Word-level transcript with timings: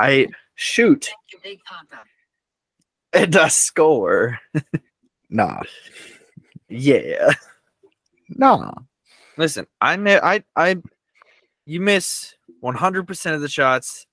I 0.00 0.28
shoot 0.54 1.10
and 3.12 3.36
I 3.36 3.48
score. 3.48 4.38
Nah, 5.28 5.60
Yeah. 6.68 7.32
nah. 8.30 8.72
Listen, 9.36 9.66
I 9.80 9.96
mi- 9.96 10.16
I 10.16 10.42
I 10.56 10.76
you 11.66 11.80
miss 11.80 12.34
100% 12.64 13.34
of 13.34 13.40
the 13.40 13.48
shots 13.48 14.06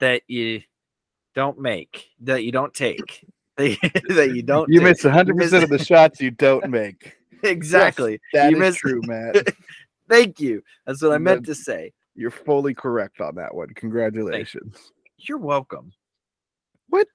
that 0.00 0.22
you 0.28 0.62
don't 1.34 1.58
make, 1.58 2.10
that 2.20 2.44
you 2.44 2.52
don't 2.52 2.72
take. 2.72 3.24
That 3.56 4.32
you, 4.34 4.42
don't 4.42 4.68
You 4.68 4.80
take. 4.80 4.88
miss 4.88 5.04
100 5.04 5.36
percent 5.36 5.62
of 5.64 5.70
the 5.70 5.78
shots 5.78 6.20
you 6.20 6.30
don't 6.32 6.68
make. 6.68 7.16
exactly. 7.44 8.20
That 8.32 8.50
you 8.50 8.56
is 8.56 8.60
miss 8.60 8.76
true, 8.76 9.00
Matt. 9.04 9.54
Thank 10.08 10.40
you. 10.40 10.62
That's 10.86 11.02
what 11.02 11.12
I 11.12 11.18
meant 11.18 11.46
to 11.46 11.54
say. 11.54 11.92
You're 12.16 12.30
fully 12.32 12.74
correct 12.74 13.20
on 13.20 13.36
that 13.36 13.54
one. 13.54 13.68
Congratulations. 13.74 14.92
You're 15.18 15.38
welcome. 15.38 15.92
What? 16.88 17.08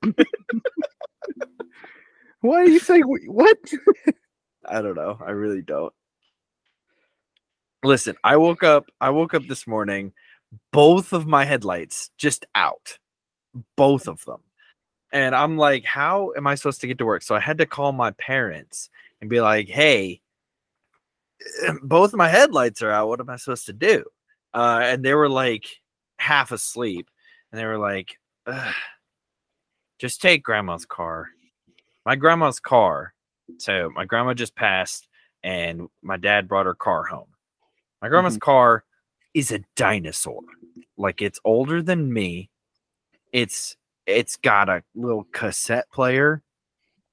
Why 2.42 2.58
are 2.62 2.68
you 2.68 2.80
saying 2.80 3.04
wh- 3.04 3.30
what? 3.30 3.58
I 4.66 4.82
don't 4.82 4.96
know. 4.96 5.18
I 5.26 5.32
really 5.32 5.62
don't. 5.62 5.94
Listen, 7.84 8.16
I 8.24 8.38
woke 8.38 8.64
up. 8.64 8.86
I 9.00 9.10
woke 9.10 9.34
up 9.34 9.44
this 9.48 9.68
morning, 9.68 10.14
both 10.72 11.14
of 11.14 11.28
my 11.28 11.46
headlights 11.46 12.12
just 12.18 12.46
out, 12.56 12.98
both 13.76 14.08
of 14.08 14.24
them, 14.26 14.42
and 15.12 15.36
I'm 15.36 15.58
like, 15.58 15.86
how 15.86 16.34
am 16.36 16.48
I 16.48 16.56
supposed 16.56 16.82
to 16.82 16.88
get 16.88 16.98
to 17.00 17.06
work? 17.06 17.24
So 17.24 17.36
I 17.36 17.40
had 17.40 17.58
to 17.60 17.66
call 17.66 17.92
my 17.92 18.12
parents 18.12 18.90
and 19.22 19.30
be 19.30 19.42
like, 19.42 19.68
hey, 19.68 20.22
both 21.84 22.14
of 22.14 22.18
my 22.18 22.30
headlights 22.30 22.82
are 22.82 22.92
out. 22.92 23.08
What 23.08 23.20
am 23.20 23.30
I 23.30 23.38
supposed 23.38 23.66
to 23.68 23.74
do? 23.74 24.04
Uh, 24.54 24.82
and 24.84 25.04
they 25.04 25.14
were 25.14 25.30
like 25.30 25.66
half 26.18 26.52
asleep, 26.52 27.10
and 27.52 27.60
they 27.60 27.66
were 27.66 27.78
like, 27.78 28.18
"Ugh, 28.48 28.74
just 30.00 30.22
take 30.22 30.44
grandma's 30.44 30.86
car. 30.86 31.30
My 32.06 32.16
grandma's 32.16 32.60
car 32.60 33.14
so 33.58 33.90
my 33.96 34.06
grandma 34.06 34.34
just 34.34 34.56
passed, 34.56 35.08
and 35.44 35.88
my 36.02 36.18
dad 36.18 36.48
brought 36.48 36.66
her 36.66 36.76
car 36.76 37.06
home. 37.06 37.28
My 38.02 38.10
grandma's 38.10 38.38
car 38.38 38.84
is 39.34 39.52
a 39.52 39.60
dinosaur. 39.76 40.42
Like 40.98 41.22
it's 41.22 41.40
older 41.44 41.82
than 41.82 42.12
me. 42.14 42.50
It's 43.34 43.76
it's 44.06 44.38
got 44.38 44.70
a 44.70 44.84
little 44.96 45.26
cassette 45.32 45.90
player. 45.92 46.42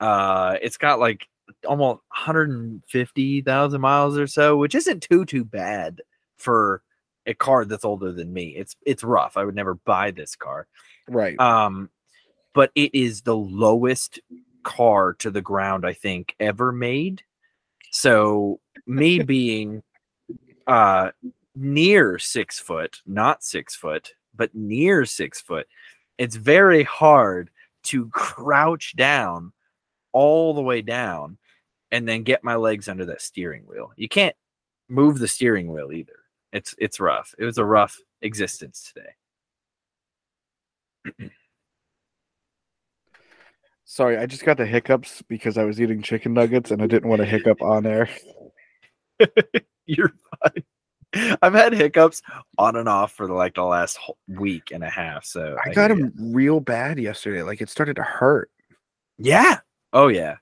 Uh, 0.00 0.56
it's 0.62 0.76
got 0.76 0.98
like 0.98 1.26
almost 1.66 2.00
150,000 2.08 3.80
miles 3.80 4.18
or 4.18 4.26
so, 4.26 4.56
which 4.56 4.74
isn't 4.74 5.02
too 5.02 5.24
too 5.24 5.44
bad 5.44 6.00
for 6.36 6.82
a 7.26 7.34
car 7.34 7.64
that's 7.64 7.84
older 7.84 8.12
than 8.12 8.32
me. 8.32 8.48
It's 8.56 8.76
it's 8.86 9.02
rough. 9.04 9.36
I 9.36 9.44
would 9.44 9.54
never 9.54 9.74
buy 9.74 10.10
this 10.10 10.36
car 10.36 10.66
Right. 11.08 11.38
um 11.40 11.90
but 12.54 12.70
it 12.74 12.94
is 12.94 13.20
the 13.22 13.36
lowest 13.36 14.18
car 14.64 15.12
to 15.14 15.30
the 15.30 15.40
ground 15.42 15.86
i 15.86 15.92
think 15.92 16.34
ever 16.40 16.72
made 16.72 17.22
so 17.92 18.58
me 18.86 19.18
being 19.22 19.82
uh 20.66 21.10
near 21.54 22.18
six 22.18 22.58
foot 22.58 23.00
not 23.06 23.44
six 23.44 23.76
foot 23.76 24.12
but 24.34 24.52
near 24.54 25.04
six 25.04 25.40
foot 25.40 25.66
it's 26.18 26.34
very 26.36 26.82
hard 26.82 27.50
to 27.84 28.08
crouch 28.08 28.96
down 28.96 29.52
all 30.12 30.52
the 30.54 30.62
way 30.62 30.82
down 30.82 31.38
and 31.92 32.08
then 32.08 32.24
get 32.24 32.42
my 32.42 32.56
legs 32.56 32.88
under 32.88 33.04
that 33.04 33.22
steering 33.22 33.62
wheel 33.66 33.92
you 33.96 34.08
can't 34.08 34.34
move 34.88 35.18
the 35.20 35.28
steering 35.28 35.70
wheel 35.72 35.92
either 35.92 36.18
it's 36.56 36.74
it's 36.78 36.98
rough 37.00 37.34
it 37.38 37.44
was 37.44 37.58
a 37.58 37.64
rough 37.64 37.96
existence 38.22 38.92
today 38.92 39.12
Sorry, 43.88 44.16
I 44.18 44.26
just 44.26 44.44
got 44.44 44.56
the 44.56 44.66
hiccups 44.66 45.22
because 45.28 45.56
I 45.56 45.64
was 45.64 45.80
eating 45.80 46.02
chicken 46.02 46.34
nuggets 46.34 46.72
and 46.72 46.82
I 46.82 46.88
didn't 46.88 47.08
want 47.08 47.20
to 47.20 47.24
hiccup 47.26 47.62
on 47.62 47.86
air. 47.86 48.08
You're 49.86 50.12
fine. 50.42 51.36
I've 51.40 51.54
had 51.54 51.72
hiccups 51.72 52.20
on 52.58 52.74
and 52.74 52.88
off 52.88 53.12
for 53.12 53.28
like 53.28 53.54
the 53.54 53.62
last 53.62 53.98
week 54.26 54.72
and 54.72 54.82
a 54.82 54.90
half. 54.90 55.24
So 55.24 55.56
I 55.64 55.72
got 55.72 55.88
them 55.88 56.12
real 56.18 56.58
bad 56.58 56.98
yesterday. 56.98 57.42
Like 57.42 57.60
it 57.60 57.70
started 57.70 57.94
to 57.96 58.02
hurt. 58.02 58.50
Yeah. 59.18 59.60
Oh 59.92 60.08
yeah. 60.08 60.36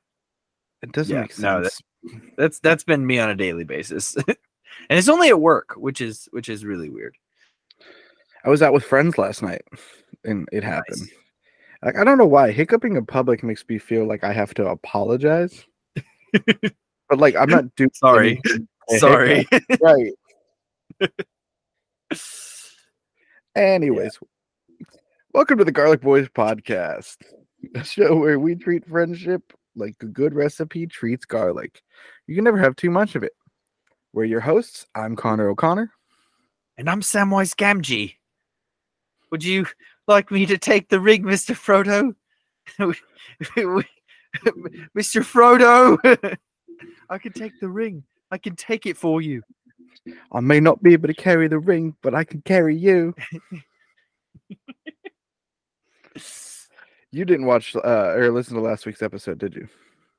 It 0.83 0.93
doesn't 0.93 1.15
Yeah, 1.15 1.21
make 1.23 1.33
sense. 1.33 1.43
no, 1.43 1.63
that- 1.63 1.81
That's 2.39 2.61
that's 2.61 2.85
been 2.85 3.07
me 3.07 3.19
on 3.19 3.29
a 3.31 3.35
daily 3.35 3.65
basis. 3.65 4.17
and 4.89 4.99
it's 4.99 5.09
only 5.09 5.29
at 5.29 5.41
work, 5.41 5.75
which 5.77 6.01
is 6.01 6.29
which 6.33 6.49
is 6.49 6.65
really 6.65 6.89
weird. 6.89 7.17
I 8.45 8.51
was 8.51 8.63
out 8.63 8.73
with 8.73 8.85
friends 8.85 9.17
last 9.19 9.43
night 9.43 9.63
and 10.25 10.49
it 10.53 10.65
happened. 10.65 11.09
Like 11.83 11.97
I 11.97 12.05
don't 12.05 12.19
know 12.19 12.27
why 12.27 12.51
hiccuping 12.51 12.97
in 12.97 13.07
public 13.07 13.43
makes 13.43 13.65
me 13.69 13.79
feel 13.79 14.07
like 14.07 14.25
I 14.25 14.33
have 14.33 14.55
to 14.55 14.67
apologize. 14.67 15.65
but 16.33 17.19
like 17.19 17.37
I'm 17.37 17.49
not 17.49 17.75
doing 17.77 17.91
Sorry. 17.95 18.41
Sorry. 18.99 19.47
right. 19.81 20.13
Anyways, 23.57 24.19
welcome 25.33 25.59
to 25.59 25.65
the 25.65 25.73
Garlic 25.73 26.01
Boys 26.01 26.29
podcast, 26.29 27.17
a 27.75 27.85
show 27.85 28.17
where 28.17 28.39
we 28.39 28.55
treat 28.57 28.87
friendship 28.87 29.53
like 29.77 29.95
a 30.03 30.07
good 30.07 30.35
recipe 30.35 30.87
treats 30.87 31.25
garlic. 31.25 31.83
You 32.27 32.35
can 32.35 32.45
never 32.45 32.59
have 32.59 32.77
too 32.77 32.91
much 32.91 33.15
of 33.15 33.23
it. 33.23 33.33
We're 34.15 34.25
your 34.27 34.41
hosts. 34.41 34.87
I'm 34.95 35.17
Connor 35.17 35.49
O'Connor. 35.49 35.91
and 36.79 36.89
I'm 36.89 37.01
Samwise 37.01 37.57
Gamgee. 37.57 38.15
Would 39.33 39.43
you 39.43 39.67
like 40.07 40.31
me 40.31 40.47
to 40.47 40.57
take 40.57 40.89
the 40.89 41.01
ring, 41.01 41.25
Mr. 41.25 41.57
Frodo? 41.57 42.15
Mr. 44.97 45.25
Frodo, 45.25 46.37
I 47.11 47.19
can 47.19 47.33
take 47.33 47.59
the 47.61 47.69
ring. 47.69 48.05
I 48.31 48.39
can 48.39 48.55
take 48.55 48.87
it 48.87 48.97
for 48.97 49.21
you. 49.21 49.43
I 50.31 50.39
may 50.39 50.61
not 50.61 50.81
be 50.81 50.93
able 50.93 51.09
to 51.09 51.15
carry 51.15 51.49
the 51.49 51.59
ring, 51.59 51.97
but 52.01 52.15
I 52.15 52.23
can 52.23 52.41
carry 52.43 52.77
you. 52.77 53.17
you 57.11 57.25
didn't 57.25 57.47
watch 57.47 57.75
uh, 57.75 58.13
or 58.15 58.31
listen 58.31 58.55
to 58.55 58.61
last 58.61 58.87
week's 58.87 59.03
episode, 59.03 59.39
did 59.39 59.57
you? 59.57 59.67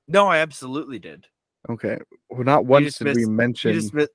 No, 0.10 0.28
I 0.28 0.40
absolutely 0.40 1.00
did. 1.00 1.28
Okay. 1.70 1.98
Well, 2.30 2.44
not 2.44 2.66
once 2.66 2.98
did 2.98 3.16
we 3.16 3.26
mention. 3.26 3.74
You 3.74 3.82
just 3.82 3.94
mi- 3.94 4.08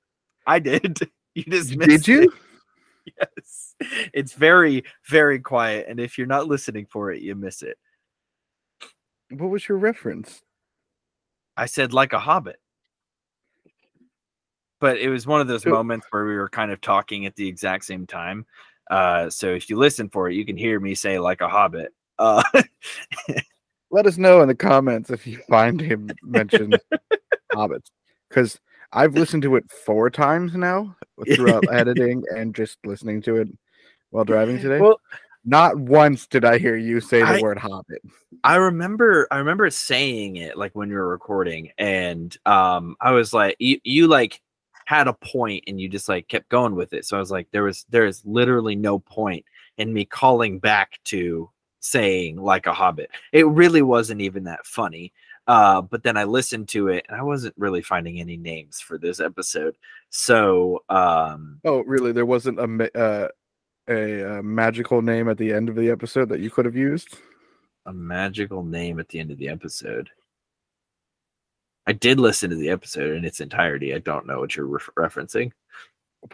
I 0.46 0.58
did. 0.58 0.98
You 1.36 1.44
just 1.44 1.76
missed 1.76 1.88
Did 1.88 2.08
you? 2.08 2.22
it. 2.22 2.30
Yes. 3.20 3.74
It's 4.12 4.32
very, 4.32 4.82
very 5.06 5.38
quiet. 5.38 5.86
And 5.88 6.00
if 6.00 6.18
you're 6.18 6.26
not 6.26 6.48
listening 6.48 6.86
for 6.90 7.12
it, 7.12 7.22
you 7.22 7.36
miss 7.36 7.62
it. 7.62 7.78
What 9.30 9.48
was 9.48 9.68
your 9.68 9.78
reference? 9.78 10.42
I 11.56 11.66
said 11.66 11.92
like 11.92 12.12
a 12.12 12.18
hobbit. 12.18 12.58
But 14.80 14.98
it 14.98 15.08
was 15.08 15.24
one 15.24 15.40
of 15.40 15.46
those 15.46 15.64
moments 15.64 16.08
where 16.10 16.26
we 16.26 16.36
were 16.36 16.48
kind 16.48 16.72
of 16.72 16.80
talking 16.80 17.26
at 17.26 17.36
the 17.36 17.46
exact 17.46 17.84
same 17.84 18.08
time. 18.08 18.44
Uh, 18.90 19.30
so 19.30 19.54
if 19.54 19.70
you 19.70 19.76
listen 19.78 20.08
for 20.08 20.28
it, 20.28 20.34
you 20.34 20.44
can 20.44 20.56
hear 20.56 20.80
me 20.80 20.96
say 20.96 21.20
like 21.20 21.40
a 21.42 21.48
hobbit. 21.48 21.94
Uh, 22.18 22.42
Let 23.92 24.06
us 24.06 24.18
know 24.18 24.42
in 24.42 24.48
the 24.48 24.54
comments 24.54 25.10
if 25.10 25.26
you 25.26 25.38
find 25.48 25.80
him 25.80 26.10
mentioned 26.22 26.80
hobbits, 27.54 27.90
because 28.28 28.58
I've 28.92 29.14
listened 29.14 29.42
to 29.44 29.56
it 29.56 29.70
four 29.70 30.10
times 30.10 30.54
now 30.54 30.96
throughout 31.34 31.64
editing 31.72 32.24
and 32.36 32.54
just 32.54 32.78
listening 32.84 33.22
to 33.22 33.36
it 33.36 33.48
while 34.10 34.24
driving 34.24 34.58
today. 34.60 34.80
well, 34.80 35.00
Not 35.44 35.76
once 35.78 36.26
did 36.26 36.44
I 36.44 36.58
hear 36.58 36.76
you 36.76 37.00
say 37.00 37.20
the 37.20 37.26
I- 37.26 37.40
word 37.40 37.58
hobbit. 37.58 38.02
I 38.44 38.56
remember 38.56 39.26
I 39.30 39.38
remember 39.38 39.68
saying 39.70 40.36
it 40.36 40.56
like 40.56 40.72
when 40.74 40.88
we 40.88 40.94
were 40.94 41.08
recording 41.08 41.72
and 41.78 42.34
um 42.46 42.96
I 43.00 43.10
was 43.10 43.32
like 43.32 43.56
you, 43.58 43.78
you 43.84 44.06
like 44.08 44.40
had 44.86 45.08
a 45.08 45.12
point 45.14 45.64
and 45.66 45.80
you 45.80 45.88
just 45.88 46.08
like 46.08 46.26
kept 46.28 46.48
going 46.48 46.74
with 46.74 46.92
it. 46.92 47.04
So 47.04 47.16
I 47.16 47.20
was 47.20 47.30
like 47.30 47.48
there 47.52 47.64
was 47.64 47.84
there 47.90 48.06
is 48.06 48.22
literally 48.24 48.76
no 48.76 48.98
point 48.98 49.44
in 49.78 49.92
me 49.92 50.04
calling 50.04 50.58
back 50.58 50.98
to 51.06 51.50
saying 51.80 52.36
like 52.36 52.66
a 52.66 52.72
hobbit. 52.72 53.10
It 53.32 53.46
really 53.46 53.82
wasn't 53.82 54.20
even 54.20 54.44
that 54.44 54.66
funny. 54.66 55.12
Uh 55.46 55.80
but 55.82 56.02
then 56.02 56.16
I 56.16 56.24
listened 56.24 56.68
to 56.70 56.88
it 56.88 57.06
and 57.08 57.18
I 57.18 57.22
wasn't 57.22 57.54
really 57.58 57.82
finding 57.82 58.20
any 58.20 58.36
names 58.36 58.80
for 58.80 58.98
this 58.98 59.20
episode. 59.20 59.76
So 60.10 60.82
um 60.88 61.60
Oh, 61.64 61.80
really? 61.84 62.12
There 62.12 62.26
wasn't 62.26 62.58
a 62.60 62.98
uh, 62.98 63.28
a 63.88 64.38
uh, 64.38 64.42
magical 64.42 65.02
name 65.02 65.28
at 65.28 65.38
the 65.38 65.52
end 65.52 65.68
of 65.68 65.74
the 65.76 65.90
episode 65.90 66.28
that 66.28 66.40
you 66.40 66.50
could 66.50 66.64
have 66.66 66.76
used. 66.76 67.16
a 67.86 67.92
magical 67.92 68.62
name 68.62 69.00
at 69.00 69.08
the 69.08 69.18
end 69.18 69.30
of 69.32 69.38
the 69.38 69.48
episode. 69.48 70.08
I 71.86 71.92
did 71.92 72.20
listen 72.20 72.50
to 72.50 72.56
the 72.56 72.68
episode 72.70 73.16
in 73.16 73.24
its 73.24 73.40
entirety. 73.40 73.94
I 73.94 73.98
don't 73.98 74.26
know 74.26 74.38
what 74.38 74.54
you're 74.54 74.66
ref- 74.66 74.90
referencing. 74.96 75.50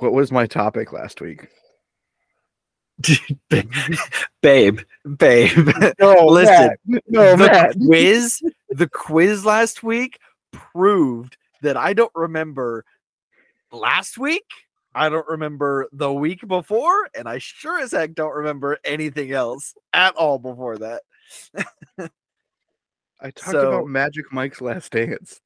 What 0.00 0.12
was 0.12 0.31
my 0.32 0.47
topic 0.47 0.93
last 0.93 1.20
week? 1.23 1.47
babe, 4.43 4.81
babe. 5.17 5.69
No, 6.00 6.26
Listen, 6.26 6.70
Matt. 6.87 7.03
no, 7.08 7.37
the 7.37 7.47
Matt. 7.47 7.76
quiz, 7.87 8.43
the 8.70 8.88
quiz 8.88 9.44
last 9.44 9.82
week 9.82 10.18
proved 10.52 11.36
that 11.62 11.76
I 11.76 11.92
don't 11.92 12.12
remember 12.14 12.84
last 13.72 14.18
week. 14.18 14.44
I 14.94 15.08
don't 15.10 15.28
remember 15.28 15.88
the 15.92 16.12
week 16.12 16.46
before, 16.48 17.08
and 17.14 17.28
I 17.28 17.38
sure 17.38 17.80
as 17.80 17.92
heck 17.92 18.14
don't 18.14 18.34
remember 18.34 18.78
anything 18.84 19.32
else 19.32 19.74
at 19.92 20.14
all 20.16 20.38
before 20.38 20.78
that. 20.78 21.02
I 23.20 23.30
talked 23.30 23.50
So- 23.50 23.68
about 23.68 23.88
Magic 23.88 24.32
Mike's 24.32 24.60
Last 24.60 24.92
Dance. 24.92 25.40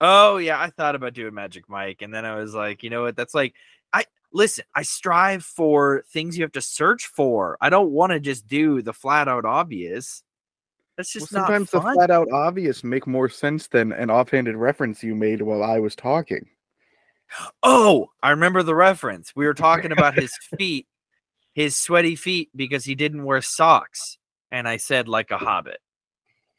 Oh 0.00 0.36
yeah, 0.36 0.60
I 0.60 0.68
thought 0.70 0.94
about 0.94 1.14
doing 1.14 1.32
Magic 1.34 1.68
Mike, 1.68 2.02
and 2.02 2.12
then 2.12 2.24
I 2.26 2.36
was 2.36 2.54
like, 2.54 2.82
you 2.82 2.90
know 2.90 3.02
what? 3.02 3.16
That's 3.16 3.34
like, 3.34 3.54
I 3.94 4.04
listen. 4.30 4.64
I 4.74 4.82
strive 4.82 5.42
for 5.42 6.04
things 6.12 6.36
you 6.36 6.44
have 6.44 6.52
to 6.52 6.60
search 6.60 7.06
for. 7.06 7.56
I 7.62 7.70
don't 7.70 7.90
want 7.90 8.12
to 8.12 8.20
just 8.20 8.46
do 8.46 8.82
the 8.82 8.92
flat 8.92 9.26
out 9.26 9.46
obvious. 9.46 10.22
That's 10.96 11.14
Well, 11.14 11.20
just 11.20 11.32
not 11.32 11.46
sometimes 11.46 11.70
the 11.70 11.80
flat 11.80 12.10
out 12.10 12.28
obvious 12.32 12.82
make 12.82 13.06
more 13.06 13.28
sense 13.28 13.66
than 13.66 13.92
an 13.92 14.10
offhanded 14.10 14.56
reference 14.56 15.02
you 15.02 15.14
made 15.14 15.42
while 15.42 15.62
I 15.62 15.78
was 15.78 15.94
talking. 15.94 16.46
Oh, 17.62 18.10
I 18.22 18.30
remember 18.30 18.62
the 18.62 18.74
reference. 18.74 19.34
We 19.34 19.46
were 19.46 19.54
talking 19.54 19.92
about 19.92 20.14
his 20.18 20.32
feet, 20.58 20.86
his 21.52 21.76
sweaty 21.76 22.16
feet, 22.16 22.50
because 22.56 22.84
he 22.84 22.94
didn't 22.94 23.24
wear 23.24 23.42
socks. 23.42 24.18
And 24.50 24.68
I 24.68 24.76
said 24.78 25.08
like 25.08 25.30
a 25.30 25.38
hobbit. 25.38 25.78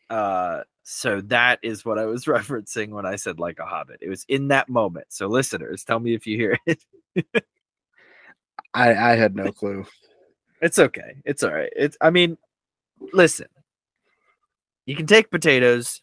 Uh 0.09 0.63
so 0.89 1.19
that 1.19 1.59
is 1.63 1.83
what 1.83 1.99
I 1.99 2.05
was 2.05 2.25
referencing 2.25 2.89
when 2.89 3.05
I 3.05 3.17
said 3.17 3.39
like 3.39 3.59
a 3.59 3.65
hobbit. 3.65 3.99
It 4.01 4.09
was 4.09 4.25
in 4.29 4.49
that 4.49 4.69
moment. 4.69 5.07
So 5.09 5.27
listeners, 5.27 5.83
tell 5.83 5.99
me 5.99 6.13
if 6.13 6.25
you 6.25 6.37
hear 6.37 6.57
it. 6.65 6.81
I, 8.73 8.93
I 8.93 9.15
had 9.15 9.35
no 9.35 9.51
clue. 9.51 9.85
It's 10.61 10.79
okay. 10.79 11.15
It's 11.25 11.43
all 11.43 11.53
right. 11.53 11.71
It's 11.75 11.97
I 11.99 12.09
mean, 12.09 12.37
listen. 13.11 13.47
You 14.87 14.95
can 14.95 15.05
take 15.05 15.29
potatoes, 15.29 16.01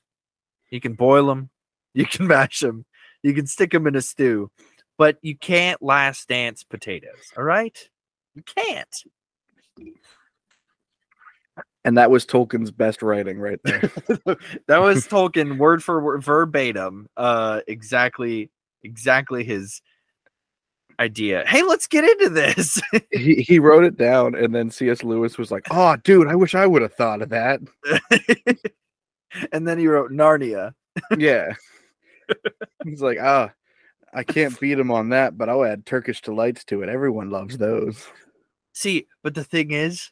you 0.71 0.81
can 0.81 0.93
boil 0.93 1.27
them, 1.27 1.51
you 1.95 2.05
can 2.05 2.27
mash 2.29 2.61
them, 2.61 2.85
you 3.23 3.35
can 3.35 3.47
stick 3.47 3.73
them 3.73 3.87
in 3.87 3.97
a 3.97 4.03
stew, 4.03 4.51
but 4.99 5.17
you 5.23 5.37
can't 5.37 5.83
last 5.83 6.29
dance 6.29 6.63
potatoes, 6.63 7.33
all 7.37 7.45
right? 7.45 7.77
You 8.35 8.43
can't. 8.43 8.95
And 11.87 11.97
that 11.99 12.11
was 12.11 12.27
Tolkien's 12.27 12.71
best 12.71 13.03
writing 13.03 13.39
right 13.39 13.59
there. 13.65 13.81
that 14.69 14.81
was 14.81 15.07
Tolkien 15.07 15.59
word 15.59 15.83
for 15.83 16.01
word 16.03 16.23
verbatim 16.23 17.09
uh 17.17 17.61
exactly 17.67 18.51
exactly 18.83 19.45
his 19.45 19.81
idea. 20.99 21.45
Hey, 21.47 21.63
let's 21.63 21.87
get 21.87 22.05
into 22.05 22.29
this. 22.29 22.81
he, 23.11 23.37
he 23.37 23.59
wrote 23.59 23.85
it 23.85 23.97
down, 23.97 24.35
and 24.35 24.55
then 24.55 24.71
C.S. 24.71 25.03
Lewis 25.03 25.39
was 25.39 25.51
like, 25.51 25.65
Oh, 25.71 25.97
dude, 25.97 26.29
I 26.29 26.35
wish 26.35 26.55
I 26.55 26.67
would 26.67 26.83
have 26.83 26.95
thought 26.95 27.23
of 27.23 27.31
that. 27.31 27.61
and 29.53 29.67
then 29.67 29.79
he 29.79 29.87
wrote 29.87 30.11
Narnia. 30.11 30.75
Yeah. 31.17 31.55
He's 32.85 33.03
like, 33.03 33.19
Ah, 33.21 33.53
I 34.13 34.23
can't 34.23 34.59
beat 34.61 34.79
him 34.79 34.91
on 34.91 35.11
that, 35.11 35.37
but 35.37 35.49
I'll 35.49 35.65
add 35.65 35.87
Turkish 35.87 36.21
delights 36.21 36.65
to 36.67 36.83
it. 36.83 36.89
Everyone 36.89 37.31
loves 37.31 37.59
those. 37.59 38.07
See, 38.73 39.07
but 39.23 39.35
the 39.35 39.45
thing 39.45 39.71
is, 39.71 40.11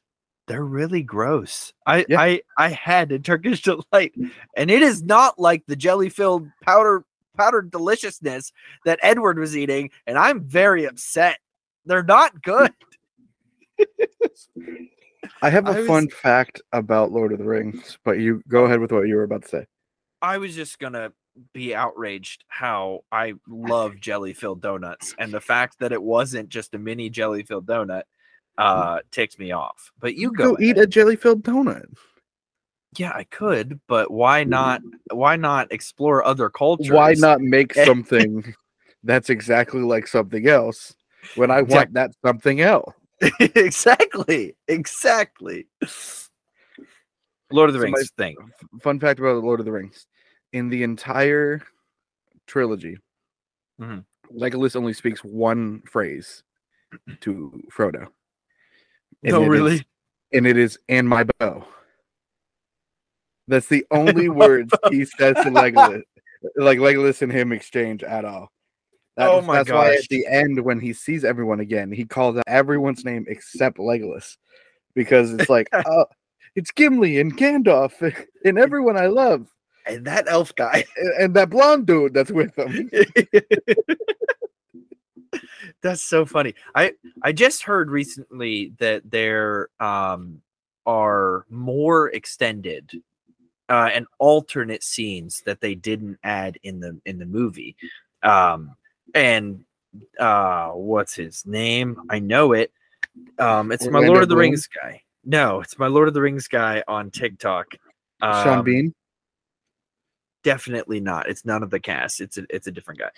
they're 0.49 0.64
really 0.64 1.02
gross. 1.02 1.73
I 1.87 2.05
Yeah. 2.08 2.20
I 2.20 2.43
I 2.58 2.69
had 2.70 3.12
a 3.12 3.19
Turkish 3.19 3.62
delight, 3.62 4.12
and 4.56 4.70
it 4.70 4.82
is 4.82 5.02
not 5.02 5.38
like 5.38 5.64
the 5.67 5.76
jelly-filled 5.76 6.49
powder 6.62 7.05
powdered 7.37 7.70
deliciousness 7.70 8.52
that 8.84 8.99
Edward 9.02 9.38
was 9.38 9.56
eating, 9.56 9.90
and 10.06 10.19
I'm 10.19 10.40
very 10.44 10.84
upset. 10.84 11.38
They're 11.87 12.02
not 12.02 12.43
good. 12.43 12.73
I 15.40 15.50
have 15.50 15.67
a 15.67 15.70
I 15.73 15.79
was- 15.79 15.87
fun 15.87 16.08
fact 16.08 16.61
about 16.73 17.12
Lord 17.12 17.32
of 17.32 17.38
the 17.38 17.44
Rings, 17.44 17.99
but 18.05 18.19
you 18.19 18.43
go 18.49 18.64
ahead 18.64 18.81
with 18.81 18.93
what 18.93 19.08
you 19.08 19.17
were 19.17 19.23
about 19.25 19.43
to 19.43 19.49
say. 19.49 19.67
I 20.20 20.38
was 20.38 20.55
just 20.55 20.79
gonna 20.79 21.12
be 21.52 21.75
outraged 21.75 22.44
how 22.49 23.00
I 23.11 23.35
love 23.49 23.99
jelly-filled 24.00 24.61
donuts, 24.61 25.14
and 25.19 25.32
the 25.32 25.40
fact 25.40 25.78
that 25.81 25.93
it 25.93 26.02
wasn't 26.02 26.49
just 26.49 26.75
a 26.75 26.78
mini 26.78 27.11
jelly-filled 27.11 27.67
donut 27.67 28.02
uh 28.58 28.99
ticks 29.11 29.38
me 29.38 29.50
off. 29.50 29.90
But 29.99 30.14
you 30.14 30.31
go, 30.32 30.56
eat 30.61 30.76
ahead. 30.76 30.85
a 30.85 30.87
jelly 30.87 31.17
filled 31.17 31.43
donut. 31.43 31.87
Yeah, 32.99 33.12
I 33.15 33.25
could, 33.25 33.81
but 33.89 34.11
why 34.11 34.44
not? 34.44 34.83
Why 35.11 35.37
not 35.37 35.73
explore 35.73 36.25
other 36.25 36.50
cultures? 36.50 36.91
Why 36.91 37.15
not 37.15 37.41
make 37.41 37.73
something 37.87 38.55
that's 39.03 39.31
exactly 39.31 39.81
like 39.81 40.06
something 40.06 40.47
else 40.47 40.94
when 41.37 41.50
I 41.50 41.62
want 41.62 41.94
that 41.94 42.11
something 42.25 42.61
else? 42.61 42.93
exactly, 43.41 44.56
exactly. 44.69 45.67
Lord 47.50 47.71
of 47.71 47.75
the 47.75 47.81
So 47.81 47.87
my- 47.89 47.97
Rings 47.97 48.11
thing. 48.19 48.37
Fun 48.83 49.00
fact 49.00 49.21
about 49.21 49.35
the 49.35 49.41
Lord 49.47 49.61
of 49.61 49.67
the 49.67 49.73
Rings: 49.73 50.06
in 50.53 50.69
the 50.69 50.83
entire 50.83 51.62
trilogy, 52.47 52.99
Mhm. 53.81 54.05
Legolas 54.35 54.77
only 54.77 54.93
speaks 54.93 55.23
one 55.25 55.81
phrase 55.83 56.43
to 57.21 57.62
Frodo. 57.75 58.09
And 59.23 59.33
No, 59.33 59.43
is- 59.45 59.49
really. 59.49 59.87
and 60.33 60.47
it 60.47 60.56
is 60.59 60.79
"and 60.88 61.09
my 61.09 61.25
bow." 61.38 61.67
That's 63.49 63.69
the 63.69 63.85
only 63.91 64.29
words 64.29 64.73
he 64.91 65.05
says 65.05 65.37
to 65.37 65.44
Legolas, 65.50 66.03
like 66.56 66.79
Legolas 66.79 67.23
and 67.23 67.33
him 67.33 67.53
exchange 67.53 68.03
at 68.03 68.25
all. 68.25 68.50
That 69.17 69.29
Oh 69.29 69.43
my 69.43 69.56
that's 69.56 69.71
why 69.71 69.94
at 69.94 70.09
the 70.09 70.27
end, 70.27 70.65
when 70.65 70.81
he 70.81 70.93
sees 70.93 71.25
everyone 71.25 71.61
again, 71.61 71.93
he 71.93 72.05
calls 72.05 72.37
out 72.37 72.44
everyone's 72.47 73.05
name 73.05 73.27
except 73.29 73.79
Legolas, 73.79 74.37
because 74.94 75.33
it's 75.35 75.50
like, 75.50 75.69
oh, 75.87 76.06
it's 76.56 76.71
Gimli 76.71 77.21
and 77.21 77.37
Gandalf 77.37 78.15
and 78.44 78.59
everyone 78.59 78.97
I 78.97 79.06
love, 79.06 79.49
And 79.87 80.05
that 80.06 80.29
elf 80.29 80.55
guy. 80.55 80.85
and, 80.97 81.12
and 81.25 81.35
that 81.35 81.50
blonde 81.50 81.87
dude 81.87 82.15
that's 82.15 82.31
with 82.31 82.55
them. 82.55 82.91
That's 85.83 86.03
so 86.03 86.25
funny. 86.25 86.55
I 86.75 86.93
I 87.23 87.33
just 87.33 87.65
heard 87.65 87.91
recently 87.91 88.73
that 88.79 89.11
there 89.11 89.69
um 89.81 90.41
are 90.87 91.45
more 91.49 92.09
extended 92.11 93.02
uh 93.73 93.88
and 93.95 94.07
alternate 94.19 94.83
scenes 94.85 95.43
that 95.47 95.61
they 95.62 95.75
didn't 95.75 96.19
add 96.23 96.59
in 96.62 96.79
the 96.79 97.00
in 97.07 97.19
the 97.19 97.25
movie. 97.26 97.75
Um 98.23 98.76
and 99.14 99.64
uh 100.21 100.69
what's 100.71 101.14
his 101.14 101.47
name? 101.47 101.97
I 102.11 102.19
know 102.19 102.52
it. 102.52 102.71
Um 103.38 103.73
it's 103.73 103.88
my 103.88 104.00
Lord 104.00 104.23
of 104.23 104.29
the 104.29 104.35
Bloom? 104.35 104.50
Rings 104.50 104.69
guy. 104.69 105.02
No, 105.25 105.61
it's 105.61 105.79
my 105.79 105.87
Lord 105.87 106.09
of 106.09 106.14
the 106.14 106.21
Rings 106.21 106.49
guy 106.49 106.85
on 106.87 107.11
TikTok. 107.11 107.75
Sean 108.21 108.59
Um, 108.59 108.64
Bean. 108.64 108.95
Definitely 110.45 111.00
not. 111.00 111.29
It's 111.29 111.45
none 111.45 111.62
of 111.62 111.71
the 111.71 111.81
cast. 111.81 112.21
It's 112.21 112.37
a 112.37 112.45
it's 112.50 112.67
a 112.67 112.73
different 112.73 113.00
guy. 113.00 113.11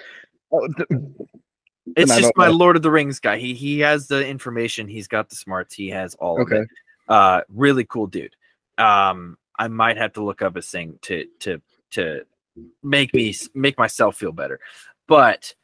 Oh, 0.53 0.69
th- 0.69 0.89
It's 1.97 2.17
just 2.17 2.33
my 2.37 2.47
know. 2.47 2.53
Lord 2.53 2.77
of 2.77 2.83
the 2.83 2.91
Rings 2.91 3.21
guy. 3.21 3.37
He 3.37 3.53
he 3.53 3.79
has 3.81 4.07
the 4.07 4.27
information. 4.27 4.89
He's 4.89 5.07
got 5.07 5.29
the 5.29 5.37
smarts. 5.37 5.75
He 5.75 5.89
has 5.91 6.15
all 6.15 6.41
of 6.41 6.51
it. 6.51 6.67
Uh, 7.09 7.43
really 7.49 7.85
cool 7.85 8.07
dude. 8.07 8.35
Um, 8.79 9.37
I 9.59 9.69
might 9.69 9.97
have 9.97 10.13
to 10.15 10.25
look 10.25 10.43
up 10.43 10.57
a 10.57 10.63
thing 10.63 10.99
to 11.03 11.27
to 11.41 11.61
to 11.93 12.23
make 12.83 13.15
me 13.15 13.35
make 13.55 13.79
myself 13.79 14.17
feel 14.17 14.33
better. 14.33 14.61
But 15.07 15.55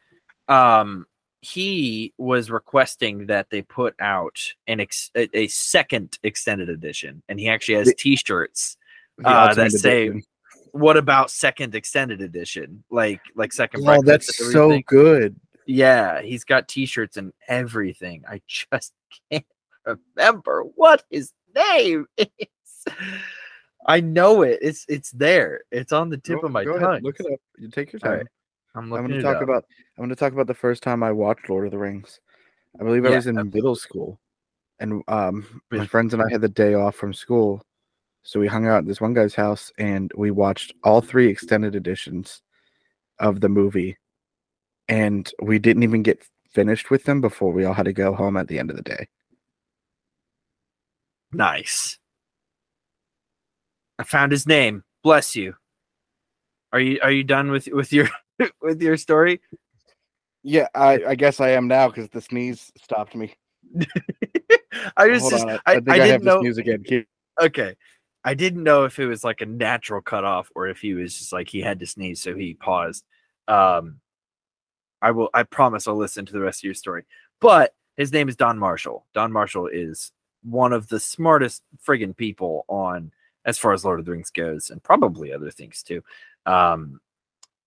um, 0.49 1.06
he 1.40 2.12
was 2.18 2.50
requesting 2.50 3.26
that 3.26 3.49
they 3.50 3.62
put 3.62 3.94
out 4.00 4.38
an 4.66 4.80
ex- 4.80 5.11
a, 5.14 5.47
second 5.49 6.18
extended 6.23 6.68
edition, 6.68 7.23
and 7.28 7.40
he 7.40 7.49
actually 7.49 7.76
has 7.76 7.92
T-shirts. 7.97 8.76
Uh, 9.25 9.54
that 9.54 9.73
say 9.73 10.09
Edition. 10.09 10.23
What 10.73 10.97
about 10.97 11.30
second 11.30 11.75
extended 11.75 12.20
edition? 12.20 12.85
Like 12.90 13.20
like 13.35 13.52
second. 13.52 13.88
Oh, 13.88 14.02
that's 14.02 14.37
so 14.52 14.80
good. 14.87 15.37
Yeah, 15.66 16.23
he's 16.23 16.44
got 16.44 16.68
t-shirts 16.68 17.16
and 17.16 17.32
everything. 17.49 18.25
I 18.28 18.40
just 18.49 18.92
can't 19.30 19.44
remember 19.85 20.64
what 20.75 21.04
his 21.11 21.32
name 21.54 22.06
is. 22.16 22.26
I 23.87 24.00
know 24.00 24.42
it. 24.42 24.58
It's 24.62 24.84
it's 24.88 25.10
there. 25.12 25.62
It's 25.70 25.92
on 25.92 26.10
the 26.10 26.18
tip 26.18 26.40
Go- 26.40 26.46
of 26.46 26.52
my 26.52 26.64
go 26.64 26.72
ahead, 26.72 26.82
tongue. 26.82 27.02
Look 27.02 27.20
it 27.20 27.32
up. 27.32 27.40
You 27.58 27.68
take 27.68 27.92
your 27.92 28.00
time. 28.00 28.18
right, 28.18 28.26
I'm 28.75 28.92
I'm 28.92 29.06
going 29.06 29.10
to 29.12 29.22
talk 29.22 29.37
up. 29.37 29.42
about. 29.42 29.64
I'm 29.96 30.02
going 30.02 30.10
to 30.10 30.16
talk 30.16 30.32
about 30.32 30.46
the 30.46 30.54
first 30.54 30.82
time 30.82 31.02
I 31.02 31.12
watched 31.12 31.49
Lord 31.49 31.66
of 31.66 31.70
the 31.70 31.78
Rings. 31.78 32.20
I 32.80 32.84
believe 32.84 33.04
I 33.04 33.10
Yeah, 33.10 33.16
was 33.16 33.26
in 33.26 33.50
middle 33.50 33.75
school, 33.75 34.20
and 34.78 35.02
um, 35.08 35.60
my 35.70 35.87
friends 35.87 36.14
and 36.14 36.22
I 36.22 36.28
had 36.30 36.40
the 36.40 36.49
day 36.49 36.75
off 36.75 36.94
from 36.94 37.12
school, 37.12 37.62
so 38.22 38.38
we 38.38 38.46
hung 38.46 38.66
out 38.66 38.78
at 38.78 38.87
this 38.87 39.00
one 39.00 39.14
guy's 39.14 39.34
house 39.34 39.72
and 39.78 40.10
we 40.16 40.30
watched 40.30 40.72
all 40.84 41.00
three 41.00 41.28
extended 41.28 41.75
editions 41.75 42.42
of 43.18 43.40
the 43.40 43.49
movie, 43.49 43.96
and 44.88 45.30
we 45.42 45.58
didn't 45.58 45.82
even 45.82 46.02
get 46.02 46.22
finished 46.52 46.90
with 46.90 47.04
them 47.04 47.20
before 47.20 47.52
we 47.52 47.64
all 47.64 47.75
had 47.75 47.84
to 47.87 47.92
go 47.92 48.14
home 48.14 48.37
at 48.37 48.49
the 48.49 48.58
end 48.58 48.70
of 48.70 48.76
the 48.76 48.82
day. 48.82 49.08
Nice. 51.32 52.00
I 54.00 54.02
found 54.02 54.33
his 54.33 54.47
name. 54.47 54.83
Bless 55.04 55.37
you. 55.37 55.54
Are 56.73 56.80
you 56.80 56.99
are 57.02 57.11
you 57.11 57.23
done 57.23 57.50
with 57.50 57.69
with 57.71 57.92
your 57.92 58.09
with 58.62 58.80
your 58.80 58.97
story? 58.97 59.42
Yeah, 60.42 60.69
I, 60.75 61.04
I 61.09 61.14
guess 61.16 61.38
I 61.38 61.50
am 61.50 61.69
now 61.69 61.88
because 61.88 62.09
the 62.09 62.23
sneeze 62.23 62.73
stopped 62.83 63.14
me. 63.14 63.35
I 64.97 65.09
was 65.09 65.21
Hold 65.21 65.33
just 65.33 65.45
on, 65.45 65.50
I, 65.50 65.54
I, 65.54 65.61
I 65.66 65.75
think 65.75 65.88
I 65.90 65.95
I, 65.95 65.99
didn't 65.99 66.21
to 66.21 66.26
know 66.26 66.40
sneeze 66.40 66.57
again. 66.57 66.83
Keep- 66.83 67.09
okay. 67.42 67.76
I 68.25 68.33
didn't 68.33 68.62
know 68.62 68.85
if 68.85 68.99
it 68.99 69.07
was 69.07 69.23
like 69.23 69.42
a 69.42 69.47
natural 69.47 70.00
cutoff 70.00 70.50
or 70.54 70.69
if 70.69 70.80
he 70.80 70.95
was 70.95 71.19
just 71.19 71.33
like 71.33 71.49
he 71.50 71.61
had 71.61 71.80
to 71.80 71.87
sneeze, 71.87 72.23
so 72.23 72.35
he 72.35 72.54
paused. 72.54 73.04
Um, 73.49 74.00
I 75.02 75.11
will. 75.11 75.28
I 75.35 75.42
promise 75.42 75.87
I'll 75.87 75.97
listen 75.97 76.25
to 76.25 76.33
the 76.33 76.40
rest 76.40 76.61
of 76.61 76.64
your 76.64 76.75
story. 76.75 77.04
But 77.38 77.75
his 77.99 78.12
name 78.12 78.30
is 78.30 78.37
Don 78.37 78.59
Marshall. 78.59 79.04
Don 79.12 79.33
Marshall 79.33 79.66
is 79.66 80.11
one 80.42 80.73
of 80.73 80.88
the 80.88 81.00
smartest 81.00 81.62
friggin' 81.87 82.16
people 82.16 82.64
on 82.66 83.12
as 83.44 83.59
far 83.59 83.73
as 83.73 83.85
Lord 83.85 83.99
of 84.00 84.06
the 84.06 84.12
Rings 84.12 84.30
goes, 84.30 84.70
and 84.70 84.82
probably 84.82 85.32
other 85.32 85.50
things 85.50 85.82
too. 85.82 86.02
Um, 86.47 87.00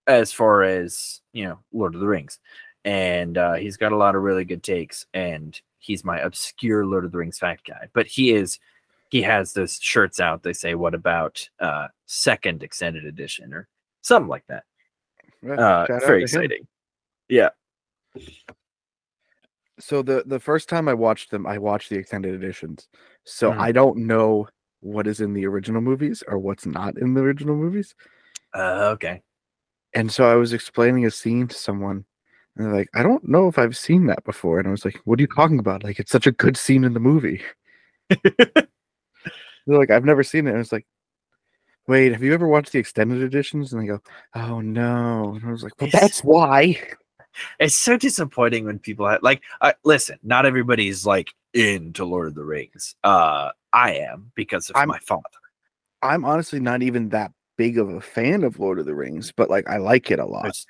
as 0.07 0.31
far 0.33 0.63
as 0.63 1.21
you 1.33 1.45
know, 1.45 1.59
Lord 1.71 1.95
of 1.95 2.01
the 2.01 2.07
Rings, 2.07 2.39
and 2.85 3.37
uh, 3.37 3.53
he's 3.53 3.77
got 3.77 3.91
a 3.91 3.97
lot 3.97 4.15
of 4.15 4.21
really 4.23 4.45
good 4.45 4.63
takes. 4.63 5.05
And 5.13 5.59
he's 5.79 6.03
my 6.03 6.19
obscure 6.19 6.85
Lord 6.85 7.05
of 7.05 7.11
the 7.11 7.17
Rings 7.17 7.39
fact 7.39 7.67
guy, 7.67 7.87
but 7.93 8.07
he 8.07 8.31
is. 8.33 8.59
He 9.09 9.21
has 9.21 9.53
those 9.53 9.79
shirts 9.79 10.19
out. 10.19 10.41
They 10.41 10.53
say, 10.53 10.73
"What 10.75 10.95
about 10.95 11.47
uh, 11.59 11.87
second 12.07 12.63
extended 12.63 13.05
edition?" 13.05 13.53
or 13.53 13.67
something 14.01 14.27
like 14.27 14.45
that. 14.47 14.63
Yeah, 15.43 15.53
Uh, 15.53 15.85
very 15.87 15.99
to 15.99 16.09
him. 16.09 16.21
exciting. 16.23 16.67
Yeah. 17.29 17.49
So 19.79 20.01
the 20.01 20.23
the 20.25 20.39
first 20.39 20.69
time 20.69 20.87
I 20.87 20.93
watched 20.93 21.31
them, 21.31 21.45
I 21.45 21.57
watched 21.57 21.89
the 21.89 21.95
extended 21.97 22.33
editions. 22.33 22.87
So 23.23 23.51
Mhm. 23.51 23.57
I 23.59 23.71
don't 23.71 23.97
know 23.99 24.47
what 24.83 25.07
is 25.07 25.21
in 25.21 25.33
the 25.33 25.45
original 25.45 25.81
movies 25.81 26.23
or 26.27 26.37
what's 26.37 26.65
not 26.65 26.97
in 26.97 27.13
the 27.13 27.21
original 27.21 27.55
movies. 27.55 27.95
Uh, 28.55 28.89
okay. 28.93 29.21
And 29.93 30.11
so 30.11 30.25
I 30.29 30.35
was 30.35 30.53
explaining 30.53 31.05
a 31.05 31.11
scene 31.11 31.47
to 31.47 31.55
someone, 31.55 32.05
and 32.55 32.65
they're 32.65 32.73
like, 32.73 32.89
"I 32.95 33.03
don't 33.03 33.27
know 33.27 33.47
if 33.47 33.57
I've 33.59 33.77
seen 33.77 34.07
that 34.07 34.23
before." 34.23 34.59
And 34.59 34.67
I 34.67 34.71
was 34.71 34.85
like, 34.85 34.99
"What 35.05 35.19
are 35.19 35.21
you 35.23 35.27
talking 35.27 35.59
about? 35.59 35.83
Like, 35.83 35.99
it's 35.99 36.11
such 36.11 36.27
a 36.27 36.31
good 36.31 36.57
scene 36.57 36.83
in 36.83 36.93
the 36.93 36.99
movie." 36.99 37.41
They're 38.23 38.67
like, 39.67 39.91
"I've 39.91 40.05
never 40.05 40.23
seen 40.23 40.47
it." 40.47 40.51
And 40.51 40.57
I 40.57 40.59
was 40.59 40.71
like, 40.71 40.85
"Wait, 41.87 42.11
have 42.11 42.23
you 42.23 42.33
ever 42.33 42.47
watched 42.47 42.71
the 42.71 42.79
extended 42.79 43.21
editions?" 43.21 43.73
And 43.73 43.81
they 43.81 43.87
go, 43.87 43.99
"Oh 44.35 44.61
no." 44.61 45.35
And 45.35 45.45
I 45.45 45.51
was 45.51 45.63
like, 45.63 45.79
"Well, 45.79 45.89
that's 45.91 46.21
why." 46.23 46.81
It's 47.59 47.75
so 47.75 47.97
disappointing 47.97 48.65
when 48.65 48.79
people 48.79 49.07
have, 49.07 49.23
like, 49.23 49.41
I 49.61 49.73
listen. 49.83 50.19
Not 50.23 50.45
everybody's 50.45 51.05
like 51.05 51.33
into 51.53 52.05
Lord 52.05 52.27
of 52.27 52.35
the 52.35 52.43
Rings. 52.43 52.95
Uh, 53.03 53.49
I 53.71 53.93
am 53.95 54.31
because 54.35 54.69
of 54.69 54.75
I'm- 54.75 54.87
my 54.87 54.99
father. 54.99 55.23
I'm 56.01 56.25
honestly 56.25 56.59
not 56.59 56.81
even 56.83 57.09
that 57.09 57.31
big 57.57 57.77
of 57.77 57.87
a 57.89 58.01
fan 58.01 58.43
of 58.43 58.59
Lord 58.59 58.77
of 58.77 58.85
the 58.85 58.93
Rings, 58.95 59.31
but 59.31 59.49
like 59.49 59.69
I 59.69 59.77
like 59.77 60.11
it 60.11 60.19
a 60.19 60.25
lot. 60.25 60.47
It's- 60.47 60.65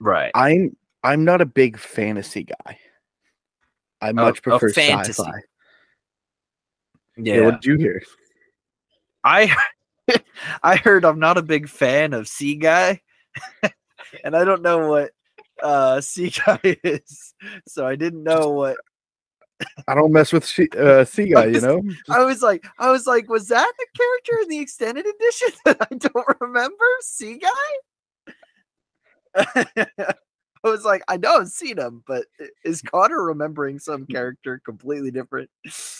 right. 0.00 0.30
I'm 0.34 0.76
I'm 1.02 1.24
not 1.24 1.40
a 1.40 1.46
big 1.46 1.78
fantasy 1.78 2.44
guy. 2.44 2.78
I 4.00 4.12
much 4.12 4.38
oh, 4.46 4.58
prefer 4.58 4.70
fantasy. 4.70 5.12
sci-fi. 5.12 5.40
yeah. 7.16 7.34
Yeah. 7.36 7.40
what 7.46 7.60
do 7.62 7.72
you 7.72 7.78
hear? 7.78 8.02
I 9.24 9.54
I 10.62 10.76
heard 10.76 11.04
I'm 11.04 11.18
not 11.18 11.38
a 11.38 11.42
big 11.42 11.68
fan 11.68 12.12
of 12.12 12.28
Sea 12.28 12.54
Guy, 12.56 13.00
and 14.24 14.36
I 14.36 14.44
don't 14.44 14.62
know 14.62 14.88
what 14.88 15.10
uh 15.62 16.00
Sea 16.02 16.30
Guy 16.30 16.78
is, 16.84 17.34
so 17.66 17.86
I 17.86 17.96
didn't 17.96 18.22
know 18.22 18.50
what. 18.50 18.76
I 19.88 19.94
don't 19.94 20.12
mess 20.12 20.32
with 20.32 20.46
she, 20.46 20.68
uh, 20.78 21.04
sea 21.04 21.28
guy. 21.32 21.46
You 21.46 21.60
know, 21.60 21.82
I 22.10 22.24
was 22.24 22.42
like, 22.42 22.66
I 22.78 22.90
was 22.90 23.06
like, 23.06 23.30
was 23.30 23.48
that 23.48 23.72
the 23.78 23.86
character 23.96 24.42
in 24.42 24.48
the 24.48 24.58
extended 24.58 25.06
edition 25.06 25.48
that 25.64 25.78
I 25.80 25.94
don't 25.94 26.40
remember? 26.40 26.84
Sea 27.00 27.38
Guy. 27.38 27.48
I 30.64 30.68
was 30.68 30.84
like, 30.84 31.02
I 31.08 31.16
know 31.16 31.38
I've 31.38 31.48
seen 31.48 31.78
him, 31.78 32.02
but 32.06 32.24
is 32.64 32.82
Connor 32.82 33.22
remembering 33.22 33.78
some 33.78 34.06
character 34.06 34.60
completely 34.64 35.10
different? 35.10 35.48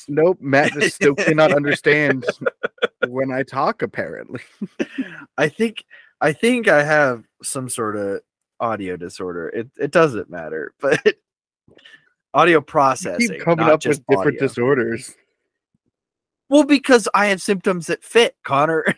nope. 0.08 0.38
Matt 0.40 0.72
just 0.72 0.96
still 0.96 1.14
cannot 1.14 1.52
understand 1.52 2.26
when 3.06 3.30
I 3.30 3.42
talk. 3.42 3.82
Apparently, 3.82 4.40
I 5.38 5.48
think 5.48 5.84
I 6.20 6.32
think 6.32 6.68
I 6.68 6.82
have 6.82 7.24
some 7.42 7.68
sort 7.68 7.96
of 7.96 8.20
audio 8.60 8.96
disorder. 8.96 9.48
It 9.48 9.68
it 9.78 9.90
doesn't 9.90 10.30
matter, 10.30 10.72
but 10.80 11.00
audio 12.34 12.60
processing. 12.60 13.28
keep 13.36 13.40
coming 13.42 13.66
up 13.66 13.72
with 13.74 13.80
just 13.82 14.06
different 14.08 14.38
disorders. 14.38 15.14
Well, 16.48 16.64
because 16.64 17.08
I 17.14 17.26
have 17.26 17.42
symptoms 17.42 17.86
that 17.88 18.04
fit, 18.04 18.36
Connor. 18.44 18.84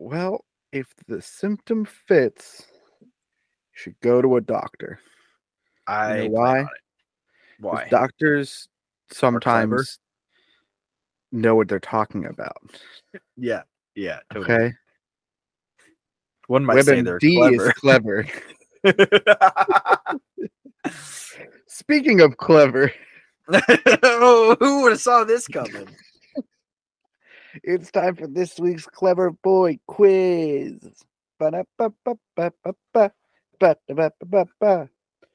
Well, 0.00 0.44
if 0.70 0.86
the 1.08 1.20
symptom 1.20 1.84
fits, 1.84 2.64
you 3.00 3.08
should 3.72 3.98
go 4.00 4.22
to 4.22 4.36
a 4.36 4.40
doctor. 4.40 5.00
I 5.88 6.18
know 6.18 6.28
why? 6.28 6.58
on 6.60 6.64
it. 6.66 6.68
'Cause 6.68 6.76
Why? 7.58 7.88
Doctors 7.90 8.68
sometimes 9.10 9.98
know 11.32 11.56
what 11.56 11.66
they're 11.66 11.80
talking 11.80 12.26
about. 12.26 12.56
yeah, 13.36 13.62
yeah. 13.96 14.20
Totally. 14.32 14.54
Okay, 14.54 14.74
One 16.48 16.64
might 16.64 16.82
say 16.84 17.02
they're 17.02 17.20
WebMD 17.20 17.60
is 17.60 17.72
clever. 17.74 18.26
clever. 18.82 20.20
Speaking 21.66 22.22
of 22.22 22.38
clever, 22.38 22.90
oh, 24.02 24.56
who 24.58 24.82
would 24.82 24.92
have 24.92 25.00
saw 25.00 25.24
this 25.24 25.46
coming? 25.46 25.88
it's 27.62 27.90
time 27.90 28.16
for 28.16 28.26
this 28.26 28.58
week's 28.58 28.86
clever 28.86 29.30
boy 29.30 29.78
quiz. 29.86 30.78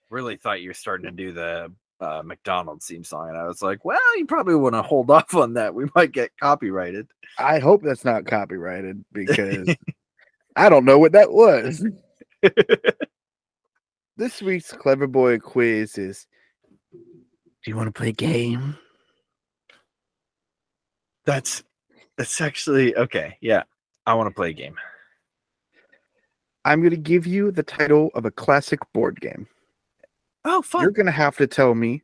Really 0.10 0.38
thought 0.38 0.62
you 0.62 0.70
were 0.70 0.74
starting 0.74 1.06
to 1.06 1.12
do 1.12 1.32
the 1.32 1.72
uh, 2.02 2.24
McDonald's 2.26 2.88
theme 2.88 3.04
song, 3.04 3.30
and 3.30 3.38
I 3.38 3.46
was 3.46 3.62
like, 3.62 3.86
well, 3.86 4.18
you 4.18 4.26
probably 4.26 4.56
want 4.56 4.74
to 4.74 4.82
hold 4.82 5.12
off 5.12 5.36
on 5.36 5.54
that. 5.54 5.76
We 5.76 5.86
might 5.96 6.12
get 6.12 6.32
copyrighted. 6.42 7.08
I 7.38 7.60
hope 7.60 7.84
that's 7.84 8.04
not 8.04 8.26
copyrighted 8.26 9.06
because 9.14 9.76
I 10.56 10.70
don't 10.70 10.86
know 10.86 11.00
what 11.00 11.14
that 11.14 11.32
was. 11.32 11.86
This 14.16 14.44
week's 14.44 14.72
clever 14.72 15.08
boy 15.08 15.40
quiz 15.40 15.98
is 15.98 16.28
Do 16.92 17.00
you 17.66 17.76
want 17.76 17.88
to 17.88 17.92
play 17.92 18.10
a 18.10 18.14
game? 18.14 18.78
That's 21.26 21.64
that's 22.16 22.40
actually 22.40 22.96
okay. 22.96 23.38
Yeah, 23.42 23.64
I 24.06 24.14
want 24.14 24.28
to 24.28 24.36
play 24.36 24.52
a 24.52 24.54
game. 24.54 24.76
I'm 26.64 26.82
going 26.82 26.92
to 26.92 26.98
give 26.98 27.26
you 27.26 27.52
the 27.52 27.64
title 27.64 28.12
of 28.14 28.26
a 28.26 28.32
classic 28.32 28.80
board 28.94 29.20
game. 29.20 29.48
Oh, 30.46 30.62
fun! 30.62 30.84
You're 30.84 30.92
going 30.92 31.08
to 31.08 31.12
have 31.12 31.36
to 31.38 31.48
tell 31.48 31.74
me 31.74 32.04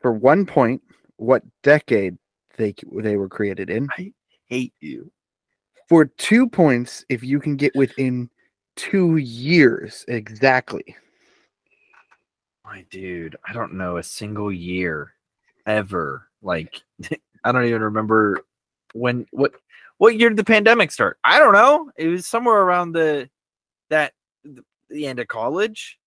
for 0.00 0.12
one 0.12 0.46
point 0.46 0.80
what 1.16 1.42
decade 1.64 2.16
they 2.56 2.72
they 2.92 3.16
were 3.16 3.28
created 3.28 3.68
in. 3.68 3.88
I 3.98 4.12
hate 4.48 4.74
you. 4.80 5.10
For 5.88 6.04
two 6.04 6.48
points, 6.48 7.04
if 7.08 7.22
you 7.22 7.38
can 7.38 7.56
get 7.56 7.74
within 7.76 8.28
two 8.74 9.16
years 9.16 10.04
exactly. 10.08 10.96
My 12.64 12.84
dude, 12.90 13.36
I 13.48 13.52
don't 13.52 13.74
know 13.74 13.96
a 13.96 14.02
single 14.02 14.52
year 14.52 15.12
ever. 15.66 16.28
Like, 16.42 16.82
I 17.44 17.52
don't 17.52 17.64
even 17.64 17.82
remember 17.82 18.40
when 18.92 19.26
what 19.30 19.52
what 19.98 20.18
year 20.18 20.28
did 20.28 20.38
the 20.38 20.44
pandemic 20.44 20.90
start? 20.90 21.18
I 21.24 21.38
don't 21.38 21.52
know. 21.52 21.90
It 21.96 22.08
was 22.08 22.26
somewhere 22.26 22.56
around 22.62 22.92
the 22.92 23.30
that 23.88 24.12
the 24.90 25.06
end 25.06 25.20
of 25.20 25.28
college. 25.28 25.98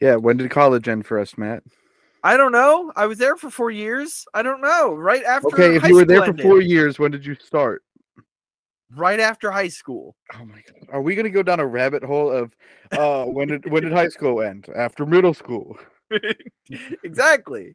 Yeah, 0.00 0.16
when 0.16 0.36
did 0.36 0.50
college 0.50 0.88
end 0.88 1.06
for 1.06 1.18
us, 1.18 1.36
Matt? 1.36 1.62
I 2.22 2.36
don't 2.36 2.52
know. 2.52 2.92
I 2.96 3.06
was 3.06 3.18
there 3.18 3.36
for 3.36 3.50
four 3.50 3.70
years. 3.70 4.24
I 4.34 4.42
don't 4.42 4.60
know. 4.60 4.94
Right 4.94 5.24
after 5.24 5.48
Okay, 5.48 5.76
if 5.76 5.84
you 5.84 5.94
were 5.94 6.04
there 6.04 6.22
for 6.22 6.30
ended. 6.30 6.44
four 6.44 6.60
years, 6.60 6.98
when 6.98 7.10
did 7.10 7.24
you 7.24 7.34
start? 7.34 7.82
Right 8.94 9.18
after 9.20 9.50
high 9.50 9.68
school. 9.68 10.14
Oh 10.34 10.44
my 10.44 10.62
god. 10.66 10.88
Are 10.90 11.02
we 11.02 11.14
gonna 11.14 11.30
go 11.30 11.42
down 11.42 11.60
a 11.60 11.66
rabbit 11.66 12.04
hole 12.04 12.30
of 12.30 12.54
uh 12.92 13.24
when 13.24 13.48
did 13.48 13.70
when 13.70 13.82
did 13.82 13.92
high 13.92 14.08
school 14.08 14.40
end? 14.42 14.68
After 14.74 15.04
middle 15.06 15.34
school. 15.34 15.78
exactly. 17.02 17.74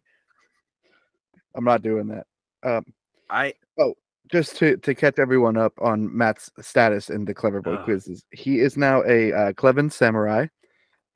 I'm 1.56 1.65
not 1.65 1.82
doing 1.82 2.08
that. 2.08 2.27
Um 2.63 2.86
I 3.30 3.53
oh 3.77 3.96
just 4.32 4.56
to, 4.58 4.77
to 4.77 4.96
catch 4.96 5.20
everyone 5.20 5.58
up 5.58 5.74
on 5.82 6.15
Matt's 6.15 6.50
status 6.62 7.10
in 7.10 7.25
the 7.25 7.34
Clever 7.34 7.62
Boy 7.62 7.74
Ugh. 7.74 7.84
quizzes. 7.84 8.24
He 8.32 8.60
is 8.62 8.77
now 8.77 9.03
a 9.03 9.34
uh, 9.34 9.53
Cleven 9.53 9.89
Samurai. 9.89 10.48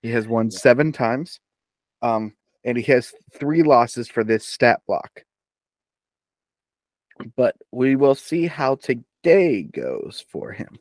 He 0.01 0.09
has 0.11 0.27
won 0.27 0.49
Yeah. 0.51 0.57
seven 0.57 0.91
times. 0.91 1.39
Um 2.01 2.33
and 2.65 2.77
he 2.77 2.83
has 2.91 3.13
three 3.33 3.63
losses 3.63 4.09
for 4.09 4.23
this 4.23 4.45
stat 4.45 4.81
block. 4.87 5.23
But 7.37 7.55
we 7.71 7.95
will 7.95 8.15
see 8.15 8.47
how 8.47 8.75
today 9.25 9.63
goes 9.63 10.23
for 10.29 10.51
him. 10.51 10.77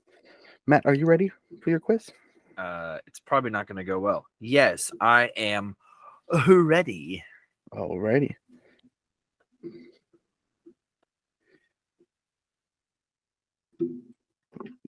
Matt, 0.66 0.84
are 0.84 0.92
you 0.92 1.06
ready 1.06 1.30
for 1.62 1.70
your 1.70 1.80
quiz? 1.80 2.10
uh 2.58 2.98
it's 3.06 3.18
probably 3.18 3.50
not 3.50 3.66
going 3.66 3.78
to 3.78 3.84
go 3.84 3.98
well. 3.98 4.26
Yes, 4.38 4.92
I 5.00 5.30
am 5.34 5.76
ready. 6.46 7.24
Alrighty. 7.72 8.34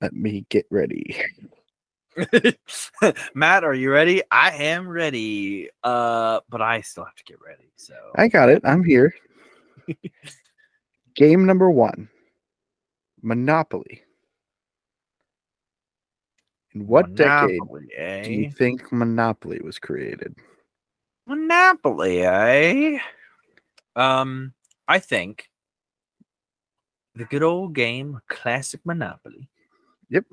Let 0.03 0.13
me 0.13 0.45
get 0.51 0.67
ready. 0.71 1.17
Matt, 3.35 3.65
are 3.65 3.75
you 3.75 3.91
ready? 3.91 4.23
I 4.31 4.51
am 4.51 4.87
ready. 4.87 5.71
Uh, 5.83 6.41
but 6.51 6.61
I 6.61 6.83
still 6.83 7.05
have 7.05 7.15
to 7.15 7.25
get 7.25 7.39
ready. 7.45 7.71
So 7.77 7.95
I 8.17 8.29
got 8.29 8.51
it. 8.51 8.61
I'm 8.65 8.85
here. 8.85 9.15
Game 11.15 11.47
number 11.47 11.71
one 11.71 12.11
Monopoly. 13.23 14.03
In 16.75 16.87
what 16.87 17.15
decade 17.15 17.59
Monopoly, 17.59 17.87
do 18.23 18.33
you 18.33 18.47
eh? 18.47 18.51
think 18.51 18.93
Monopoly 18.93 19.61
was 19.63 19.79
created? 19.79 20.35
Monopoly, 21.27 22.23
eh? 22.23 22.99
Um, 23.97 24.53
I 24.87 24.99
think 24.99 25.49
the 27.15 27.25
good 27.25 27.43
old 27.43 27.75
game, 27.75 28.21
classic 28.29 28.81
Monopoly. 28.85 29.49
Yep. 30.11 30.25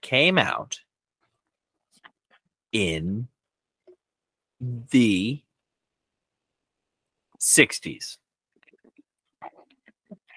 Came 0.00 0.38
out 0.38 0.80
in 2.72 3.28
the 4.60 5.42
60s. 7.38 8.16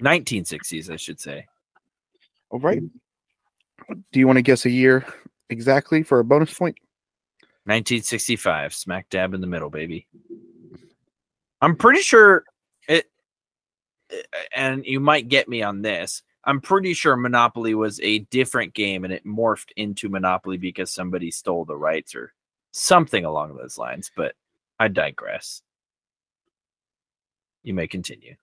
1960s, 0.02 0.90
I 0.92 0.96
should 0.96 1.20
say. 1.20 1.46
All 2.50 2.60
right. 2.60 2.82
Do 4.12 4.20
you 4.20 4.28
want 4.28 4.38
to 4.38 4.44
guess 4.44 4.66
a 4.66 4.70
year 4.70 5.06
exactly 5.50 6.04
for 6.04 6.20
a 6.20 6.26
bonus 6.26 6.54
point? 6.54 6.78
1965, 7.66 8.74
smack 8.74 9.10
dab 9.10 9.34
in 9.34 9.42
the 9.42 9.48
middle, 9.48 9.70
baby. 9.70 10.08
I'm 11.62 11.76
pretty 11.76 12.02
sure 12.02 12.46
it, 12.88 13.10
and 14.56 14.86
you 14.86 15.00
might 15.00 15.28
get 15.28 15.50
me 15.50 15.62
on 15.64 15.82
this. 15.82 16.24
I'm 16.46 16.62
pretty 16.62 16.94
sure 16.94 17.18
Monopoly 17.18 17.76
was 17.76 18.00
a 18.00 18.20
different 18.20 18.74
game 18.74 19.04
and 19.04 19.12
it 19.12 19.26
morphed 19.26 19.72
into 19.76 20.08
Monopoly 20.08 20.58
because 20.58 20.94
somebody 20.94 21.30
stole 21.30 21.66
the 21.66 21.76
rights 21.76 22.16
or 22.16 22.34
something 22.72 23.26
along 23.26 23.58
those 23.58 23.78
lines, 23.78 24.12
but 24.16 24.36
I 24.80 24.88
digress. 24.88 25.62
You 27.64 27.74
may 27.74 27.88
continue. 27.88 28.36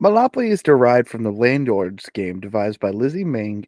Monopoly 0.00 0.48
is 0.48 0.62
derived 0.62 1.08
from 1.08 1.22
the 1.22 1.30
landlord's 1.30 2.08
game 2.10 2.40
devised 2.40 2.80
by 2.80 2.90
Lizzie 2.90 3.24
Mang 3.24 3.66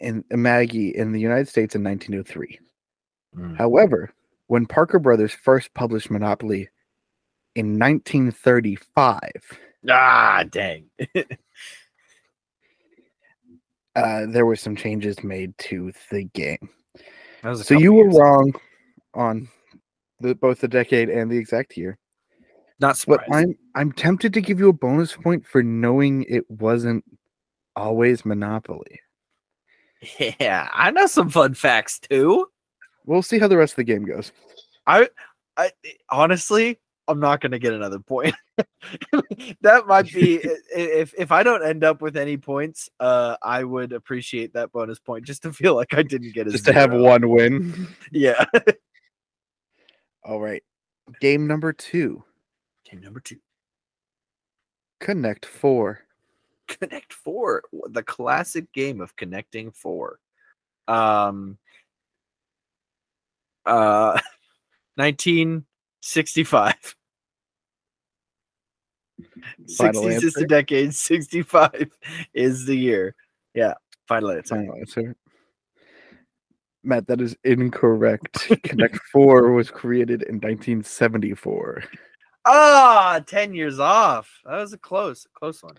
and 0.00 0.24
Maggie 0.30 0.90
in 0.90 1.12
the 1.12 1.20
United 1.20 1.48
States 1.48 1.74
in 1.74 1.82
1903. 1.82 2.58
Mm. 3.36 3.56
However, 3.56 4.12
when 4.46 4.66
Parker 4.66 4.98
Brothers 4.98 5.32
first 5.32 5.74
published 5.74 6.10
Monopoly 6.10 6.68
in 7.56 7.78
1935, 7.78 9.20
Ah, 9.90 10.44
dang. 10.48 10.84
uh, 13.96 14.26
there 14.28 14.46
were 14.46 14.54
some 14.54 14.76
changes 14.76 15.24
made 15.24 15.56
to 15.58 15.92
the 16.10 16.22
game. 16.34 16.68
That 17.42 17.50
was 17.50 17.62
a 17.62 17.64
So 17.64 17.74
you 17.74 17.92
were 17.92 18.08
ago. 18.08 18.18
wrong 18.18 18.52
on 19.14 19.48
the, 20.20 20.36
both 20.36 20.60
the 20.60 20.68
decade 20.68 21.10
and 21.10 21.28
the 21.28 21.36
exact 21.36 21.76
year. 21.76 21.98
Not 22.82 22.98
surprised. 22.98 23.30
But. 23.30 23.36
I'm 23.36 23.56
I'm 23.74 23.92
tempted 23.92 24.34
to 24.34 24.40
give 24.40 24.58
you 24.58 24.68
a 24.68 24.72
bonus 24.74 25.16
point 25.16 25.46
for 25.46 25.62
knowing 25.62 26.24
it 26.28 26.44
wasn't 26.50 27.04
always 27.76 28.26
Monopoly. 28.26 29.00
Yeah, 30.18 30.68
I 30.74 30.90
know 30.90 31.06
some 31.06 31.30
fun 31.30 31.54
facts 31.54 32.00
too. 32.00 32.48
We'll 33.06 33.22
see 33.22 33.38
how 33.38 33.46
the 33.46 33.56
rest 33.56 33.74
of 33.74 33.76
the 33.76 33.84
game 33.84 34.04
goes. 34.04 34.32
I, 34.86 35.08
I 35.56 35.70
honestly, 36.10 36.80
I'm 37.06 37.20
not 37.20 37.40
going 37.40 37.52
to 37.52 37.60
get 37.60 37.72
another 37.72 38.00
point. 38.00 38.34
that 39.60 39.86
might 39.86 40.12
be 40.12 40.36
if 40.74 41.14
if 41.16 41.30
I 41.30 41.44
don't 41.44 41.64
end 41.64 41.84
up 41.84 42.02
with 42.02 42.16
any 42.16 42.36
points, 42.36 42.88
uh, 42.98 43.36
I 43.42 43.62
would 43.62 43.92
appreciate 43.92 44.54
that 44.54 44.72
bonus 44.72 44.98
point 44.98 45.24
just 45.24 45.42
to 45.42 45.52
feel 45.52 45.76
like 45.76 45.94
I 45.94 46.02
didn't 46.02 46.34
get 46.34 46.48
a 46.48 46.50
Just 46.50 46.64
to 46.66 46.72
have 46.72 46.92
one 46.92 47.28
win. 47.28 47.86
Yeah. 48.10 48.44
All 50.24 50.40
right. 50.40 50.64
Game 51.20 51.46
number 51.46 51.72
two. 51.72 52.24
Number 53.00 53.20
two, 53.20 53.36
Connect 55.00 55.46
four. 55.46 56.00
Connect 56.68 57.12
Four, 57.12 57.64
the 57.90 58.02
classic 58.02 58.72
game 58.72 59.00
of 59.00 59.14
connecting 59.16 59.72
four. 59.72 60.18
Um. 60.88 61.58
Uh, 63.66 64.14
1965. 64.96 66.96
Final 69.76 70.02
60s 70.02 70.22
is 70.22 70.34
the 70.34 70.46
decade. 70.46 70.94
65 70.94 71.90
is 72.34 72.66
the 72.66 72.76
year. 72.76 73.14
Yeah. 73.54 73.74
Final 74.08 74.32
answer. 74.32 74.56
Final 74.56 74.74
answer. 74.76 75.16
Matt, 76.84 77.06
that 77.06 77.20
is 77.20 77.36
incorrect. 77.44 78.50
Connect 78.64 78.98
four 79.12 79.52
was 79.52 79.70
created 79.70 80.22
in 80.22 80.36
1974. 80.36 81.84
Ah, 82.44 83.20
10 83.26 83.54
years 83.54 83.78
off. 83.78 84.40
That 84.44 84.56
was 84.56 84.72
a 84.72 84.78
close, 84.78 85.26
close 85.34 85.62
one. 85.62 85.74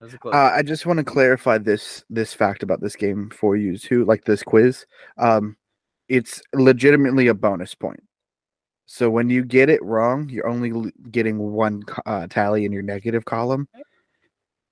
That 0.00 0.06
was 0.06 0.14
a 0.14 0.18
close. 0.18 0.34
Uh. 0.34 0.52
I 0.54 0.62
just 0.62 0.86
want 0.86 0.98
to 0.98 1.04
clarify 1.04 1.58
this 1.58 2.04
this 2.10 2.32
fact 2.34 2.62
about 2.62 2.80
this 2.80 2.96
game 2.96 3.30
for 3.30 3.56
you 3.56 3.76
too, 3.78 4.04
like 4.04 4.24
this 4.24 4.42
quiz. 4.42 4.86
Um, 5.18 5.56
it's 6.08 6.42
legitimately 6.52 7.28
a 7.28 7.34
bonus 7.34 7.74
point. 7.74 8.02
So 8.86 9.08
when 9.10 9.30
you 9.30 9.44
get 9.44 9.70
it 9.70 9.82
wrong, 9.82 10.28
you're 10.28 10.46
only 10.46 10.92
getting 11.10 11.38
one 11.38 11.82
uh, 12.04 12.26
tally 12.28 12.64
in 12.64 12.72
your 12.72 12.82
negative 12.82 13.24
column. 13.24 13.66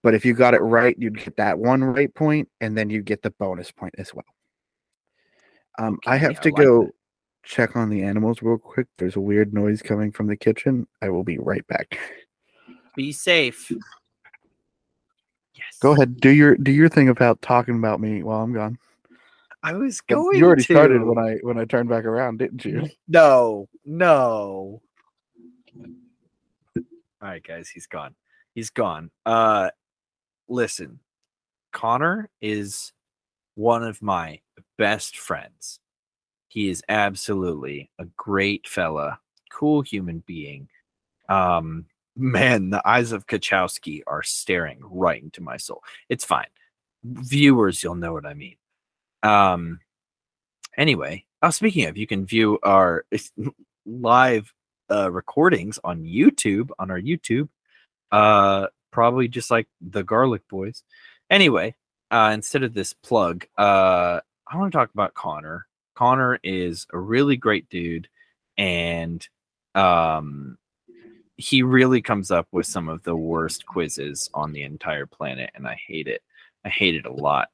But 0.03 0.15
if 0.15 0.25
you 0.25 0.35
got 0.35 0.55
it 0.55 0.61
right, 0.61 0.97
you'd 0.99 1.19
get 1.19 1.37
that 1.37 1.59
one 1.59 1.83
right 1.83 2.13
point, 2.15 2.49
and 2.61 2.77
then 2.77 2.91
you 2.91 3.03
get 3.03 3.23
the 3.23 3.31
bonus 3.31 3.71
point 3.71 3.95
as 3.99 4.13
well. 4.13 4.27
Um, 5.79 5.99
I 6.07 6.17
Okay, 6.17 6.19
have 6.19 6.41
I 6.41 6.43
to 6.43 6.51
like 6.51 6.67
go 6.67 6.83
that. 6.85 6.93
Check 7.43 7.77
on 7.77 7.91
the 7.91 8.03
animals 8.03 8.43
real 8.43 8.59
quick. 8.59 8.87
There's 8.99 9.17
a 9.17 9.21
weird 9.21 9.53
noise 9.53 9.83
coming 9.83 10.13
from 10.13 10.27
the 10.27 10.37
kitchen. 10.37 10.87
I 11.01 11.09
will 11.11 11.25
be 11.25 11.39
right 11.39 11.67
back. 11.67 11.99
Be 12.97 13.13
safe. 13.13 13.71
Yes. 15.55 15.79
Go 15.81 15.93
ahead, 15.93 16.21
do 16.21 16.31
your 16.31 16.57
do 16.57 16.73
your 16.73 16.89
thing 16.89 17.09
about 17.09 17.43
talking 17.43 17.77
about 17.77 18.01
me 18.01 18.23
while 18.23 18.43
I'm 18.43 18.53
gone. 18.53 18.79
I 19.63 19.75
was 19.75 20.01
going 20.01 20.39
you 20.39 20.47
already 20.47 20.65
to. 20.65 20.73
started 20.73 21.03
when 21.03 21.19
I 21.19 21.37
when 21.43 21.59
I 21.59 21.65
turned 21.65 21.89
back 21.89 22.05
around, 22.05 22.39
didn't 22.39 22.65
you? 22.65 22.89
No, 23.07 23.69
no. 23.85 24.83
All 26.77 27.29
right, 27.29 27.43
guys, 27.43 27.69
he's 27.69 27.87
gone. 27.87 28.15
He's 28.55 28.71
gone. 28.71 29.11
Uh 29.25 29.71
listen. 30.49 31.01
Connor 31.73 32.29
is 32.41 32.93
one 33.55 33.83
of 33.83 34.03
my 34.03 34.41
best 34.77 35.17
friends. 35.17 35.79
He 36.53 36.69
is 36.69 36.83
absolutely 36.91 37.89
a 37.99 38.05
great 38.19 38.69
fella, 38.69 39.19
cool 39.51 39.81
human 39.81 40.23
being. 40.27 40.69
Um 41.31 41.87
man, 42.17 42.69
the 42.69 42.87
eyes 42.87 43.13
of 43.13 43.27
Kachowski 43.27 44.03
are 44.07 44.23
staring 44.23 44.79
right 44.83 45.23
into 45.23 45.41
my 45.41 45.57
soul. 45.57 45.83
It's 46.11 46.27
fine. 46.27 46.49
Viewers, 47.05 47.83
you'll 47.83 47.95
know 47.95 48.13
what 48.13 48.27
I 48.27 48.35
mean. 48.35 48.57
Um 49.23 49.81
anyway, 50.77 51.25
oh 51.43 51.49
speaking 51.49 51.87
of, 51.87 51.97
you 51.97 52.07
can 52.07 52.27
view 52.27 52.59
our 52.63 53.07
live 53.87 54.53
uh 54.91 55.11
recordings 55.11 55.79
on 55.83 56.05
YouTube 56.05 56.69
on 56.79 56.91
our 56.91 57.01
YouTube. 57.01 57.49
Uh 58.11 58.67
probably 58.91 59.27
just 59.27 59.51
like 59.51 59.69
the 59.81 60.05
Garlic 60.05 60.47
Boys. 60.49 60.83
Anyway, 61.31 61.77
uh 62.11 62.31
instead 62.35 62.63
of 62.63 62.75
this 62.75 62.93
plug, 62.93 63.47
uh 63.57 64.21
I 64.47 64.57
want 64.59 64.71
to 64.71 64.77
talk 64.77 64.91
about 64.93 65.15
Connor. 65.15 65.67
Connor 65.95 66.39
is 66.43 66.87
a 66.93 66.99
really 66.99 67.37
great 67.37 67.69
dude 67.69 68.09
and 68.59 69.27
um 69.75 70.59
he 71.37 71.63
really 71.63 72.03
comes 72.03 72.31
up 72.31 72.47
with 72.53 72.67
some 72.67 72.89
of 72.89 73.03
the 73.03 73.17
worst 73.17 73.67
quizzes 73.67 74.31
on 74.35 74.53
the 74.53 74.63
entire 74.63 75.07
planet 75.07 75.51
and 75.55 75.67
I 75.67 75.75
hate 75.87 76.07
it. 76.07 76.23
I 76.65 76.69
hate 76.69 76.95
it 76.95 77.07
a 77.07 77.13
lot. 77.13 77.49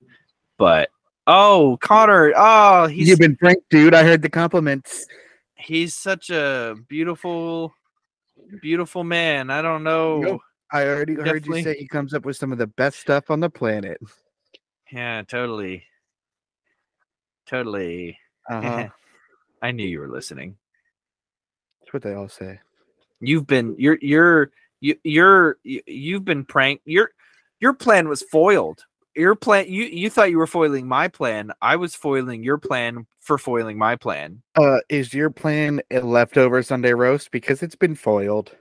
But 0.58 0.90
oh, 1.26 1.78
Connor, 1.80 2.32
oh, 2.36 2.86
he's 2.86 3.08
You've 3.08 3.20
been 3.20 3.36
pranked, 3.36 3.70
dude. 3.70 3.94
I 3.94 4.02
heard 4.02 4.22
the 4.22 4.28
compliments. 4.28 5.06
he's 5.54 5.94
such 5.94 6.30
a 6.30 6.76
beautiful 6.88 7.72
beautiful 8.60 9.04
man. 9.04 9.50
I 9.50 9.62
don't 9.62 9.84
know. 9.84 10.18
Nope. 10.18 10.40
I 10.72 10.86
already 10.86 11.14
heard 11.14 11.46
you 11.46 11.62
say 11.62 11.78
he 11.78 11.88
comes 11.88 12.12
up 12.12 12.26
with 12.26 12.36
some 12.36 12.52
of 12.52 12.58
the 12.58 12.66
best 12.66 12.98
stuff 13.00 13.30
on 13.30 13.40
the 13.40 13.48
planet. 13.48 13.98
Yeah, 14.92 15.22
totally. 15.26 15.84
Totally. 17.46 18.18
Uh-huh. 18.48 18.88
I 19.62 19.72
knew 19.72 19.86
you 19.86 20.00
were 20.00 20.08
listening. 20.08 20.56
That's 21.80 21.92
what 21.92 22.02
they 22.02 22.14
all 22.14 22.28
say. 22.28 22.60
You've 23.20 23.46
been 23.46 23.74
you're 23.78 23.98
you're 24.00 24.50
you, 24.80 24.96
you're 25.02 25.58
you, 25.64 25.82
you've 25.86 26.24
been 26.24 26.44
pranked. 26.44 26.82
Your 26.86 27.10
your 27.60 27.74
plan 27.74 28.08
was 28.08 28.22
foiled. 28.22 28.84
Your 29.16 29.34
plan 29.34 29.66
you 29.68 29.84
you 29.84 30.10
thought 30.10 30.30
you 30.30 30.38
were 30.38 30.46
foiling 30.46 30.86
my 30.86 31.08
plan. 31.08 31.50
I 31.60 31.76
was 31.76 31.94
foiling 31.94 32.44
your 32.44 32.58
plan 32.58 33.06
for 33.20 33.38
foiling 33.38 33.76
my 33.78 33.96
plan. 33.96 34.42
Uh, 34.56 34.78
is 34.88 35.12
your 35.12 35.30
plan 35.30 35.80
a 35.90 36.00
leftover 36.00 36.62
Sunday 36.62 36.92
roast? 36.92 37.30
Because 37.32 37.62
it's 37.62 37.74
been 37.74 37.96
foiled. 37.96 38.54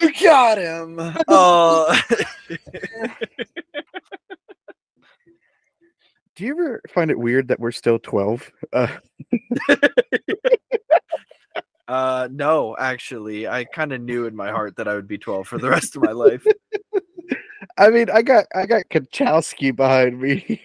You 0.00 0.12
got 0.20 0.58
him. 0.58 0.98
Oh, 1.28 2.00
Do 6.34 6.44
you 6.44 6.52
ever 6.52 6.82
find 6.88 7.10
it 7.10 7.18
weird 7.18 7.48
that 7.48 7.60
we're 7.60 7.72
still 7.72 7.98
12? 7.98 8.50
Uh, 8.72 8.88
uh 11.88 12.28
no, 12.30 12.76
actually. 12.78 13.46
I 13.46 13.64
kind 13.64 13.92
of 13.92 14.00
knew 14.00 14.26
in 14.26 14.34
my 14.34 14.50
heart 14.50 14.76
that 14.76 14.88
I 14.88 14.94
would 14.94 15.08
be 15.08 15.18
12 15.18 15.46
for 15.46 15.58
the 15.58 15.68
rest 15.68 15.96
of 15.96 16.02
my 16.02 16.12
life. 16.12 16.46
I 17.78 17.90
mean, 17.90 18.10
I 18.10 18.22
got 18.22 18.46
I 18.54 18.66
got 18.66 18.88
Kachowski 18.90 19.74
behind 19.74 20.20
me. 20.20 20.62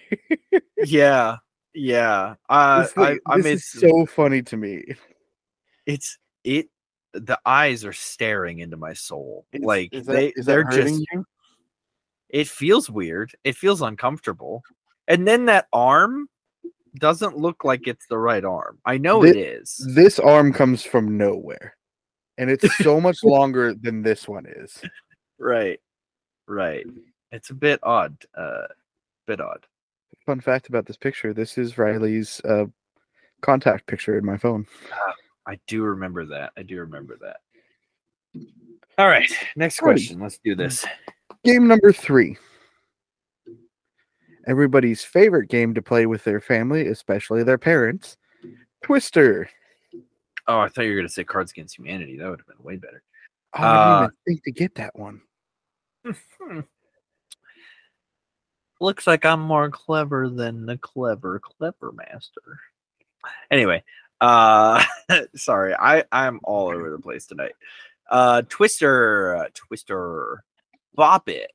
yeah, 0.84 1.36
yeah. 1.74 2.34
Uh, 2.48 2.82
this 2.82 2.92
thing- 2.92 3.04
I, 3.26 3.32
I 3.32 3.36
this 3.36 3.44
made 3.44 3.52
is 3.54 3.66
so 3.66 4.06
funny 4.06 4.42
to 4.42 4.56
me. 4.56 4.84
it's 5.86 6.18
it. 6.44 6.68
The 7.14 7.38
eyes 7.46 7.84
are 7.84 7.92
staring 7.92 8.58
into 8.60 8.76
my 8.76 8.92
soul. 8.92 9.46
Is- 9.52 9.62
like 9.62 9.92
is 9.92 10.06
that- 10.06 10.12
they, 10.12 10.28
is 10.28 10.34
that 10.36 10.52
they're 10.52 10.64
hurting 10.64 10.98
just. 10.98 11.06
you? 11.12 11.24
It 12.30 12.48
feels 12.48 12.90
weird. 12.90 13.32
It 13.44 13.56
feels 13.56 13.80
uncomfortable. 13.80 14.62
And 15.08 15.26
then 15.26 15.46
that 15.46 15.66
arm 15.72 16.28
doesn't 16.98 17.36
look 17.36 17.64
like 17.64 17.88
it's 17.88 18.06
the 18.06 18.18
right 18.18 18.44
arm. 18.44 18.78
I 18.84 18.98
know 18.98 19.24
it 19.24 19.32
Thi- 19.32 19.40
is. 19.40 19.92
This 19.94 20.18
arm 20.18 20.52
comes 20.52 20.84
from 20.84 21.16
nowhere, 21.16 21.76
and 22.36 22.50
it's 22.50 22.76
so 22.76 23.00
much 23.00 23.24
longer 23.24 23.74
than 23.74 24.02
this 24.02 24.28
one 24.28 24.46
is. 24.46 24.80
Right. 25.38 25.80
Right. 26.46 26.86
It's 27.32 27.50
a 27.50 27.54
bit 27.54 27.80
odd. 27.82 28.16
Uh 28.36 28.66
bit 29.26 29.40
odd. 29.40 29.66
Fun 30.26 30.40
fact 30.40 30.68
about 30.68 30.86
this 30.86 30.96
picture: 30.96 31.32
this 31.32 31.56
is 31.56 31.78
Riley's 31.78 32.40
uh, 32.44 32.66
contact 33.40 33.86
picture 33.86 34.18
in 34.18 34.24
my 34.24 34.36
phone. 34.36 34.66
I 35.46 35.58
do 35.66 35.82
remember 35.82 36.26
that. 36.26 36.52
I 36.56 36.62
do 36.62 36.78
remember 36.80 37.16
that. 37.22 37.38
All 38.98 39.08
right. 39.08 39.30
Next 39.56 39.78
question. 39.78 40.20
Let's 40.20 40.38
do 40.44 40.54
this. 40.54 40.84
Game 41.44 41.66
number 41.66 41.92
three. 41.92 42.36
Everybody's 44.48 45.04
favorite 45.04 45.48
game 45.48 45.74
to 45.74 45.82
play 45.82 46.06
with 46.06 46.24
their 46.24 46.40
family, 46.40 46.86
especially 46.88 47.42
their 47.42 47.58
parents. 47.58 48.16
Twister. 48.82 49.48
Oh, 50.46 50.60
I 50.60 50.68
thought 50.68 50.86
you 50.86 50.92
were 50.92 50.96
gonna 50.96 51.08
say 51.10 51.22
Cards 51.24 51.52
Against 51.52 51.76
Humanity. 51.76 52.16
That 52.16 52.30
would 52.30 52.40
have 52.40 52.46
been 52.46 52.64
way 52.64 52.76
better. 52.76 53.02
Oh, 53.54 53.62
I 53.62 53.66
didn't 53.66 53.76
Uh, 53.92 53.96
even 54.04 54.10
think 54.26 54.44
to 54.44 54.52
get 54.52 54.74
that 54.76 54.98
one. 54.98 55.20
Looks 58.80 59.06
like 59.06 59.24
I'm 59.24 59.40
more 59.40 59.68
clever 59.70 60.28
than 60.30 60.64
the 60.64 60.78
clever 60.78 61.40
clever 61.40 61.92
master. 61.92 62.60
Anyway, 63.50 63.82
uh 64.20 64.82
sorry, 65.34 65.74
I 65.74 66.04
I'm 66.12 66.40
all 66.44 66.68
over 66.68 66.88
the 66.90 66.98
place 66.98 67.26
tonight. 67.26 67.52
Uh 68.08 68.42
Twister, 68.48 69.48
Twister, 69.54 70.42
Bop 70.94 71.28
It, 71.28 71.50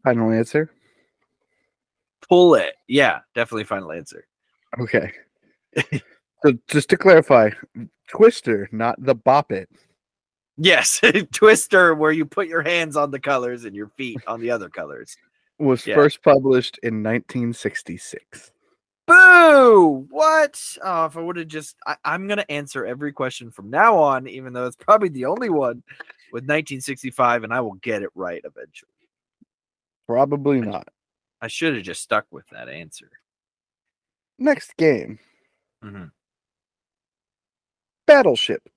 Final 0.04 0.32
answer. 0.32 0.72
Pull 2.28 2.56
it. 2.56 2.74
Yeah, 2.88 3.20
definitely 3.36 3.66
final 3.66 3.92
answer. 3.92 4.26
Okay. 4.80 5.12
so 6.44 6.54
just 6.68 6.90
to 6.90 6.98
clarify, 6.98 7.50
Twister, 8.08 8.68
not 8.72 8.96
the 9.04 9.16
Bop 9.16 9.52
It. 9.52 9.70
Yes, 10.58 11.02
Twister, 11.32 11.96
where 11.96 12.12
you 12.12 12.26
put 12.26 12.48
your 12.48 12.62
hands 12.62 12.96
on 12.98 13.10
the 13.12 13.20
colors 13.20 13.66
and 13.66 13.76
your 13.76 13.88
feet 13.98 14.20
on 14.28 14.40
the 14.42 14.52
other 14.52 14.70
colors. 14.70 15.16
was 15.60 15.86
Yeah. 15.88 15.96
first 15.96 16.22
published 16.24 16.80
in 16.84 17.02
1966. 17.04 18.52
Boo! 19.08 20.06
What? 20.10 20.62
Oh, 20.84 21.06
if 21.06 21.18
I 21.18 21.22
would 21.22 21.38
have 21.38 21.48
just, 21.48 21.76
I, 21.88 21.96
I'm 22.06 22.28
gonna 22.28 22.46
answer 22.50 22.86
every 22.86 23.12
question 23.12 23.50
from 23.52 23.70
now 23.70 23.98
on, 23.98 24.28
even 24.28 24.54
though 24.54 24.66
it's 24.68 24.76
probably 24.76 25.10
the 25.10 25.26
only 25.26 25.50
one 25.50 25.84
with 26.32 26.44
1965, 26.44 27.44
and 27.44 27.54
I 27.54 27.60
will 27.62 27.74
get 27.76 28.04
it 28.04 28.10
right 28.16 28.42
eventually. 28.44 28.92
Probably 30.08 30.62
not. 30.62 30.88
I 31.42 31.48
should 31.48 31.76
have 31.76 31.84
just 31.84 32.02
stuck 32.04 32.26
with 32.32 32.48
that 32.50 32.70
answer. 32.70 33.10
Next 34.38 34.76
game, 34.78 35.20
Mhm. 35.84 36.12
Battleship. 38.12 38.68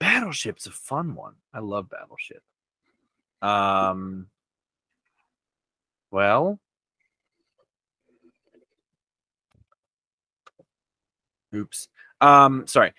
Battleship's 0.00 0.66
a 0.66 0.70
fun 0.70 1.14
one. 1.14 1.34
I 1.52 1.60
love 1.60 1.90
Battleship. 1.90 2.42
Um. 3.42 4.28
Well. 6.10 6.58
Oops. 11.54 11.88
Um. 12.20 12.66
Sorry. 12.66 12.94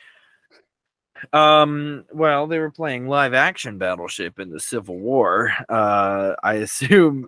Um. 1.31 2.05
Well, 2.13 2.45
they 2.47 2.59
were 2.59 2.71
playing 2.71 3.07
live 3.07 3.33
action 3.33 3.77
Battleship 3.79 4.39
in 4.39 4.49
the 4.51 4.59
Civil 4.59 4.99
War. 4.99 5.51
Uh. 5.67 6.35
I 6.43 6.55
assume. 6.55 7.27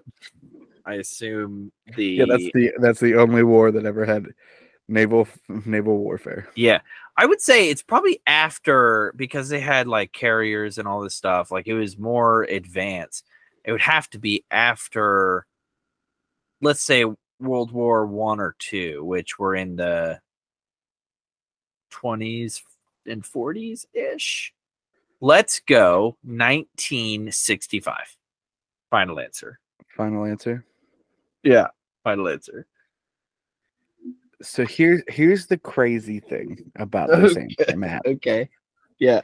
I 0.86 0.96
assume 0.96 1.72
the. 1.96 2.06
Yeah, 2.06 2.26
that's 2.30 2.50
the 2.54 2.72
that's 2.80 3.00
the 3.00 3.15
only 3.15 3.44
war 3.44 3.72
that 3.72 3.86
ever 3.86 4.06
had 4.06 4.28
naval 4.88 5.28
naval 5.65 5.98
warfare. 5.98 6.48
Yeah. 6.56 6.82
I 7.17 7.25
would 7.25 7.41
say 7.41 7.69
it's 7.69 7.82
probably 7.82 8.21
after 8.28 9.13
because 9.15 9.49
they 9.49 9.62
had 9.62 9.88
like 9.88 10.12
carriers 10.12 10.78
and 10.78 10.88
all 10.88 11.01
this 11.01 11.15
stuff. 11.15 11.51
Like 11.51 11.67
it 11.67 11.73
was 11.73 11.97
more 11.97 12.43
advanced. 12.43 13.25
It 13.63 13.71
would 13.71 13.82
have 13.82 14.10
to 14.12 14.19
be 14.19 14.43
after, 14.51 15.45
let's 16.62 16.84
say, 16.84 17.06
World 17.39 17.71
War 17.71 18.06
One 18.06 18.39
or 18.39 18.56
two, 18.60 19.04
which 19.04 19.39
were 19.39 19.56
in 19.56 19.75
the 19.75 20.19
20s 21.91 22.62
and 23.06 23.23
40s 23.23 23.86
ish. 23.93 24.54
Let's 25.21 25.62
go 25.62 26.17
1965. 26.23 28.17
Final 28.89 29.19
answer. 29.19 29.60
Final 29.95 30.25
answer. 30.25 30.65
Yeah. 31.43 31.67
Final 32.04 32.28
answer. 32.28 32.67
So 34.41 34.65
here's 34.65 35.02
here's 35.08 35.48
the 35.48 35.58
crazy 35.58 36.19
thing 36.19 36.71
about 36.78 37.10
this 37.21 37.38
answer, 37.38 37.78
Matt. 37.78 38.02
Okay. 38.06 38.50
Yeah. 39.00 39.21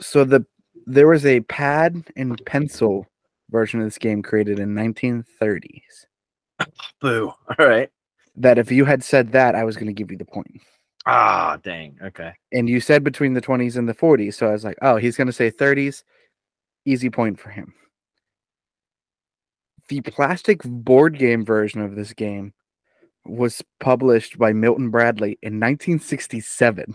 So 0.00 0.24
the 0.24 0.44
there 0.86 1.08
was 1.08 1.26
a 1.26 1.40
pad 1.40 2.04
and 2.16 2.40
pencil 2.46 3.06
version 3.50 3.80
of 3.80 3.86
this 3.86 3.98
game 3.98 4.22
created 4.22 4.58
in 4.58 4.74
1930s. 4.74 6.06
Boo. 7.00 7.32
All 7.58 7.66
right. 7.66 7.90
That 8.36 8.58
if 8.58 8.70
you 8.70 8.84
had 8.84 9.02
said 9.02 9.32
that, 9.32 9.54
I 9.54 9.64
was 9.64 9.76
going 9.76 9.86
to 9.86 9.92
give 9.92 10.10
you 10.10 10.18
the 10.18 10.24
point. 10.24 10.60
Ah, 11.06 11.58
dang. 11.62 11.96
Okay. 12.02 12.32
And 12.52 12.68
you 12.68 12.80
said 12.80 13.04
between 13.04 13.34
the 13.34 13.40
20s 13.40 13.76
and 13.76 13.88
the 13.88 13.94
40s, 13.94 14.34
so 14.34 14.48
I 14.48 14.52
was 14.52 14.64
like, 14.64 14.76
oh, 14.82 14.96
he's 14.96 15.16
going 15.16 15.28
to 15.28 15.32
say 15.32 15.50
30s. 15.50 16.02
Easy 16.84 17.10
point 17.10 17.38
for 17.38 17.50
him. 17.50 17.72
The 19.88 20.00
plastic 20.00 20.62
board 20.64 21.18
game 21.18 21.44
version 21.44 21.80
of 21.80 21.94
this 21.94 22.12
game 22.12 22.52
was 23.28 23.62
published 23.80 24.38
by 24.38 24.52
Milton 24.52 24.90
Bradley 24.90 25.38
in 25.42 25.54
1967. 25.60 26.94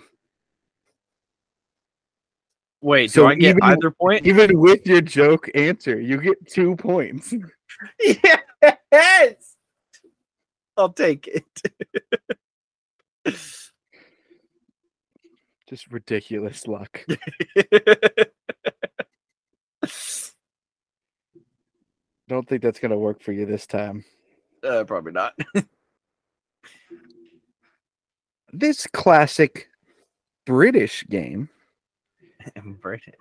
Wait, 2.83 3.11
So 3.11 3.21
do 3.23 3.27
I 3.27 3.35
get 3.35 3.49
even- 3.57 3.63
either 3.63 3.91
point? 3.91 4.25
Even 4.25 4.59
with 4.59 4.85
your 4.87 5.01
joke 5.01 5.49
answer, 5.55 5.99
you 5.99 6.19
get 6.19 6.47
two 6.47 6.75
points. 6.75 7.33
yes. 8.91 9.55
I'll 10.77 10.93
take 10.93 11.27
it. 11.27 11.45
Just 15.69 15.91
ridiculous 15.91 16.65
luck. 16.67 17.05
Don't 22.27 22.47
think 22.47 22.61
that's 22.61 22.79
going 22.79 22.91
to 22.91 22.97
work 22.97 23.21
for 23.21 23.31
you 23.31 23.45
this 23.45 23.65
time. 23.67 24.03
uh, 24.63 24.83
probably 24.85 25.11
not. 25.11 25.33
This 28.53 28.85
classic 28.87 29.69
British 30.45 31.05
game 31.07 31.49
British. 32.81 33.13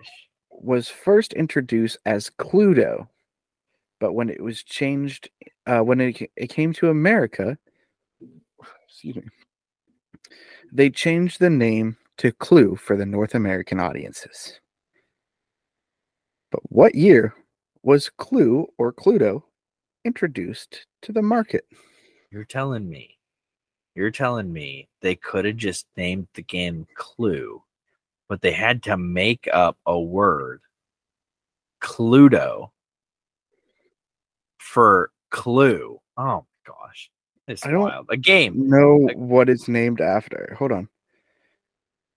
was 0.49 0.87
first 0.89 1.33
introduced 1.33 1.97
as 2.05 2.29
Cluedo, 2.29 3.07
but 3.99 4.13
when 4.13 4.29
it 4.29 4.41
was 4.41 4.63
changed, 4.63 5.29
uh, 5.67 5.79
when 5.79 6.01
it, 6.01 6.31
it 6.35 6.47
came 6.47 6.73
to 6.73 6.89
America, 6.89 7.57
excuse 8.87 9.15
me, 9.15 9.23
they 10.71 10.89
changed 10.89 11.39
the 11.39 11.49
name 11.49 11.97
to 12.17 12.31
Clue 12.33 12.75
for 12.75 12.95
the 12.97 13.05
North 13.05 13.35
American 13.35 13.79
audiences. 13.79 14.59
But 16.51 16.61
what 16.71 16.95
year 16.95 17.33
was 17.83 18.09
Clue 18.09 18.67
or 18.77 18.91
Cluedo 18.91 19.43
introduced 20.03 20.85
to 21.03 21.13
the 21.13 21.21
market? 21.21 21.65
You're 22.31 22.43
telling 22.43 22.89
me. 22.89 23.17
You're 23.95 24.11
telling 24.11 24.51
me 24.51 24.87
they 25.01 25.15
could 25.15 25.45
have 25.45 25.57
just 25.57 25.85
named 25.97 26.27
the 26.33 26.41
game 26.43 26.87
Clue, 26.95 27.61
but 28.29 28.41
they 28.41 28.51
had 28.51 28.83
to 28.83 28.97
make 28.97 29.47
up 29.51 29.77
a 29.85 29.99
word, 29.99 30.61
Cluedo, 31.81 32.71
for 34.57 35.11
Clue. 35.29 35.99
Oh 36.17 36.23
my 36.23 36.41
gosh. 36.65 37.09
It's 37.47 37.65
I 37.65 37.71
don't- 37.71 37.81
wild. 37.81 38.05
A 38.09 38.17
game. 38.17 38.69
Know 38.69 38.95
Like- 38.97 39.17
what 39.17 39.49
it's 39.49 39.67
named 39.67 39.99
after. 39.99 40.55
Hold 40.57 40.71
on. 40.71 40.87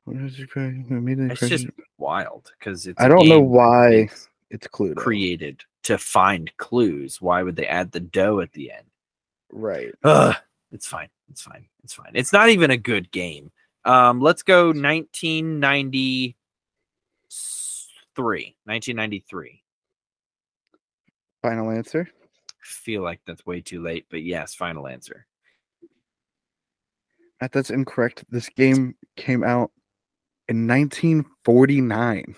What 0.04 0.16
is 0.16 0.38
it 0.38 0.50
It's 0.54 1.48
just 1.48 1.66
wild 1.96 2.52
because 2.58 2.86
it's. 2.86 3.00
I 3.00 3.08
don't 3.08 3.26
know 3.28 3.40
why 3.40 3.88
it's 3.90 4.28
it's 4.50 4.66
Cluedo. 4.68 4.96
created 4.96 5.64
to 5.84 5.96
find 5.96 6.54
clues. 6.58 7.22
Why 7.22 7.42
would 7.42 7.56
they 7.56 7.66
add 7.66 7.90
the 7.90 8.00
dough 8.00 8.40
at 8.40 8.52
the 8.52 8.70
end? 8.70 8.86
Right. 9.50 9.94
Ugh, 10.04 10.36
it's 10.74 10.86
fine. 10.86 11.08
It's 11.30 11.40
fine. 11.40 11.66
It's 11.82 11.94
fine. 11.94 12.10
It's 12.14 12.32
not 12.32 12.50
even 12.50 12.70
a 12.70 12.76
good 12.76 13.10
game. 13.10 13.50
Um, 13.86 14.20
let's 14.20 14.42
go 14.42 14.66
1993. 14.66 16.34
1993. 18.64 19.62
Final 21.42 21.70
answer. 21.70 22.08
Feel 22.60 23.02
like 23.02 23.20
that's 23.26 23.44
way 23.46 23.60
too 23.60 23.82
late, 23.82 24.06
but 24.10 24.22
yes, 24.22 24.54
final 24.54 24.88
answer. 24.88 25.26
Matt, 27.40 27.52
That's 27.52 27.70
incorrect. 27.70 28.24
This 28.30 28.48
game 28.48 28.94
came 29.16 29.44
out 29.44 29.70
in 30.48 30.66
1949, 30.66 32.34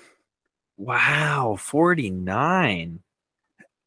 Wow, 0.79 1.57
49. 1.59 3.01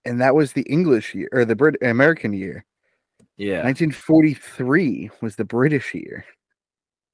and 0.05 0.21
that 0.21 0.33
was 0.35 0.53
the 0.53 0.62
English 0.63 1.13
year 1.13 1.27
or 1.33 1.45
the 1.45 1.55
Brit 1.55 1.75
American 1.81 2.31
year. 2.33 2.65
Yeah. 3.39 3.63
1943 3.63 5.12
was 5.21 5.38
the 5.38 5.45
British 5.45 5.93
year. 5.95 6.25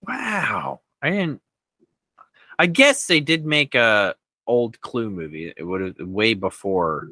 Wow. 0.02 0.82
I 1.02 1.12
didn't 1.12 1.42
I 2.58 2.66
guess 2.66 3.06
they 3.06 3.20
did 3.20 3.46
make 3.46 3.76
a 3.76 4.16
old 4.48 4.82
Clue 4.82 5.10
movie. 5.10 5.54
It 5.56 5.64
would 5.64 5.82
have 5.82 6.08
way 6.08 6.34
before 6.34 7.10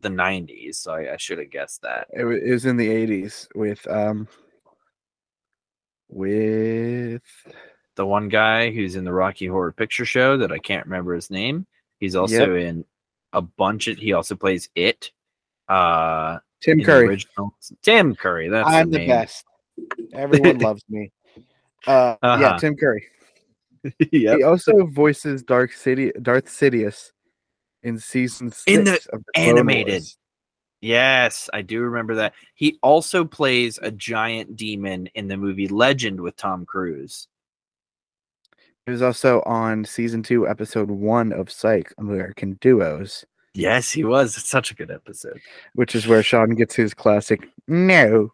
the 0.00 0.08
90s, 0.08 0.76
so 0.76 0.92
I, 0.92 1.14
I 1.14 1.16
should 1.16 1.38
have 1.38 1.50
guessed 1.50 1.82
that. 1.82 2.08
It, 2.12 2.24
it 2.24 2.50
was 2.50 2.66
in 2.66 2.76
the 2.76 2.88
80s 2.88 3.46
with 3.54 3.86
um 3.88 4.26
with 6.08 7.22
The 7.94 8.06
one 8.06 8.28
guy 8.28 8.70
who's 8.70 8.96
in 8.96 9.04
the 9.04 9.12
Rocky 9.12 9.46
Horror 9.46 9.72
Picture 9.72 10.04
Show 10.04 10.38
that 10.38 10.52
I 10.52 10.58
can't 10.58 10.86
remember 10.86 11.14
his 11.14 11.30
name. 11.30 11.66
He's 12.00 12.16
also 12.16 12.54
in 12.56 12.84
a 13.32 13.42
bunch 13.42 13.86
of 13.86 13.96
he 13.98 14.12
also 14.12 14.34
plays 14.34 14.68
it. 14.74 15.12
Uh 15.68 16.38
Tim 16.66 16.82
Curry. 16.84 17.06
original 17.08 17.54
Tim 17.82 18.14
Curry. 18.14 18.48
That's 18.48 18.68
I'm 18.68 18.90
the 18.90 18.98
the 18.98 19.06
best. 19.06 19.44
Everyone 20.12 20.58
loves 20.58 20.84
me. 20.88 21.12
Uh, 21.86 22.16
yeah, 22.20 22.28
Uh-huh. 22.32 22.58
Tim 22.58 22.74
Curry. 22.76 23.06
yep. 24.10 24.38
He 24.38 24.42
also 24.42 24.86
voices 24.86 25.44
Dark 25.44 25.70
City, 25.72 26.10
Darth 26.20 26.46
Sidious 26.46 27.12
in 27.84 27.96
season 27.96 28.50
six 28.50 28.64
In 28.66 28.82
the 28.82 28.94
of 29.12 29.22
the 29.24 29.40
animated. 29.40 29.92
Wars. 30.02 30.18
Yes, 30.80 31.48
I 31.54 31.62
do 31.62 31.82
remember 31.82 32.16
that. 32.16 32.32
He 32.56 32.76
also 32.82 33.24
plays 33.24 33.78
a 33.80 33.92
giant 33.92 34.56
demon 34.56 35.06
in 35.14 35.28
the 35.28 35.36
movie 35.36 35.68
Legend 35.68 36.20
with 36.20 36.36
Tom 36.36 36.66
Cruise. 36.66 37.28
He 38.84 38.90
was 38.90 39.02
also 39.02 39.42
on 39.42 39.84
season 39.84 40.24
two, 40.24 40.48
episode 40.48 40.90
one 40.90 41.32
of 41.32 41.52
Psych 41.52 41.92
American 41.98 42.58
Duos, 42.60 43.24
Yes, 43.56 43.90
he 43.90 44.04
was. 44.04 44.36
It's 44.36 44.48
such 44.48 44.70
a 44.70 44.74
good 44.74 44.90
episode. 44.90 45.40
which 45.74 45.94
is 45.94 46.06
where 46.06 46.22
Shawn 46.22 46.50
gets 46.50 46.74
his 46.74 46.92
classic 46.94 47.48
no, 47.68 48.32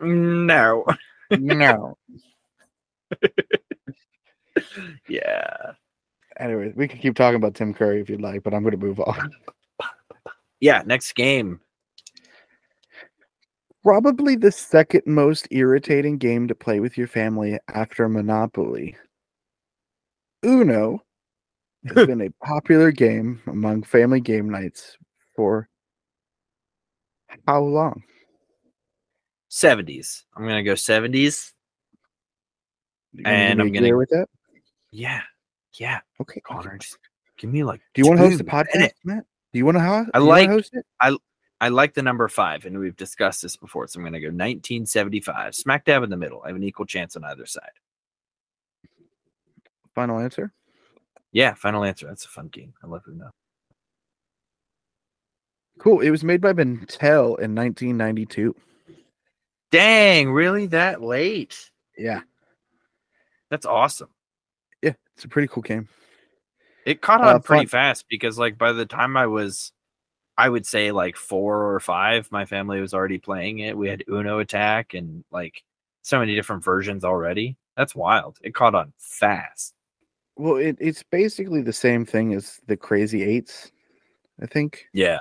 No. 0.00 0.84
no. 1.30 1.96
Yeah. 5.08 5.72
anyway, 6.38 6.72
we 6.76 6.86
can 6.88 6.98
keep 6.98 7.14
talking 7.16 7.36
about 7.36 7.54
Tim 7.54 7.74
Curry 7.74 8.00
if 8.00 8.08
you'd 8.08 8.20
like, 8.20 8.42
but 8.42 8.54
I'm 8.54 8.62
going 8.62 8.78
to 8.78 8.86
move 8.86 9.00
on. 9.00 9.30
Yeah, 10.60 10.82
next 10.86 11.14
game. 11.14 11.60
Probably 13.82 14.36
the 14.36 14.50
second 14.52 15.02
most 15.06 15.46
irritating 15.50 16.16
game 16.18 16.48
to 16.48 16.54
play 16.54 16.80
with 16.80 16.96
your 16.96 17.06
family 17.08 17.58
after 17.68 18.08
Monopoly. 18.08 18.96
Uno 20.44 21.02
has 21.86 22.06
been 22.06 22.22
a 22.22 22.30
popular 22.44 22.90
game 22.90 23.40
among 23.46 23.82
family 23.82 24.20
game 24.20 24.48
nights 24.50 24.96
for 25.36 25.68
how 27.46 27.60
long? 27.60 28.02
70s. 29.50 30.22
I'm 30.36 30.44
going 30.44 30.56
to 30.56 30.62
go 30.62 30.74
70s. 30.74 31.52
You 33.12 33.22
gonna 33.24 33.36
And 33.36 33.60
I'm 33.60 33.72
gonna- 33.72 33.96
with 33.96 34.08
that. 34.10 34.28
Yeah. 34.90 35.22
Yeah. 35.78 36.00
Okay. 36.20 36.40
Connor, 36.40 36.78
just 36.78 36.98
give 37.36 37.50
me 37.50 37.64
like. 37.64 37.80
Do 37.94 38.02
you 38.02 38.08
want 38.08 38.18
to 38.20 38.26
host 38.26 38.38
the 38.38 38.44
podcast. 38.44 38.92
Matt? 39.04 39.24
Do 39.52 39.58
you 39.58 39.64
want 39.64 39.76
to 39.76 39.82
host? 39.82 40.10
I 40.14 40.18
do 40.18 40.24
you 40.24 40.28
wanna 40.28 40.40
like- 40.40 40.50
host 40.50 40.74
it. 40.74 40.86
I 41.60 41.68
like 41.68 41.94
the 41.94 42.02
number 42.02 42.28
five, 42.28 42.66
and 42.66 42.78
we've 42.78 42.96
discussed 42.96 43.40
this 43.42 43.56
before. 43.56 43.86
So 43.86 43.98
I'm 43.98 44.02
going 44.02 44.12
to 44.12 44.20
go 44.20 44.26
1975, 44.26 45.54
smack 45.54 45.84
dab 45.84 46.02
in 46.02 46.10
the 46.10 46.16
middle. 46.16 46.42
I 46.44 46.48
have 46.48 46.56
an 46.56 46.62
equal 46.64 46.84
chance 46.84 47.16
on 47.16 47.24
either 47.24 47.46
side. 47.46 47.70
Final 49.94 50.18
answer. 50.18 50.52
Yeah, 51.34 51.52
final 51.54 51.84
answer. 51.84 52.06
That's 52.06 52.24
a 52.24 52.28
fun 52.28 52.48
game. 52.48 52.72
I 52.82 52.86
love 52.86 53.02
Uno. 53.06 53.30
Cool. 55.80 56.00
It 56.00 56.10
was 56.10 56.22
made 56.24 56.40
by 56.40 56.52
Mattel 56.52 57.38
in 57.40 57.54
1992. 57.54 58.54
Dang, 59.72 60.30
really 60.30 60.66
that 60.66 61.02
late? 61.02 61.70
Yeah. 61.98 62.20
That's 63.50 63.66
awesome. 63.66 64.08
Yeah. 64.80 64.92
It's 65.16 65.24
a 65.24 65.28
pretty 65.28 65.48
cool 65.48 65.62
game. 65.64 65.88
It 66.86 67.00
caught 67.00 67.20
Uh, 67.22 67.34
on 67.34 67.42
pretty 67.42 67.66
fun- 67.66 67.70
fast 67.80 68.06
because, 68.08 68.38
like, 68.38 68.56
by 68.56 68.70
the 68.72 68.86
time 68.86 69.16
I 69.16 69.26
was, 69.26 69.72
I 70.38 70.48
would 70.48 70.66
say 70.66 70.92
like 70.92 71.16
four 71.16 71.74
or 71.74 71.80
five, 71.80 72.30
my 72.30 72.44
family 72.44 72.80
was 72.80 72.94
already 72.94 73.18
playing 73.18 73.58
it. 73.58 73.76
We 73.76 73.88
had 73.88 74.04
Uno 74.08 74.38
Attack 74.38 74.94
and 74.94 75.24
like 75.32 75.64
so 76.02 76.20
many 76.20 76.34
different 76.36 76.62
versions 76.62 77.04
already. 77.04 77.56
That's 77.76 77.94
wild. 77.96 78.38
It 78.42 78.54
caught 78.54 78.74
on 78.76 78.92
fast. 78.98 79.74
Well, 80.36 80.56
it, 80.56 80.76
it's 80.80 81.02
basically 81.02 81.62
the 81.62 81.72
same 81.72 82.04
thing 82.04 82.34
as 82.34 82.60
the 82.66 82.76
Crazy 82.76 83.22
Eights, 83.22 83.70
I 84.42 84.46
think. 84.46 84.86
Yeah. 84.92 85.18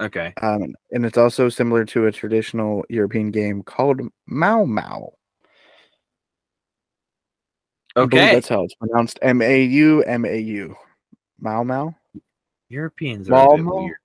Okay. 0.00 0.34
Um, 0.42 0.74
and 0.90 1.06
it's 1.06 1.16
also 1.16 1.48
similar 1.48 1.84
to 1.86 2.06
a 2.06 2.12
traditional 2.12 2.84
European 2.88 3.30
game 3.30 3.62
called 3.62 4.00
Mau 4.26 4.64
Mau. 4.64 5.12
Okay. 7.96 8.34
that's 8.34 8.48
how 8.48 8.62
it's 8.62 8.74
pronounced. 8.74 9.18
M 9.22 9.40
A 9.40 9.62
U 9.62 10.02
M 10.02 10.26
A 10.26 10.38
U. 10.38 10.76
Mau 11.40 11.64
Mau. 11.64 11.94
Europeans 12.68 13.30
are 13.30 13.54
a 13.54 13.56
bit 13.56 13.64
weird. 13.64 13.96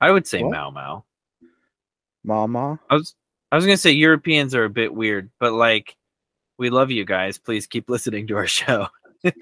I 0.00 0.10
would 0.10 0.26
say 0.26 0.42
What? 0.42 0.52
Mau 0.52 0.70
Mau. 0.70 1.04
Mama. 2.26 2.78
I 2.90 2.94
was 2.94 3.14
I 3.52 3.56
was 3.56 3.64
gonna 3.64 3.76
say 3.76 3.92
Europeans 3.92 4.54
are 4.54 4.64
a 4.64 4.70
bit 4.70 4.92
weird, 4.92 5.30
but 5.38 5.52
like 5.52 5.96
we 6.58 6.68
love 6.68 6.90
you 6.90 7.04
guys. 7.04 7.38
Please 7.38 7.66
keep 7.66 7.88
listening 7.88 8.26
to 8.26 8.36
our 8.36 8.46
show. 8.46 8.88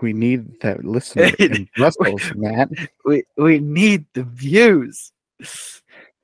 We 0.00 0.12
need 0.12 0.60
that 0.60 0.84
listener 0.84 1.32
in 1.40 1.68
Brussels, 1.76 2.22
Matt. 2.36 2.70
we 3.04 3.24
we 3.36 3.58
need 3.58 4.06
the 4.14 4.22
views. 4.22 5.10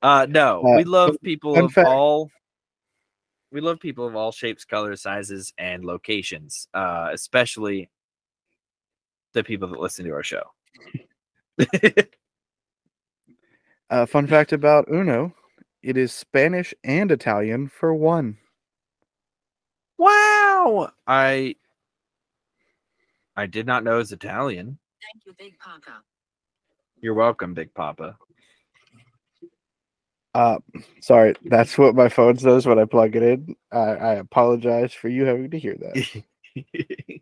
Uh 0.01 0.25
no, 0.29 0.63
Uh, 0.65 0.77
we 0.77 0.85
love 0.85 1.17
people 1.21 1.57
of 1.57 1.73
fact- 1.73 1.89
all 1.89 2.31
we 3.51 3.59
love 3.59 3.81
people 3.81 4.07
of 4.07 4.15
all 4.15 4.31
shapes, 4.31 4.63
colors, 4.63 5.01
sizes, 5.01 5.53
and 5.57 5.83
locations. 5.83 6.69
Uh 6.73 7.09
especially 7.11 7.89
the 9.33 9.43
people 9.43 9.67
that 9.67 9.79
listen 9.81 10.05
to 10.05 10.11
our 10.13 10.23
show. 10.23 10.43
Uh, 13.91 14.03
fun 14.05 14.25
fact 14.25 14.51
about 14.51 14.87
Uno 14.91 15.31
it 15.83 15.95
is 15.95 16.11
Spanish 16.11 16.73
and 16.83 17.11
Italian 17.11 17.67
for 17.67 17.93
one. 17.93 18.35
Wow. 19.97 20.91
I 21.07 21.55
I 23.35 23.45
did 23.47 23.65
not 23.67 23.83
know 23.83 23.95
it 23.95 23.99
was 23.99 24.11
Italian. 24.11 24.77
Thank 25.13 25.25
you, 25.25 25.33
Big 25.37 25.57
Papa. 25.59 26.01
You're 27.01 27.13
welcome, 27.13 27.53
Big 27.53 27.73
Papa. 27.73 28.17
Uh, 30.33 30.57
sorry, 31.01 31.33
that's 31.45 31.77
what 31.77 31.95
my 31.95 32.09
phone 32.09 32.37
says 32.37 32.65
when 32.65 32.77
I 32.79 32.85
plug 32.85 33.15
it 33.15 33.23
in. 33.23 33.55
I, 33.71 33.77
I 33.77 34.13
apologize 34.15 34.93
for 34.93 35.07
you 35.07 35.23
having 35.25 35.49
to 35.51 35.59
hear 35.59 35.75
that. 35.77 36.23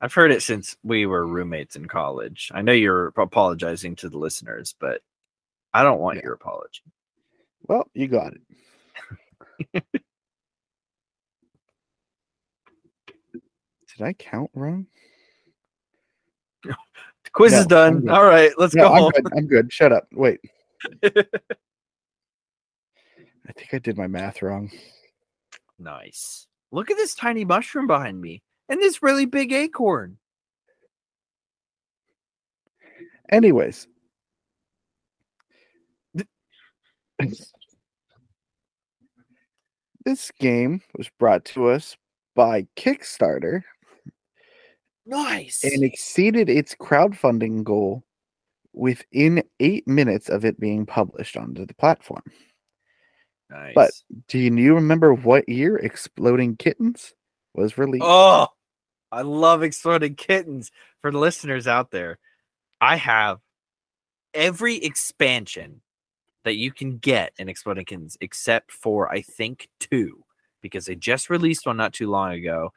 I've 0.00 0.12
heard 0.12 0.30
it 0.32 0.42
since 0.42 0.76
we 0.82 1.06
were 1.06 1.26
roommates 1.26 1.76
in 1.76 1.86
college. 1.86 2.50
I 2.54 2.60
know 2.60 2.72
you're 2.72 3.06
apologizing 3.16 3.96
to 3.96 4.10
the 4.10 4.18
listeners, 4.18 4.74
but 4.78 5.00
I 5.72 5.82
don't 5.82 6.00
want 6.00 6.16
Yeah. 6.18 6.24
your 6.24 6.34
apology. 6.34 6.82
Well, 7.68 7.88
you 7.94 8.08
got 8.08 8.34
it. 9.74 9.84
Did 13.96 14.04
I 14.04 14.12
count 14.12 14.50
wrong? 14.54 14.86
The 16.64 16.74
quiz 17.32 17.52
No, 17.52 17.58
is 17.60 17.66
done. 17.66 18.08
All 18.08 18.24
right, 18.24 18.50
let's 18.58 18.74
No, 18.74 18.82
go 18.82 18.92
I'm 18.92 19.02
home. 19.02 19.12
good. 19.12 19.32
I'm 19.36 19.46
good. 19.46 19.72
Shut 19.72 19.92
up. 19.92 20.08
Wait. 20.12 20.40
I 21.04 21.08
think 23.52 23.72
I 23.72 23.78
did 23.78 23.96
my 23.96 24.06
math 24.06 24.42
wrong. 24.42 24.70
Nice. 25.78 26.46
Look 26.72 26.90
at 26.90 26.96
this 26.96 27.14
tiny 27.14 27.44
mushroom 27.44 27.86
behind 27.86 28.20
me 28.20 28.42
and 28.68 28.80
this 28.80 29.02
really 29.02 29.26
big 29.26 29.52
acorn. 29.52 30.18
Anyways. 33.30 33.86
this 40.04 40.30
game 40.40 40.82
was 40.96 41.08
brought 41.18 41.44
to 41.46 41.68
us 41.68 41.96
by 42.34 42.66
Kickstarter 42.76 43.62
Nice. 45.06 45.62
and 45.64 45.84
exceeded 45.84 46.48
its 46.48 46.74
crowdfunding 46.74 47.62
goal 47.62 48.04
within 48.72 49.44
eight 49.60 49.86
minutes 49.86 50.28
of 50.28 50.44
it 50.44 50.58
being 50.58 50.86
published 50.86 51.36
onto 51.36 51.66
the 51.66 51.74
platform. 51.74 52.22
nice. 53.50 53.74
But 53.74 53.90
do 54.28 54.38
you 54.38 54.74
remember 54.74 55.14
what 55.14 55.48
year 55.48 55.76
Exploding 55.76 56.56
Kittens 56.56 57.14
was 57.54 57.78
released? 57.78 58.04
Oh, 58.06 58.48
I 59.12 59.22
love 59.22 59.62
exploding 59.62 60.16
kittens. 60.16 60.72
For 61.00 61.12
the 61.12 61.18
listeners 61.18 61.68
out 61.68 61.92
there, 61.92 62.18
I 62.80 62.96
have 62.96 63.38
every 64.32 64.76
expansion 64.76 65.82
that 66.44 66.56
you 66.56 66.72
can 66.72 66.98
get 66.98 67.32
in 67.38 67.48
Exploding 67.48 67.84
Kittens 67.84 68.16
except 68.20 68.72
for 68.72 69.10
I 69.12 69.22
think 69.22 69.68
two 69.78 70.24
because 70.62 70.86
they 70.86 70.96
just 70.96 71.30
released 71.30 71.66
one 71.66 71.76
not 71.76 71.92
too 71.92 72.10
long 72.10 72.32
ago, 72.32 72.72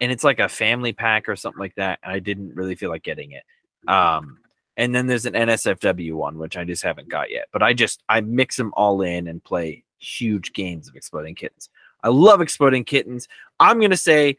and 0.00 0.10
it's 0.12 0.24
like 0.24 0.40
a 0.40 0.48
family 0.48 0.92
pack 0.92 1.28
or 1.28 1.36
something 1.36 1.60
like 1.60 1.74
that. 1.76 1.98
And 2.02 2.12
I 2.12 2.18
didn't 2.18 2.54
really 2.54 2.74
feel 2.74 2.90
like 2.90 3.02
getting 3.02 3.32
it. 3.32 3.44
Um, 3.88 4.38
and 4.76 4.94
then 4.94 5.06
there's 5.06 5.26
an 5.26 5.34
NSFW 5.34 6.14
one 6.14 6.38
which 6.38 6.56
I 6.56 6.64
just 6.64 6.82
haven't 6.82 7.08
got 7.08 7.30
yet. 7.30 7.46
But 7.52 7.62
I 7.62 7.72
just 7.74 8.02
I 8.08 8.20
mix 8.20 8.56
them 8.56 8.72
all 8.76 9.02
in 9.02 9.28
and 9.28 9.42
play 9.42 9.84
huge 9.98 10.52
games 10.52 10.88
of 10.88 10.96
Exploding 10.96 11.34
Kittens. 11.34 11.68
I 12.02 12.08
love 12.08 12.40
Exploding 12.40 12.84
Kittens. 12.84 13.28
I'm 13.60 13.80
gonna 13.80 13.96
say 13.96 14.36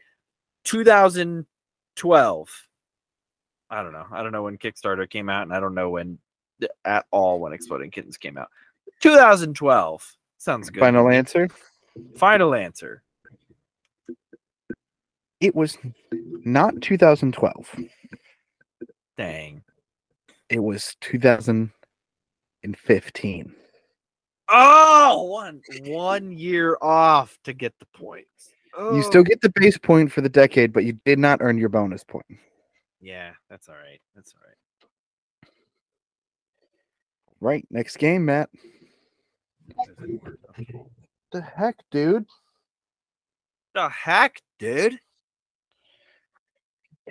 2012. 0.64 2.62
I 3.68 3.82
don't 3.82 3.92
know. 3.92 4.06
I 4.12 4.22
don't 4.22 4.30
know 4.32 4.44
when 4.44 4.58
Kickstarter 4.58 5.10
came 5.10 5.28
out, 5.28 5.42
and 5.42 5.52
I 5.52 5.58
don't 5.58 5.74
know 5.74 5.90
when 5.90 6.18
at 6.84 7.06
all 7.10 7.40
when 7.40 7.52
Exploding 7.52 7.90
Kittens 7.90 8.16
came 8.16 8.38
out. 8.38 8.48
2012 9.00 10.16
sounds 10.38 10.70
good. 10.70 10.80
Final 10.80 11.08
answer. 11.08 11.48
Final 12.16 12.54
answer. 12.54 13.02
It 15.40 15.54
was 15.54 15.76
not 16.44 16.80
2012. 16.80 17.76
Dang. 19.18 19.62
It 20.48 20.60
was 20.60 20.96
2015. 21.00 23.54
Oh, 24.48 25.24
one 25.24 25.60
one 25.86 26.30
year 26.30 26.78
off 26.80 27.36
to 27.44 27.52
get 27.52 27.74
the 27.80 27.86
points. 27.86 28.52
You 28.78 29.02
still 29.02 29.22
Oh. 29.22 29.24
get 29.24 29.40
the 29.40 29.50
base 29.54 29.76
point 29.78 30.12
for 30.12 30.20
the 30.20 30.28
decade, 30.28 30.72
but 30.72 30.84
you 30.84 30.92
did 31.04 31.18
not 31.18 31.40
earn 31.42 31.58
your 31.58 31.68
bonus 31.70 32.04
point. 32.04 32.26
Yeah, 33.00 33.32
that's 33.48 33.68
all 33.68 33.74
right. 33.74 34.00
That's 34.14 34.32
all 34.34 34.40
right. 34.46 34.56
Right. 37.40 37.66
Next 37.70 37.96
game, 37.98 38.24
Matt. 38.26 38.48
The 41.32 41.40
heck, 41.42 41.76
dude? 41.90 42.26
The 43.74 43.88
heck, 43.88 44.40
dude? 44.58 44.98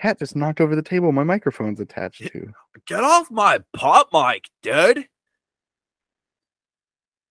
Cat 0.02 0.20
just 0.20 0.36
knocked 0.36 0.62
over 0.62 0.76
the 0.76 0.82
table 0.82 1.12
my 1.12 1.24
microphone's 1.24 1.80
attached 1.80 2.28
to. 2.28 2.54
Get 2.86 3.04
off 3.04 3.32
my 3.32 3.60
pop 3.74 4.10
mic, 4.12 4.50
dude. 4.62 5.08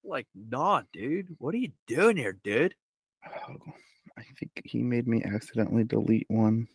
Like, 0.02 0.26
nah, 0.34 0.82
dude. 0.92 1.28
What 1.38 1.54
are 1.54 1.58
you 1.58 1.72
doing 1.86 2.16
here, 2.16 2.38
dude? 2.44 2.74
Oh, 3.26 3.56
I 4.18 4.22
think 4.38 4.62
he 4.64 4.82
made 4.82 5.06
me 5.06 5.22
accidentally 5.24 5.84
delete 5.84 6.26
one. 6.28 6.68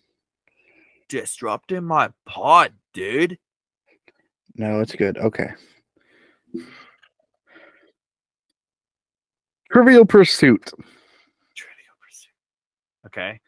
Disrupting 1.08 1.84
my 1.84 2.10
pod, 2.26 2.74
dude. 2.94 3.38
No, 4.56 4.80
it's 4.82 4.96
good. 4.96 5.18
Okay. 5.18 5.50
Trivial 9.72 10.06
Pursuit, 10.06 10.72
Trivial 11.56 11.96
Pursuit. 12.02 12.34
Okay. 13.06 13.40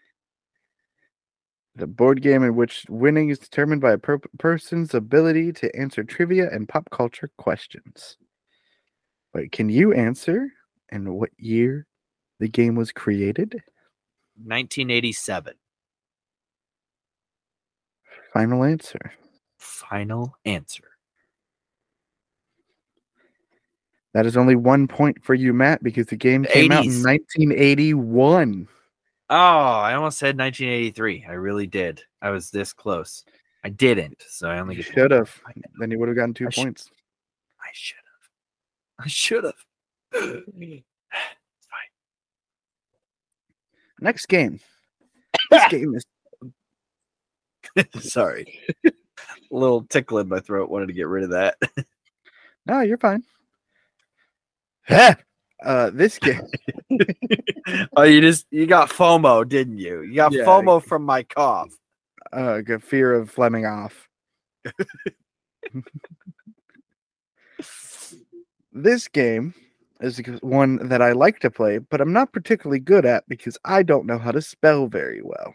The 1.75 1.87
board 1.87 2.21
game 2.21 2.43
in 2.43 2.55
which 2.55 2.85
winning 2.89 3.29
is 3.29 3.39
determined 3.39 3.81
by 3.81 3.93
a 3.93 3.97
per- 3.97 4.19
person's 4.37 4.93
ability 4.93 5.53
to 5.53 5.75
answer 5.75 6.03
trivia 6.03 6.49
and 6.51 6.67
pop 6.67 6.89
culture 6.91 7.29
questions. 7.37 8.17
But 9.33 9.51
can 9.51 9.69
you 9.69 9.93
answer 9.93 10.49
and 10.89 11.15
what 11.15 11.29
year 11.37 11.87
the 12.39 12.49
game 12.49 12.75
was 12.75 12.91
created? 12.91 13.53
1987. 14.35 15.53
Final 18.33 18.63
answer. 18.63 19.13
Final 19.57 20.35
answer. 20.45 20.83
That 24.13 24.25
is 24.25 24.35
only 24.35 24.55
one 24.55 24.87
point 24.87 25.23
for 25.23 25.33
you, 25.33 25.53
Matt, 25.53 25.83
because 25.83 26.07
the 26.07 26.17
game 26.17 26.43
came 26.43 26.71
out 26.71 26.83
in 26.83 27.01
1981. 27.01 28.67
Oh, 29.33 29.35
I 29.37 29.93
almost 29.93 30.17
said 30.17 30.37
1983. 30.37 31.25
I 31.27 31.31
really 31.33 31.65
did. 31.65 32.03
I 32.21 32.31
was 32.31 32.51
this 32.51 32.73
close. 32.73 33.23
I 33.63 33.69
didn't, 33.69 34.21
so 34.27 34.49
I 34.49 34.59
only 34.59 34.81
should 34.81 35.11
have. 35.11 35.33
Then 35.79 35.89
you 35.89 35.97
would 35.99 36.09
have 36.09 36.17
gotten 36.17 36.33
two 36.33 36.47
I 36.47 36.49
should- 36.49 36.63
points. 36.63 36.89
I 37.61 37.69
should 37.73 37.95
have. 37.95 39.05
I 39.05 39.07
should 39.07 39.43
have. 39.45 39.53
it's 40.53 40.83
Next 44.01 44.25
game. 44.25 44.59
This 45.51 45.67
game 45.69 45.95
is. 45.95 46.05
Sorry. 48.11 48.59
A 48.85 48.91
little 49.51 49.83
tickle 49.83 50.17
in 50.17 50.27
my 50.27 50.39
throat. 50.39 50.69
Wanted 50.69 50.87
to 50.87 50.93
get 50.93 51.07
rid 51.07 51.23
of 51.23 51.29
that. 51.29 51.55
no, 52.65 52.81
you're 52.81 52.97
fine. 52.97 53.23
Uh, 55.63 55.89
this 55.91 56.17
game. 56.19 56.41
oh, 57.95 58.03
you 58.03 58.21
just 58.21 58.47
you 58.51 58.65
got 58.67 58.89
FOMO, 58.89 59.47
didn't 59.47 59.77
you? 59.77 60.01
You 60.01 60.15
got 60.15 60.31
Yeah. 60.33 60.45
FOMO 60.45 60.83
from 60.83 61.03
my 61.03 61.23
cough. 61.23 61.77
Uh, 62.33 62.61
got 62.61 62.81
fear 62.81 63.13
of 63.13 63.29
Fleming 63.29 63.65
off. 63.65 64.07
this 68.71 69.07
game 69.07 69.53
is 69.99 70.19
one 70.41 70.87
that 70.87 71.01
I 71.01 71.11
like 71.11 71.39
to 71.39 71.51
play, 71.51 71.77
but 71.77 72.01
I'm 72.01 72.13
not 72.13 72.33
particularly 72.33 72.79
good 72.79 73.05
at 73.05 73.27
because 73.27 73.57
I 73.65 73.83
don't 73.83 74.05
know 74.05 74.17
how 74.17 74.31
to 74.31 74.41
spell 74.41 74.87
very 74.87 75.21
well. 75.21 75.53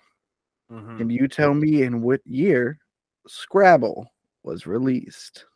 Mhm. 0.71 0.99
Can 0.99 1.11
you 1.11 1.29
tell 1.29 1.55
me 1.55 1.83
in 1.83 2.03
what 2.03 2.21
year 2.27 2.79
Scrabble 3.27 4.13
was 4.43 4.67
released? 4.67 5.47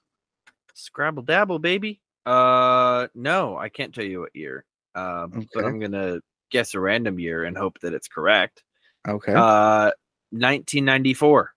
Scrabble 0.75 1.23
dabble, 1.23 1.59
baby. 1.59 2.01
Uh, 2.27 3.07
no, 3.15 3.57
I 3.57 3.69
can't 3.69 3.95
tell 3.95 4.05
you 4.05 4.21
what 4.21 4.35
year. 4.35 4.65
Uh, 4.95 5.29
but 5.55 5.65
I'm 5.65 5.79
gonna 5.79 6.19
guess 6.51 6.75
a 6.75 6.81
random 6.81 7.19
year 7.19 7.45
and 7.45 7.57
hope 7.57 7.81
that 7.81 7.95
it's 7.95 8.09
correct. 8.09 8.63
Okay. 9.09 9.33
Uh, 9.33 9.93
1994. 10.33 11.55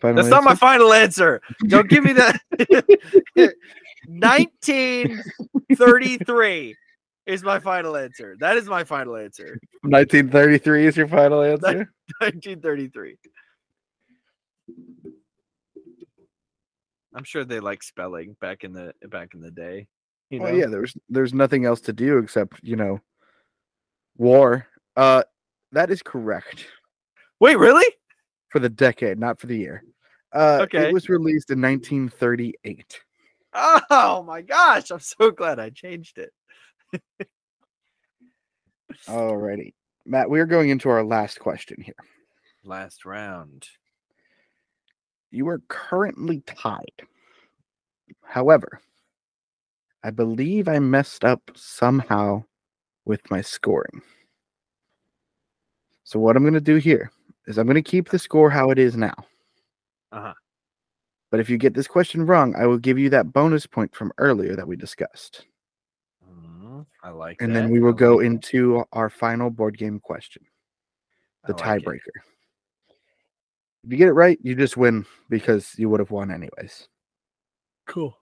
Final 0.00 0.16
That's 0.16 0.28
not 0.30 0.44
my 0.44 0.56
final 0.56 0.92
answer. 0.92 1.40
Don't 1.68 1.88
give 1.88 2.04
me 2.04 2.12
that. 2.14 2.40
1933 4.08 6.76
is 7.26 7.44
my 7.44 7.60
final 7.60 7.96
answer. 7.96 8.34
That 8.40 8.56
is 8.56 8.66
my 8.66 8.82
final 8.82 9.14
answer. 9.16 9.60
1933 9.82 10.86
is 10.86 10.96
your 10.96 11.06
final 11.06 11.42
answer. 11.42 11.88
1933. 12.18 13.16
I'm 17.14 17.24
sure 17.24 17.44
they 17.44 17.60
like 17.60 17.82
spelling 17.82 18.36
back 18.40 18.64
in 18.64 18.72
the 18.72 18.94
back 19.08 19.34
in 19.34 19.40
the 19.40 19.50
day. 19.50 19.86
You 20.30 20.38
know? 20.38 20.46
Well, 20.46 20.54
yeah, 20.54 20.66
there's 20.66 20.96
there's 21.08 21.34
nothing 21.34 21.64
else 21.64 21.80
to 21.82 21.92
do 21.92 22.18
except 22.18 22.60
you 22.62 22.76
know 22.76 23.00
war. 24.16 24.66
Uh, 24.96 25.22
that 25.72 25.90
is 25.90 26.02
correct 26.02 26.66
Wait, 27.40 27.58
really? 27.58 27.90
for 28.50 28.58
the 28.58 28.68
decade, 28.68 29.18
not 29.18 29.40
for 29.40 29.46
the 29.46 29.56
year. 29.56 29.82
Uh, 30.34 30.60
Okay. 30.62 30.88
it 30.88 30.92
was 30.94 31.08
released 31.08 31.50
in 31.50 31.60
1938. 31.60 33.00
Oh 33.54 34.22
my 34.26 34.40
gosh! 34.40 34.90
I'm 34.90 35.00
so 35.00 35.30
glad 35.30 35.58
I 35.58 35.68
changed 35.70 36.18
it. 36.18 36.32
Alrighty, 39.06 39.74
Matt, 40.06 40.30
we 40.30 40.40
are 40.40 40.46
going 40.46 40.70
into 40.70 40.88
our 40.88 41.04
last 41.04 41.40
question 41.40 41.80
here. 41.82 41.94
Last 42.64 43.04
round. 43.04 43.66
You 45.32 45.48
are 45.48 45.62
currently 45.68 46.42
tied. 46.46 47.02
However, 48.22 48.80
I 50.04 50.10
believe 50.10 50.68
I 50.68 50.78
messed 50.78 51.24
up 51.24 51.40
somehow 51.54 52.44
with 53.06 53.28
my 53.30 53.40
scoring. 53.40 54.02
So 56.04 56.20
what 56.20 56.36
I'm 56.36 56.42
going 56.42 56.52
to 56.54 56.60
do 56.60 56.76
here 56.76 57.10
is 57.46 57.56
I'm 57.56 57.66
going 57.66 57.76
to 57.76 57.82
keep 57.82 58.10
the 58.10 58.18
score 58.18 58.50
how 58.50 58.70
it 58.70 58.78
is 58.78 58.96
now. 58.96 59.14
Uh-huh. 60.12 60.34
But 61.30 61.40
if 61.40 61.48
you 61.48 61.56
get 61.56 61.72
this 61.72 61.86
question 61.88 62.26
wrong, 62.26 62.54
I 62.54 62.66
will 62.66 62.76
give 62.78 62.98
you 62.98 63.08
that 63.10 63.32
bonus 63.32 63.66
point 63.66 63.94
from 63.94 64.12
earlier 64.18 64.54
that 64.54 64.68
we 64.68 64.76
discussed. 64.76 65.46
Mhm, 66.28 66.84
I 67.02 67.08
like. 67.08 67.40
And 67.40 67.56
that. 67.56 67.60
then 67.62 67.70
we 67.70 67.80
will 67.80 67.94
I 67.94 67.96
go 67.96 68.16
like 68.16 68.24
it. 68.24 68.26
into 68.26 68.84
our 68.92 69.08
final 69.08 69.48
board 69.48 69.78
game 69.78 69.98
question, 69.98 70.44
the 71.46 71.54
like 71.54 71.82
tiebreaker. 71.82 72.20
If 73.84 73.90
you 73.90 73.98
get 73.98 74.08
it 74.08 74.12
right, 74.12 74.38
you 74.42 74.54
just 74.54 74.76
win 74.76 75.06
because 75.28 75.76
you 75.76 75.88
would 75.88 76.00
have 76.00 76.10
won 76.12 76.30
anyways. 76.30 76.88
Cool. 77.86 78.16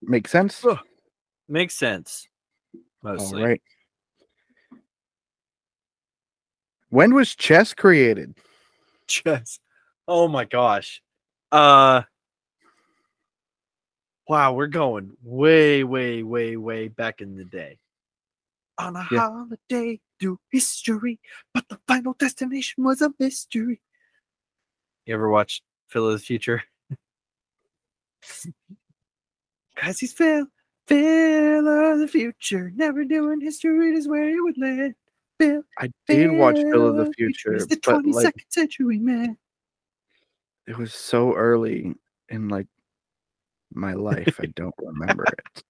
Make 0.00 0.28
sense? 0.28 0.64
Makes 1.48 1.74
sense. 1.74 2.26
All 3.02 3.12
Mostly. 3.12 3.42
right. 3.42 3.62
When 6.88 7.14
was 7.14 7.34
chess 7.34 7.74
created? 7.74 8.34
Chess. 9.06 9.58
Oh 10.08 10.28
my 10.28 10.44
gosh. 10.44 11.02
Uh 11.52 12.02
Wow, 14.26 14.54
we're 14.54 14.68
going 14.68 15.14
way, 15.22 15.84
way, 15.84 16.22
way, 16.22 16.56
way 16.56 16.88
back 16.88 17.20
in 17.20 17.36
the 17.36 17.44
day. 17.44 17.78
On 18.78 18.96
a 18.96 19.02
Yeah. 19.10 19.20
holiday 19.20 20.00
through 20.18 20.40
history, 20.50 21.20
but 21.52 21.68
the 21.68 21.78
final 21.86 22.14
destination 22.14 22.84
was 22.84 23.02
a 23.02 23.12
mystery. 23.18 23.82
You 25.06 25.14
ever 25.14 25.28
watched 25.28 25.62
Phil 25.88 26.06
of 26.06 26.12
the 26.14 26.18
Future? 26.18 26.62
Cause 29.76 29.98
he's 29.98 30.12
Phil, 30.12 30.46
Phil 30.86 31.68
of 31.68 31.98
the 31.98 32.08
future, 32.08 32.72
never 32.76 33.04
doing 33.04 33.40
history 33.40 33.92
is 33.94 34.06
where 34.08 34.28
he 34.28 34.40
would 34.40 34.56
live. 34.56 34.92
Phil, 35.40 35.62
I 35.78 35.90
did 36.06 36.30
watch 36.30 36.56
Phil 36.56 36.86
of 36.88 36.96
the 36.96 37.04
Phil 37.06 37.12
Future, 37.14 37.54
He's 37.54 37.66
the 37.66 37.80
but 37.84 38.04
22nd 38.04 38.14
like 38.14 38.46
century 38.48 38.98
man. 38.98 39.36
it 40.68 40.78
was 40.78 40.94
so 40.94 41.34
early 41.34 41.92
in 42.28 42.48
like 42.48 42.68
my 43.72 43.94
life. 43.94 44.38
I 44.40 44.46
don't 44.46 44.74
remember 44.78 45.24
it. 45.24 45.62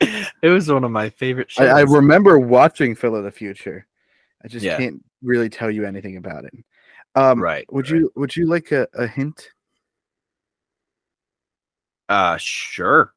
It 0.42 0.48
was 0.50 0.70
one 0.70 0.84
of 0.84 0.92
my 0.92 1.10
favorite 1.10 1.50
shows. 1.50 1.68
I, 1.68 1.78
I 1.78 1.82
remember 1.82 2.38
watching 2.38 2.94
Phil 2.94 3.16
of 3.16 3.24
the 3.24 3.32
Future. 3.32 3.84
I 4.44 4.48
just 4.48 4.64
Yeah. 4.64 4.76
can't 4.76 5.04
really 5.22 5.48
tell 5.48 5.70
you 5.72 5.84
anything 5.84 6.16
about 6.16 6.44
it. 6.44 6.52
Um, 7.14 7.42
right. 7.42 7.70
Would 7.72 7.90
right. 7.90 8.00
you 8.00 8.12
Would 8.16 8.36
you 8.36 8.46
like 8.46 8.72
a, 8.72 8.86
a 8.94 9.06
hint? 9.06 9.50
Uh, 12.08 12.36
sure. 12.38 13.12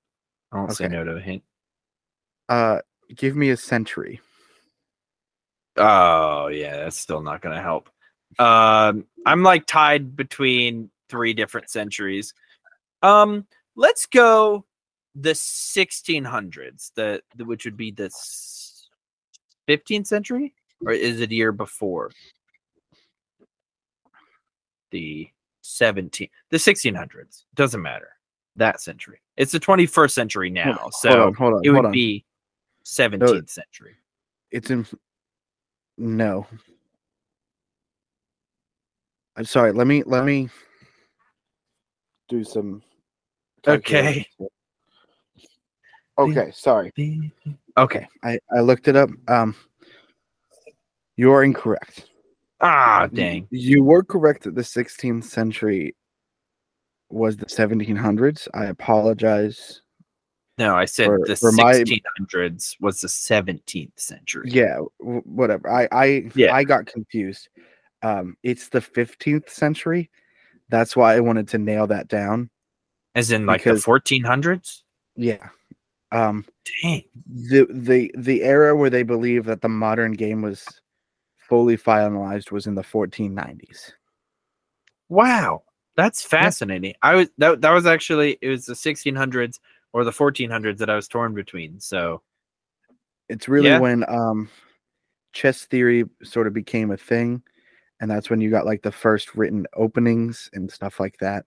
I 0.51 0.57
don't 0.57 0.71
say 0.71 0.87
no 0.87 1.03
to 1.03 1.11
a 1.11 1.21
hint. 1.21 1.43
Uh, 2.49 2.79
give 3.15 3.35
me 3.35 3.51
a 3.51 3.57
century. 3.57 4.19
Oh 5.77 6.47
yeah, 6.47 6.77
that's 6.77 6.97
still 6.97 7.21
not 7.21 7.41
gonna 7.41 7.61
help. 7.61 7.89
Um, 8.39 9.05
I'm 9.25 9.43
like 9.43 9.65
tied 9.65 10.15
between 10.15 10.89
three 11.09 11.33
different 11.33 11.69
centuries. 11.69 12.33
Um, 13.01 13.45
let's 13.75 14.05
go 14.05 14.65
the 15.15 15.31
1600s, 15.31 16.91
the, 16.95 17.21
the 17.35 17.45
which 17.45 17.65
would 17.65 17.77
be 17.77 17.91
the 17.91 18.09
15th 19.67 20.07
century, 20.07 20.53
or 20.85 20.91
is 20.91 21.19
it 21.19 21.31
a 21.31 21.35
year 21.35 21.51
before? 21.51 22.11
The 24.91 25.29
17th, 25.63 26.29
the 26.49 26.57
1600s 26.57 27.43
doesn't 27.55 27.81
matter. 27.81 28.09
That 28.57 28.81
century. 28.81 29.21
It's 29.37 29.53
the 29.53 29.59
21st 29.59 30.11
century 30.11 30.49
now, 30.49 30.73
hold 30.73 30.93
so 30.95 31.27
on, 31.27 31.33
hold 31.33 31.53
on, 31.53 31.61
it 31.63 31.69
would 31.69 31.85
on. 31.85 31.91
be 31.91 32.25
17th 32.85 33.49
century. 33.49 33.95
It's 34.51 34.69
in. 34.69 34.85
No. 35.97 36.45
I'm 39.37 39.45
sorry. 39.45 39.71
Let 39.71 39.87
me 39.87 40.03
let 40.03 40.25
me 40.25 40.49
do 42.27 42.43
some. 42.43 42.83
Okay. 43.67 44.25
Okay. 46.17 46.51
Sorry. 46.53 46.91
Okay. 47.77 48.05
I 48.21 48.37
I 48.53 48.59
looked 48.59 48.89
it 48.89 48.97
up. 48.97 49.09
Um. 49.29 49.55
You 51.15 51.31
are 51.31 51.43
incorrect. 51.43 52.10
Ah, 52.61 53.07
dang. 53.11 53.47
You 53.51 53.83
were 53.83 54.03
correct 54.03 54.43
that 54.43 54.55
the 54.55 54.61
16th 54.63 55.23
century 55.23 55.95
was 57.09 57.37
the 57.37 57.45
1700s. 57.47 58.47
I 58.53 58.65
apologize. 58.65 59.81
No, 60.57 60.75
I 60.75 60.85
said 60.85 61.07
For- 61.07 61.25
the 61.25 61.35
for 61.35 61.51
my- 61.53 61.73
1600s 61.73 62.75
was 62.79 63.01
the 63.01 63.07
17th 63.07 63.99
century. 63.99 64.49
Yeah, 64.51 64.79
w- 64.99 65.21
whatever. 65.25 65.69
I 65.69 65.87
I 65.91 66.05
Yeah. 66.35 66.53
I 66.53 66.63
got 66.63 66.85
confused. 66.85 67.49
Um, 68.03 68.37
it's 68.43 68.69
the 68.69 68.81
15th 68.81 69.49
century. 69.49 70.09
That's 70.69 70.95
why 70.95 71.15
I 71.15 71.19
wanted 71.19 71.47
to 71.49 71.57
nail 71.57 71.87
that 71.87 72.07
down. 72.07 72.49
As 73.15 73.31
in 73.31 73.45
like 73.45 73.61
Because- 73.61 73.79
the 73.83 73.85
1400s? 73.91 74.83
Yeah. 75.15 75.49
Um, 76.11 76.45
Dang. 76.83 77.03
the 77.25 77.65
the 77.71 78.11
the 78.17 78.43
era 78.43 78.75
where 78.75 78.89
they 78.89 79.03
believe 79.03 79.45
that 79.45 79.61
the 79.61 79.69
modern 79.69 80.11
game 80.13 80.41
was 80.41 80.65
fully 81.51 81.75
finalized 81.75 82.49
was 82.49 82.65
in 82.65 82.75
the 82.75 82.81
1490s. 82.81 83.91
Wow. 85.09 85.63
That's 85.97 86.23
fascinating. 86.23 86.93
I 87.01 87.15
was 87.15 87.27
that 87.39 87.59
that 87.59 87.71
was 87.71 87.85
actually 87.85 88.37
it 88.41 88.47
was 88.47 88.65
the 88.65 88.73
1600s 88.73 89.59
or 89.91 90.05
the 90.05 90.11
1400s 90.11 90.77
that 90.77 90.89
I 90.89 90.95
was 90.95 91.09
torn 91.09 91.33
between. 91.33 91.77
So, 91.81 92.21
It's 93.27 93.49
really 93.49 93.67
Yeah. 93.67 93.79
when 93.79 94.09
um 94.09 94.49
chess 95.33 95.65
theory 95.65 96.05
sort 96.23 96.47
of 96.47 96.53
became 96.53 96.91
a 96.91 96.97
thing 96.97 97.43
and 97.99 98.09
that's 98.09 98.29
when 98.29 98.39
you 98.39 98.49
got 98.49 98.65
like 98.65 98.81
the 98.81 98.91
first 98.93 99.35
written 99.35 99.67
openings 99.75 100.49
and 100.53 100.71
stuff 100.71 101.01
like 101.01 101.17
that. 101.19 101.43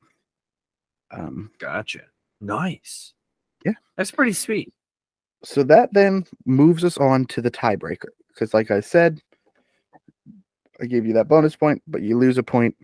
Um 1.12 1.50
gotcha. 1.58 2.02
Nice. 2.42 3.14
Yeah. 3.64 3.72
That's 3.96 4.10
pretty 4.10 4.34
sweet. 4.34 4.74
so 5.44 5.62
that 5.62 5.88
then 5.94 6.26
moves 6.44 6.84
us 6.84 6.98
on 6.98 7.24
to 7.28 7.40
the 7.40 7.50
tiebreaker 7.50 8.12
because 8.28 8.52
like 8.52 8.70
i 8.70 8.80
said 8.80 9.22
i 10.80 10.86
gave 10.86 11.06
you 11.06 11.12
that 11.14 11.28
bonus 11.28 11.56
point 11.56 11.82
but 11.86 12.02
you 12.02 12.16
lose 12.18 12.38
a 12.38 12.42
point 12.42 12.76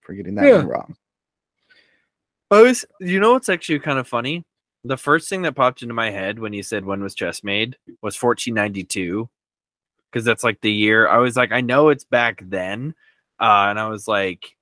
for 0.00 0.14
getting 0.14 0.34
that 0.34 0.46
Yeah. 0.46 0.58
one 0.58 0.66
wrong 0.68 0.96
I 2.50 2.60
was, 2.60 2.84
you 3.00 3.18
know 3.18 3.32
what's 3.32 3.48
actually 3.48 3.78
kind 3.78 3.98
of 3.98 4.06
funny? 4.06 4.44
The 4.84 4.98
first 4.98 5.30
thing 5.30 5.40
that 5.42 5.54
popped 5.56 5.80
into 5.80 5.94
my 5.94 6.10
head 6.10 6.38
when 6.38 6.52
you 6.52 6.62
said 6.62 6.84
when 6.84 7.02
was 7.02 7.14
chess 7.14 7.42
made 7.42 7.78
was 8.02 8.14
1492, 8.20 9.26
because 10.10 10.24
that's 10.26 10.44
like 10.44 10.60
the 10.60 10.70
year. 10.70 11.08
I 11.08 11.16
was 11.16 11.34
like, 11.34 11.50
I 11.50 11.62
know 11.62 11.88
it's 11.88 12.04
back 12.04 12.42
then, 12.46 12.94
uh, 13.40 13.68
and 13.70 13.80
I 13.80 13.88
was 13.88 14.06
like, 14.06 14.54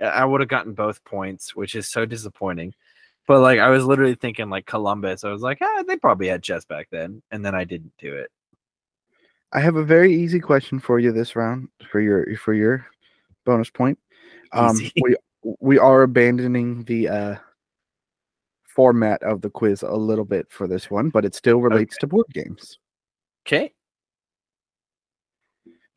I- 0.00 0.06
I 0.06 0.24
would 0.24 0.40
have 0.40 0.48
gotten 0.50 0.72
both 0.72 1.04
points, 1.04 1.54
which 1.54 1.76
is 1.76 1.88
so 1.88 2.04
disappointing. 2.04 2.74
But 3.28 3.40
like, 3.42 3.60
I 3.60 3.68
was 3.68 3.84
literally 3.84 4.16
thinking 4.16 4.50
like 4.50 4.66
Columbus. 4.66 5.22
I 5.22 5.30
was 5.30 5.42
like, 5.42 5.58
ah, 5.62 5.84
they 5.86 5.96
probably 5.98 6.26
had 6.26 6.42
chess 6.42 6.64
back 6.64 6.88
then, 6.90 7.22
and 7.30 7.44
then 7.46 7.54
I 7.54 7.62
didn't 7.62 7.92
do 8.00 8.12
it. 8.12 8.32
I 9.52 9.60
have 9.60 9.76
a 9.76 9.84
very 9.84 10.14
easy 10.14 10.40
question 10.40 10.78
for 10.78 10.98
you 10.98 11.12
this 11.12 11.36
round 11.36 11.68
for 11.90 12.00
your 12.00 12.36
for 12.36 12.54
your 12.54 12.86
bonus 13.44 13.70
point 13.70 13.98
um 14.52 14.76
Easy. 14.76 14.92
we 15.02 15.16
we 15.60 15.78
are 15.78 16.02
abandoning 16.02 16.84
the 16.84 17.08
uh 17.08 17.36
format 18.66 19.22
of 19.22 19.40
the 19.40 19.48
quiz 19.48 19.82
a 19.82 19.94
little 19.94 20.24
bit 20.24 20.46
for 20.50 20.66
this 20.66 20.90
one 20.90 21.08
but 21.08 21.24
it 21.24 21.34
still 21.34 21.60
relates 21.60 21.96
to 21.96 22.06
board 22.06 22.26
games 22.32 22.78
Okay. 23.46 23.72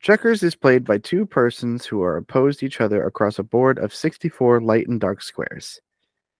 Checkers 0.00 0.44
is 0.44 0.54
played 0.54 0.84
by 0.84 0.98
two 0.98 1.26
persons 1.26 1.84
who 1.84 2.00
are 2.00 2.16
opposed 2.16 2.60
to 2.60 2.66
each 2.66 2.80
other 2.80 3.04
across 3.04 3.40
a 3.40 3.42
board 3.42 3.78
of 3.80 3.92
64 3.92 4.60
light 4.60 4.86
and 4.86 5.00
dark 5.00 5.20
squares, 5.20 5.80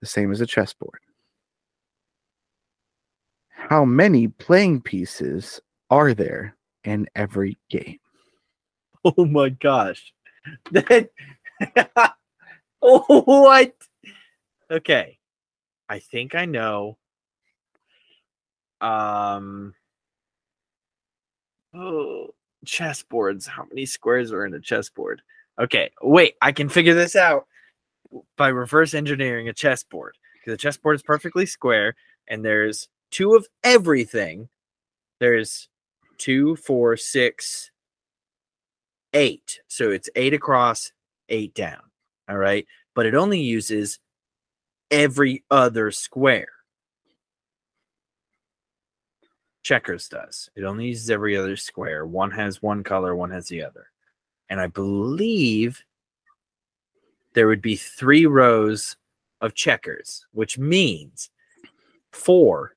the 0.00 0.06
same 0.06 0.30
as 0.30 0.40
a 0.40 0.46
chessboard. 0.46 1.00
How 3.48 3.84
many 3.84 4.28
playing 4.28 4.82
pieces 4.82 5.60
are 5.90 6.14
there 6.14 6.56
in 6.84 7.08
every 7.14 7.58
game? 7.68 7.98
Oh 9.02 9.24
my 9.24 9.48
gosh. 9.48 10.12
That 10.72 11.08
oh 12.82 13.22
what? 13.24 13.74
Okay. 14.70 15.18
I 15.88 15.98
think 16.00 16.34
I 16.34 16.44
know. 16.44 16.98
Um 18.82 19.74
oh 21.74 22.34
chessboards. 22.66 23.46
How 23.46 23.64
many 23.64 23.86
squares 23.86 24.32
are 24.32 24.44
in 24.44 24.52
a 24.52 24.60
chessboard? 24.60 25.22
Okay, 25.58 25.90
wait, 26.02 26.34
I 26.40 26.52
can 26.52 26.68
figure 26.68 26.94
this 26.94 27.16
out 27.16 27.46
by 28.36 28.48
reverse 28.48 28.94
engineering 28.94 29.48
a 29.48 29.52
chessboard. 29.52 30.16
A 30.46 30.56
chessboard 30.56 30.96
is 30.96 31.02
perfectly 31.02 31.46
square, 31.46 31.94
and 32.28 32.44
there's 32.44 32.88
two 33.10 33.34
of 33.34 33.46
everything. 33.62 34.48
There's 35.20 35.68
two, 36.20 36.54
four, 36.54 36.96
six, 36.96 37.70
eight. 39.14 39.60
So 39.66 39.90
it's 39.90 40.08
eight 40.14 40.34
across, 40.34 40.92
eight 41.28 41.54
down. 41.54 41.80
All 42.28 42.36
right. 42.36 42.66
But 42.94 43.06
it 43.06 43.14
only 43.14 43.40
uses 43.40 43.98
every 44.90 45.42
other 45.50 45.90
square. 45.90 46.48
Checkers 49.62 50.08
does. 50.08 50.48
It 50.54 50.64
only 50.64 50.86
uses 50.86 51.10
every 51.10 51.36
other 51.36 51.56
square. 51.56 52.06
One 52.06 52.30
has 52.30 52.62
one 52.62 52.84
color, 52.84 53.16
one 53.16 53.30
has 53.30 53.48
the 53.48 53.62
other. 53.62 53.86
And 54.48 54.60
I 54.60 54.66
believe 54.66 55.82
there 57.34 57.46
would 57.46 57.62
be 57.62 57.76
three 57.76 58.26
rows 58.26 58.96
of 59.40 59.54
checkers, 59.54 60.26
which 60.32 60.58
means 60.58 61.30
four. 62.12 62.74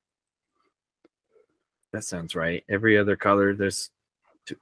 That 1.94 2.02
sounds 2.02 2.34
right. 2.34 2.64
Every 2.68 2.98
other 2.98 3.14
color, 3.14 3.54
there's 3.54 3.90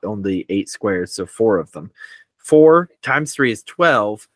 only 0.02 0.44
eight 0.50 0.68
squares, 0.68 1.14
so 1.14 1.24
four 1.24 1.56
of 1.56 1.72
them. 1.72 1.90
Four 2.36 2.90
times 3.00 3.32
three 3.32 3.50
is 3.50 3.62
12, 3.62 4.28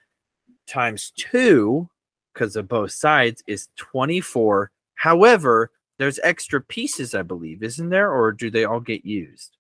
times 0.67 1.13
two, 1.15 1.91
because 2.33 2.57
of 2.57 2.69
both 2.69 2.93
sides, 2.93 3.45
is 3.47 3.69
24. 3.77 4.71
However, 4.95 5.73
there's 5.99 6.19
extra 6.23 6.63
pieces, 6.63 7.15
I 7.15 7.21
believe, 7.21 7.63
isn't 7.63 7.91
there? 7.91 8.11
Or 8.11 8.33
do 8.33 8.51
they 8.51 8.65
all 8.65 8.81
get 8.81 9.05
used? 9.05 9.59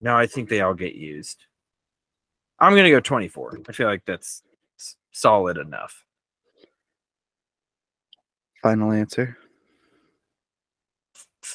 No, 0.00 0.16
I 0.16 0.28
think 0.28 0.48
they 0.48 0.60
all 0.60 0.74
get 0.74 0.94
used. 0.94 1.44
I'm 2.60 2.76
gonna 2.76 2.88
go 2.88 3.00
24. 3.00 3.62
I 3.68 3.72
feel 3.72 3.88
like 3.88 4.04
that's 4.04 4.44
solid 5.10 5.58
enough. 5.58 6.04
Final 8.62 8.92
answer. 8.92 9.36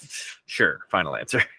Sure, 0.45 0.79
final 0.89 1.15
answer. 1.15 1.43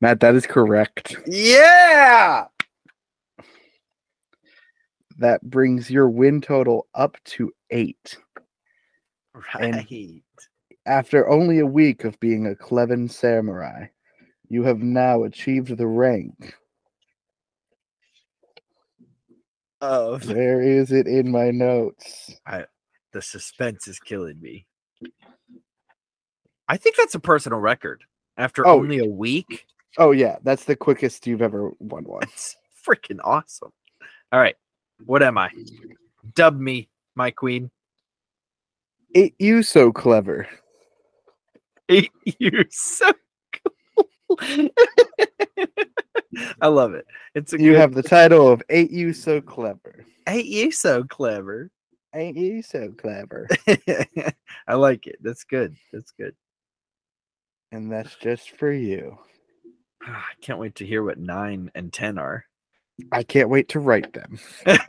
Matt, 0.00 0.20
that 0.20 0.34
is 0.34 0.46
correct. 0.46 1.16
Yeah. 1.26 2.46
That 5.18 5.42
brings 5.42 5.90
your 5.90 6.08
win 6.08 6.40
total 6.40 6.86
up 6.94 7.16
to 7.24 7.52
eight. 7.70 8.16
Right. 9.34 9.64
And- 9.64 9.74
Right. 9.76 10.22
After 10.86 11.26
only 11.30 11.60
a 11.60 11.66
week 11.66 12.04
of 12.04 12.20
being 12.20 12.46
a 12.46 12.54
Cleven 12.54 13.08
samurai, 13.08 13.86
you 14.50 14.64
have 14.64 14.80
now 14.82 15.22
achieved 15.24 15.78
the 15.78 15.86
rank. 15.86 16.54
Of 19.84 20.26
Where 20.32 20.62
is 20.62 20.92
it 20.92 21.06
in 21.06 21.30
my 21.30 21.50
notes? 21.50 22.34
the 23.12 23.20
suspense 23.22 23.86
is 23.86 23.98
killing 24.00 24.40
me. 24.40 24.66
I 26.66 26.78
think 26.78 26.96
that's 26.96 27.14
a 27.14 27.20
personal 27.20 27.58
record. 27.60 28.02
After 28.38 28.66
Oh. 28.66 28.78
only 28.80 28.98
a 28.98 29.04
week, 29.04 29.66
Oh 29.98 30.10
yeah, 30.12 30.38
that's 30.42 30.64
the 30.64 30.74
quickest 30.74 31.26
you've 31.26 31.42
ever 31.42 31.70
won 31.78 32.04
one. 32.04 32.20
that's 32.22 32.56
freaking 32.84 33.20
awesome. 33.22 33.72
All 34.32 34.40
right, 34.40 34.56
what 35.04 35.22
am 35.22 35.36
I? 35.38 35.50
Dub 36.34 36.58
me, 36.58 36.88
my 37.14 37.30
queen. 37.30 37.70
Ain't 39.14 39.34
you 39.38 39.62
so 39.62 39.92
clever? 39.92 40.48
You're 41.88 42.64
so 42.70 43.12
cool. 43.52 44.38
I 46.60 46.68
love 46.68 46.94
it. 46.94 47.06
It's 47.34 47.52
a 47.52 47.58
You 47.58 47.72
good, 47.72 47.80
have 47.80 47.94
the 47.94 48.02
title 48.02 48.48
of 48.50 48.62
Ain't 48.70 48.90
You 48.90 49.12
So 49.12 49.40
Clever? 49.40 50.04
Ain't 50.26 50.46
you 50.46 50.70
so 50.70 51.04
clever? 51.04 51.70
Ain't 52.14 52.36
you 52.36 52.62
so 52.62 52.92
clever? 52.92 53.48
I 54.66 54.74
like 54.74 55.06
it. 55.06 55.16
That's 55.20 55.44
good. 55.44 55.76
That's 55.92 56.12
good. 56.12 56.34
And 57.72 57.90
that's 57.90 58.14
just 58.16 58.56
for 58.56 58.72
you. 58.72 59.18
I 60.02 60.22
can't 60.40 60.58
wait 60.58 60.76
to 60.76 60.86
hear 60.86 61.02
what 61.02 61.18
nine 61.18 61.70
and 61.74 61.92
ten 61.92 62.18
are. 62.18 62.44
I 63.12 63.22
can't 63.22 63.48
wait 63.48 63.68
to 63.70 63.80
write 63.80 64.12
them. 64.12 64.38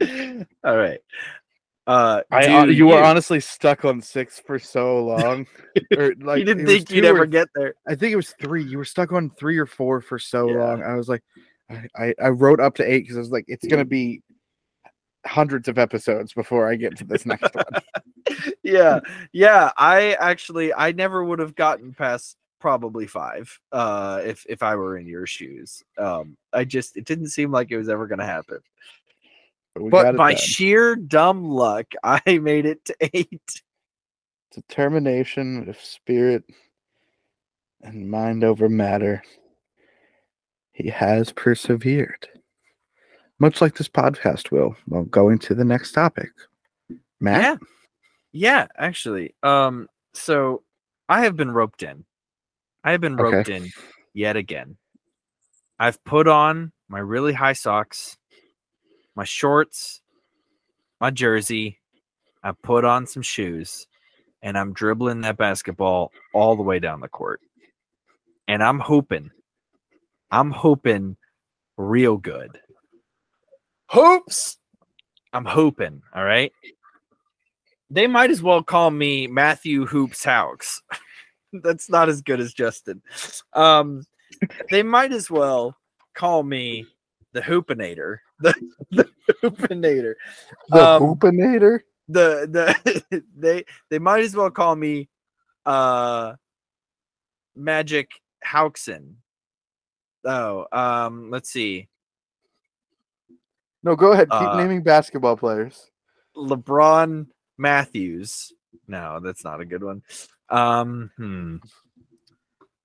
All 0.64 0.76
right. 0.76 1.00
Uh, 1.88 2.22
I 2.30 2.46
do 2.46 2.52
hon- 2.52 2.72
you 2.74 2.86
were 2.86 3.02
honestly 3.02 3.40
stuck 3.40 3.84
on 3.86 4.02
six 4.02 4.38
for 4.38 4.58
so 4.58 5.04
long. 5.04 5.46
or 5.96 6.14
like 6.20 6.38
you 6.38 6.44
didn't 6.44 6.66
think 6.66 6.90
you'd 6.90 7.00
two 7.02 7.06
or 7.06 7.10
ever 7.10 7.26
get 7.26 7.48
there. 7.54 7.74
I 7.86 7.94
think 7.94 8.12
it 8.12 8.16
was 8.16 8.32
three. 8.32 8.62
You 8.62 8.76
were 8.76 8.84
stuck 8.84 9.10
on 9.10 9.30
three 9.30 9.56
or 9.56 9.66
four 9.66 10.02
for 10.02 10.18
so 10.18 10.48
Yeah. 10.50 10.58
long. 10.58 10.82
I 10.82 10.94
was 10.94 11.08
like, 11.08 11.22
I, 11.70 11.86
I, 11.96 12.14
I 12.24 12.28
wrote 12.28 12.60
up 12.60 12.74
to 12.76 12.84
eight 12.84 13.00
because 13.00 13.16
I 13.16 13.20
was 13.20 13.30
like, 13.30 13.46
it's 13.48 13.66
gonna 13.66 13.86
be 13.86 14.22
hundreds 15.26 15.66
of 15.66 15.78
episodes 15.78 16.34
before 16.34 16.70
I 16.70 16.76
get 16.76 16.96
to 16.98 17.04
this 17.04 17.26
next 17.26 17.54
one. 17.54 17.64
yeah 18.62 19.00
yeah 19.32 19.70
i 19.78 20.12
actually 20.14 20.72
i 20.74 20.92
never 20.92 21.24
would 21.24 21.38
have 21.38 21.54
gotten 21.54 21.94
past 21.94 22.36
probably 22.60 23.06
five 23.06 23.58
uh 23.72 24.20
if 24.24 24.44
if 24.48 24.62
i 24.62 24.74
were 24.74 24.98
in 24.98 25.06
your 25.06 25.26
shoes 25.26 25.82
um 25.96 26.36
i 26.52 26.64
just 26.64 26.96
it 26.96 27.04
didn't 27.04 27.28
seem 27.28 27.50
like 27.50 27.70
it 27.70 27.78
was 27.78 27.88
ever 27.88 28.06
gonna 28.06 28.26
happen 28.26 28.58
but 29.90 30.16
by 30.16 30.32
done. 30.32 30.40
sheer 30.40 30.96
dumb 30.96 31.44
luck 31.44 31.86
i 32.04 32.20
made 32.38 32.66
it 32.66 32.84
to 32.84 32.94
eight 33.14 33.62
determination 34.52 35.68
of 35.68 35.78
spirit 35.80 36.42
and 37.82 38.10
mind 38.10 38.42
over 38.42 38.68
matter. 38.68 39.22
He 40.72 40.88
has 40.90 41.32
persevered, 41.32 42.26
much 43.38 43.60
like 43.60 43.76
this 43.76 43.88
podcast 43.88 44.50
will. 44.50 44.74
Well, 44.88 45.04
going 45.04 45.38
to 45.40 45.54
the 45.54 45.64
next 45.64 45.92
topic, 45.92 46.30
Matt. 47.20 47.40
yeah 47.40 47.56
yeah 48.32 48.66
actually 48.76 49.34
um 49.42 49.88
so 50.12 50.62
i 51.08 51.22
have 51.22 51.34
been 51.34 51.50
roped 51.50 51.82
in 51.82 52.04
i 52.84 52.90
have 52.92 53.00
been 53.00 53.18
Okay. 53.18 53.36
roped 53.36 53.48
in 53.48 53.70
yet 54.12 54.36
again 54.36 54.76
i've 55.78 56.02
put 56.04 56.28
on 56.28 56.70
my 56.90 56.98
really 56.98 57.32
high 57.32 57.54
socks 57.54 58.17
my 59.18 59.24
shorts 59.24 60.00
my 61.00 61.10
jersey 61.10 61.76
i 62.44 62.52
put 62.62 62.84
on 62.84 63.04
some 63.04 63.20
shoes 63.20 63.88
and 64.42 64.56
i'm 64.56 64.72
dribbling 64.72 65.22
that 65.22 65.36
basketball 65.36 66.12
all 66.32 66.54
the 66.54 66.62
way 66.62 66.78
down 66.78 67.00
the 67.00 67.08
court 67.08 67.40
and 68.46 68.62
i'm 68.62 68.78
hoping 68.78 69.28
i'm 70.30 70.52
hoping 70.52 71.16
real 71.76 72.16
good 72.16 72.60
hoops 73.90 74.58
i'm 75.32 75.44
hoping 75.44 76.00
all 76.14 76.24
right 76.24 76.52
they 77.90 78.06
might 78.06 78.30
as 78.30 78.40
well 78.42 78.62
call 78.62 78.90
me 78.90 79.26
Matthew 79.26 79.86
Hoops 79.86 80.22
Haux. 80.22 80.82
That's 81.54 81.88
not 81.88 82.10
as 82.10 82.20
good 82.20 82.38
as 82.38 82.52
Justin. 82.52 83.00
Um, 83.54 84.04
they 84.70 84.82
might 84.82 85.10
as 85.10 85.30
well 85.30 85.74
call 86.14 86.42
me 86.42 86.84
the 87.32 87.40
Hoopinator. 87.40 88.18
The, 88.40 88.54
the 88.90 89.08
Hoopinator. 89.42 90.14
The 90.68 90.86
Um, 90.88 91.02
Hoopinator. 91.02 91.80
The 92.08 92.48
the 92.50 93.22
they 93.36 93.64
they 93.90 93.98
might 93.98 94.24
as 94.24 94.34
well 94.34 94.50
call 94.50 94.74
me 94.74 95.08
uh 95.66 96.34
Magic 97.54 98.10
Hauxon. 98.42 99.16
Oh, 100.24 100.66
um, 100.72 101.30
let's 101.30 101.50
see. 101.50 101.88
No, 103.82 103.94
go 103.96 104.12
ahead. 104.12 104.28
Keep 104.30 104.40
uh, 104.40 104.56
naming 104.56 104.82
basketball 104.82 105.36
players. 105.36 105.90
LeBron 106.36 107.26
Matthews. 107.56 108.52
No, 108.86 109.20
that's 109.22 109.44
not 109.44 109.60
a 109.60 109.64
good 109.64 109.82
one. 109.82 110.02
Um, 110.48 111.10
hmm. 111.16 111.56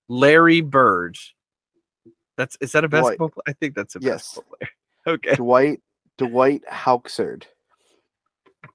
Larry 0.07 0.61
Bird. 0.61 1.17
That's 2.37 2.57
is 2.61 2.71
that 2.73 2.83
a 2.83 2.89
basketball? 2.89 3.29
player? 3.29 3.43
I 3.47 3.53
think 3.53 3.75
that's 3.75 3.95
a 3.95 3.99
Yes. 4.01 4.35
basketball 4.35 4.57
player. 4.59 4.69
Okay, 5.05 5.35
Dwight 5.35 5.81
Dwight 6.17 6.63
Hauxerd. 6.71 7.43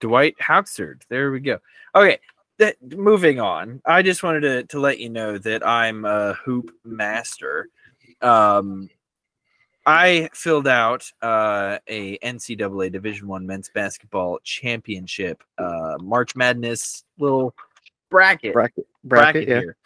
Dwight 0.01 0.37
Hauxerd. 0.39 1.03
There 1.09 1.31
we 1.31 1.41
go. 1.41 1.59
Okay, 1.95 2.19
that 2.59 2.77
moving 2.83 3.41
on. 3.41 3.81
I 3.87 4.03
just 4.03 4.23
wanted 4.23 4.41
to 4.41 4.65
to 4.65 4.81
let 4.81 4.99
you 4.99 5.09
know 5.09 5.39
that 5.39 5.67
I'm 5.67 6.05
a 6.05 6.35
hoop 6.35 6.71
master. 6.85 7.69
Um, 8.21 8.91
I 9.87 10.29
filled 10.35 10.69
out 10.69 11.11
uh, 11.23 11.79
a 11.87 12.19
NCAA 12.19 12.93
Division 12.93 13.27
One 13.27 13.47
men's 13.47 13.71
basketball 13.71 14.39
championship 14.45 15.43
uh, 15.57 15.97
March 16.01 16.37
Madness 16.37 17.05
little 17.19 17.55
bracket 18.11 18.53
Bracket 18.53 18.87
bracket, 19.03 19.45
bracket, 19.45 19.49
yeah. 19.49 19.61
here. 19.61 19.77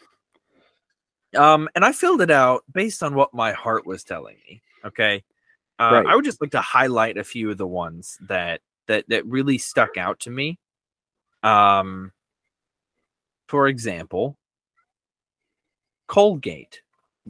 Um, 1.37 1.69
and 1.75 1.85
I 1.85 1.93
filled 1.93 2.21
it 2.21 2.31
out 2.31 2.65
based 2.73 3.03
on 3.03 3.15
what 3.15 3.33
my 3.33 3.53
heart 3.53 3.87
was 3.87 4.03
telling 4.03 4.37
me. 4.49 4.61
Okay. 4.85 5.23
Uh, 5.83 5.93
Right. 5.95 6.07
I 6.07 6.15
would 6.15 6.25
just 6.25 6.41
like 6.41 6.53
to 6.53 6.61
highlight 6.61 7.17
a 7.19 7.25
few 7.25 7.51
of 7.51 7.59
the 7.59 7.67
ones 7.67 8.19
that 8.29 8.61
that 8.87 9.05
that 9.09 9.27
really 9.27 9.59
stuck 9.59 9.97
out 9.97 10.21
to 10.21 10.31
me. 10.31 10.59
Um, 11.43 12.13
for 13.49 13.67
example, 13.69 14.39
Colgate 16.07 16.83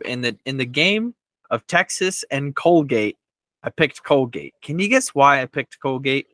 in 0.04 0.20
the 0.20 0.36
in 0.44 0.56
the 0.56 0.66
game 0.66 1.14
of 1.50 1.66
Texas 1.66 2.24
and 2.30 2.54
Colgate. 2.54 3.16
I 3.62 3.70
picked 3.70 4.02
Colgate. 4.02 4.54
Can 4.60 4.78
you 4.78 4.88
guess 4.88 5.10
why 5.14 5.40
I 5.40 5.46
picked 5.46 5.78
Colgate? 5.80 6.26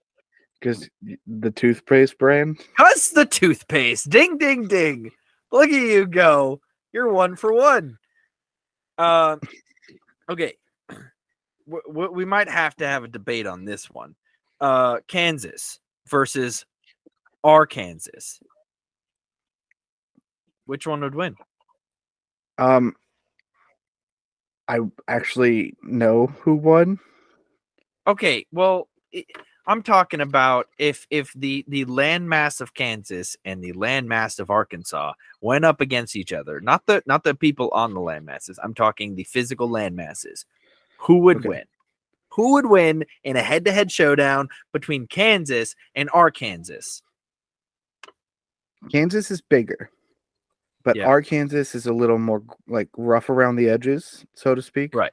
Because 0.59 0.89
the 1.27 1.51
toothpaste 1.51 2.19
brand. 2.19 2.59
Cause 2.77 3.11
the 3.11 3.27
toothpaste. 3.27 4.09
Ding 4.11 4.39
ding 4.39 4.67
ding. 4.67 5.13
Look 5.53 5.69
at 5.69 5.73
you 5.73 6.07
go. 6.07 6.61
You're 6.93 7.13
one 7.13 7.37
for 7.37 7.53
one. 7.53 7.99
Um 8.97 9.41
okay. 10.29 10.55
W- 11.69 12.11
we 12.11 12.25
might 12.25 12.49
have 12.49 12.77
to 12.77 12.87
have 12.87 13.05
a 13.05 13.09
debate 13.09 13.47
on 13.47 13.65
this 13.65 13.91
one. 13.91 14.15
Uh 14.61 14.99
Kansas 15.09 15.79
versus 16.09 16.65
Arkansas. 17.45 18.39
Which 20.67 20.87
one 20.87 21.01
would 21.01 21.15
win? 21.15 21.37
Um, 22.59 22.95
I 24.69 24.81
actually 25.07 25.75
know 25.83 26.27
who 26.27 26.57
won. 26.57 26.99
Okay, 28.07 28.47
well, 28.53 28.89
I'm 29.67 29.83
talking 29.83 30.21
about 30.21 30.67
if 30.79 31.07
if 31.11 31.33
the 31.35 31.65
the 31.69 31.85
landmass 31.87 32.61
of 32.61 32.75
Kansas 32.75 33.37
and 33.45 33.63
the 33.63 33.73
landmass 33.73 34.39
of 34.41 34.51
Arkansas 34.51 35.13
went 35.41 35.65
up 35.65 35.81
against 35.81 36.17
each 36.17 36.33
other, 36.33 36.61
not 36.61 36.85
the 36.87 37.03
not 37.07 37.25
the 37.25 37.35
people 37.35 37.71
on 37.73 37.95
the 37.95 38.01
landmasses. 38.01 38.59
I'm 38.63 38.75
talking 38.75 39.15
the 39.15 39.25
physical 39.25 39.69
landmasses. 39.69 40.45
Who 40.99 41.19
would 41.21 41.39
Okay. 41.39 41.49
win? 41.49 41.65
who 42.31 42.53
would 42.53 42.67
win 42.67 43.05
in 43.25 43.35
a 43.37 43.43
head-to-head 43.43 43.91
showdown 43.91 44.49
between 44.73 45.09
Kansas 45.09 45.75
and 45.97 46.09
Arkansas. 46.13 47.01
Kansas 48.93 49.31
is 49.33 49.41
bigger, 49.41 49.91
but 50.85 50.95
Yeah. 50.95 51.07
Arkansas 51.09 51.77
is 51.77 51.87
a 51.87 51.93
little 51.93 52.19
more 52.19 52.45
like 52.69 52.89
rough 52.97 53.29
around 53.29 53.57
the 53.57 53.69
edges, 53.69 54.25
so 54.35 54.55
to 54.55 54.63
speak. 54.63 54.95
Right. 54.95 55.13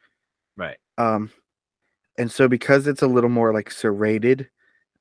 Right. 0.55 0.77
Um, 0.99 1.31
and 2.19 2.31
so 2.31 2.47
because 2.47 2.85
it's 2.85 3.01
a 3.01 3.07
little 3.07 3.29
more 3.31 3.51
like 3.53 3.71
serrated, 3.71 4.47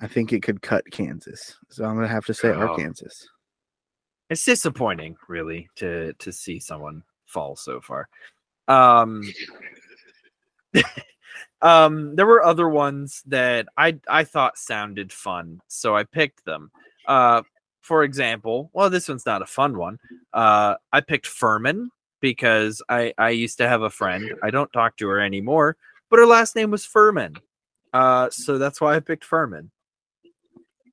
I 0.01 0.07
think 0.07 0.33
it 0.33 0.43
could 0.43 0.63
cut 0.63 0.91
Kansas. 0.91 1.59
So 1.69 1.85
I'm 1.85 1.95
gonna 1.95 2.09
have 2.09 2.25
to 2.27 2.33
say 2.35 2.49
Oh. 2.49 2.69
Arkansas. 2.69 3.27
It's 4.31 4.45
disappointing, 4.47 5.17
really, 5.29 5.69
to 5.77 6.15
to 6.15 6.33
see 6.33 6.59
someone 6.59 7.03
fall 7.27 7.55
so 7.55 7.83
far. 7.83 8.09
Um, 8.67 9.23
um, 11.63 12.17
there 12.17 12.27
were 12.27 12.45
other 12.45 12.69
ones 12.69 13.23
that 13.27 13.67
I 13.77 13.99
I 14.09 14.25
thought 14.25 14.59
sounded 14.59 15.13
fun, 15.13 15.61
so 15.69 15.97
I 15.97 16.05
picked 16.05 16.45
them. 16.45 16.71
Uh, 17.07 17.43
for 17.81 18.03
example, 18.03 18.71
well, 18.73 18.89
this 18.89 19.09
one's 19.09 19.27
not 19.27 19.43
a 19.43 19.47
fun 19.47 19.77
one. 19.77 19.99
Uh, 20.33 20.77
I 20.93 21.01
picked 21.01 21.27
Furman 21.27 21.91
because 22.21 22.83
I 22.89 23.13
I 23.19 23.31
used 23.31 23.59
to 23.59 23.69
have 23.69 23.83
a 23.83 23.91
friend. 23.91 24.33
I 24.43 24.51
don't 24.51 24.73
talk 24.73 24.97
to 24.99 25.09
her 25.09 25.21
anymore, 25.21 25.77
but 26.11 26.19
her 26.19 26.27
last 26.27 26.57
name 26.57 26.71
was 26.71 26.87
Furman. 26.87 27.37
Uh, 27.93 28.29
so 28.31 28.59
that's 28.59 28.81
why 28.81 28.97
I 28.97 29.01
picked 29.01 29.25
Furman. 29.25 29.71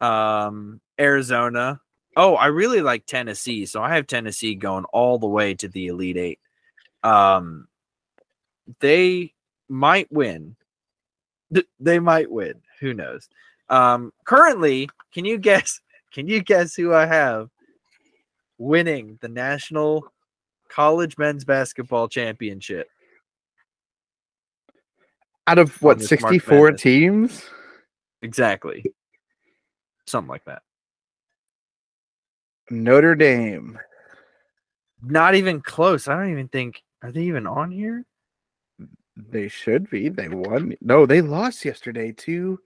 Um, 0.02 0.82
Arizona. 1.00 1.80
Oh, 2.18 2.36
I 2.36 2.48
really 2.48 2.82
like 2.82 3.06
Tennessee, 3.06 3.66
so 3.66 3.82
I 3.82 3.96
have 3.96 4.06
Tennessee 4.06 4.56
going 4.56 4.84
all 4.86 5.18
the 5.18 5.28
way 5.28 5.54
to 5.56 5.68
the 5.70 5.88
Elite 5.88 6.18
Eight. 6.18 6.40
Um, 7.04 7.68
they 8.82 9.34
might 9.72 10.12
win. 10.12 10.56
They 11.80 12.00
might 12.00 12.30
win. 12.30 12.56
Who 12.82 12.94
knows? 12.94 13.28
Um, 13.70 14.12
currently, 14.26 14.90
can 15.14 15.26
you 15.26 15.38
guess? 15.38 15.80
Can 16.14 16.28
you 16.28 16.44
guess 16.44 16.76
who 16.76 16.94
I 16.94 17.06
have 17.06 17.48
winning 18.58 19.18
the 19.22 19.30
national 19.30 20.12
college 20.68 21.18
men's 21.18 21.46
basketball 21.46 22.10
championship? 22.10 22.90
Out 25.48 25.58
of 25.58 25.82
what 25.82 26.02
64 26.02 26.74
teams? 26.74 27.46
Exactly. 28.22 28.84
Something 30.06 30.28
like 30.28 30.44
that. 30.44 30.64
Notre 32.70 33.16
Dame. 33.16 33.80
Not 35.02 35.36
even 35.36 35.62
close. 35.62 36.10
I 36.10 36.18
don't 36.18 36.32
even 36.32 36.50
think. 36.50 36.84
Are 37.02 37.12
they 37.14 37.24
even 37.24 37.48
on 37.48 37.72
here? 37.72 38.06
They 39.30 39.48
should 39.48 39.90
be. 39.90 40.10
They 40.10 40.30
won. 40.30 40.76
No, 40.82 41.06
they 41.06 41.22
lost 41.22 41.64
yesterday 41.66 42.12
to 42.14 42.60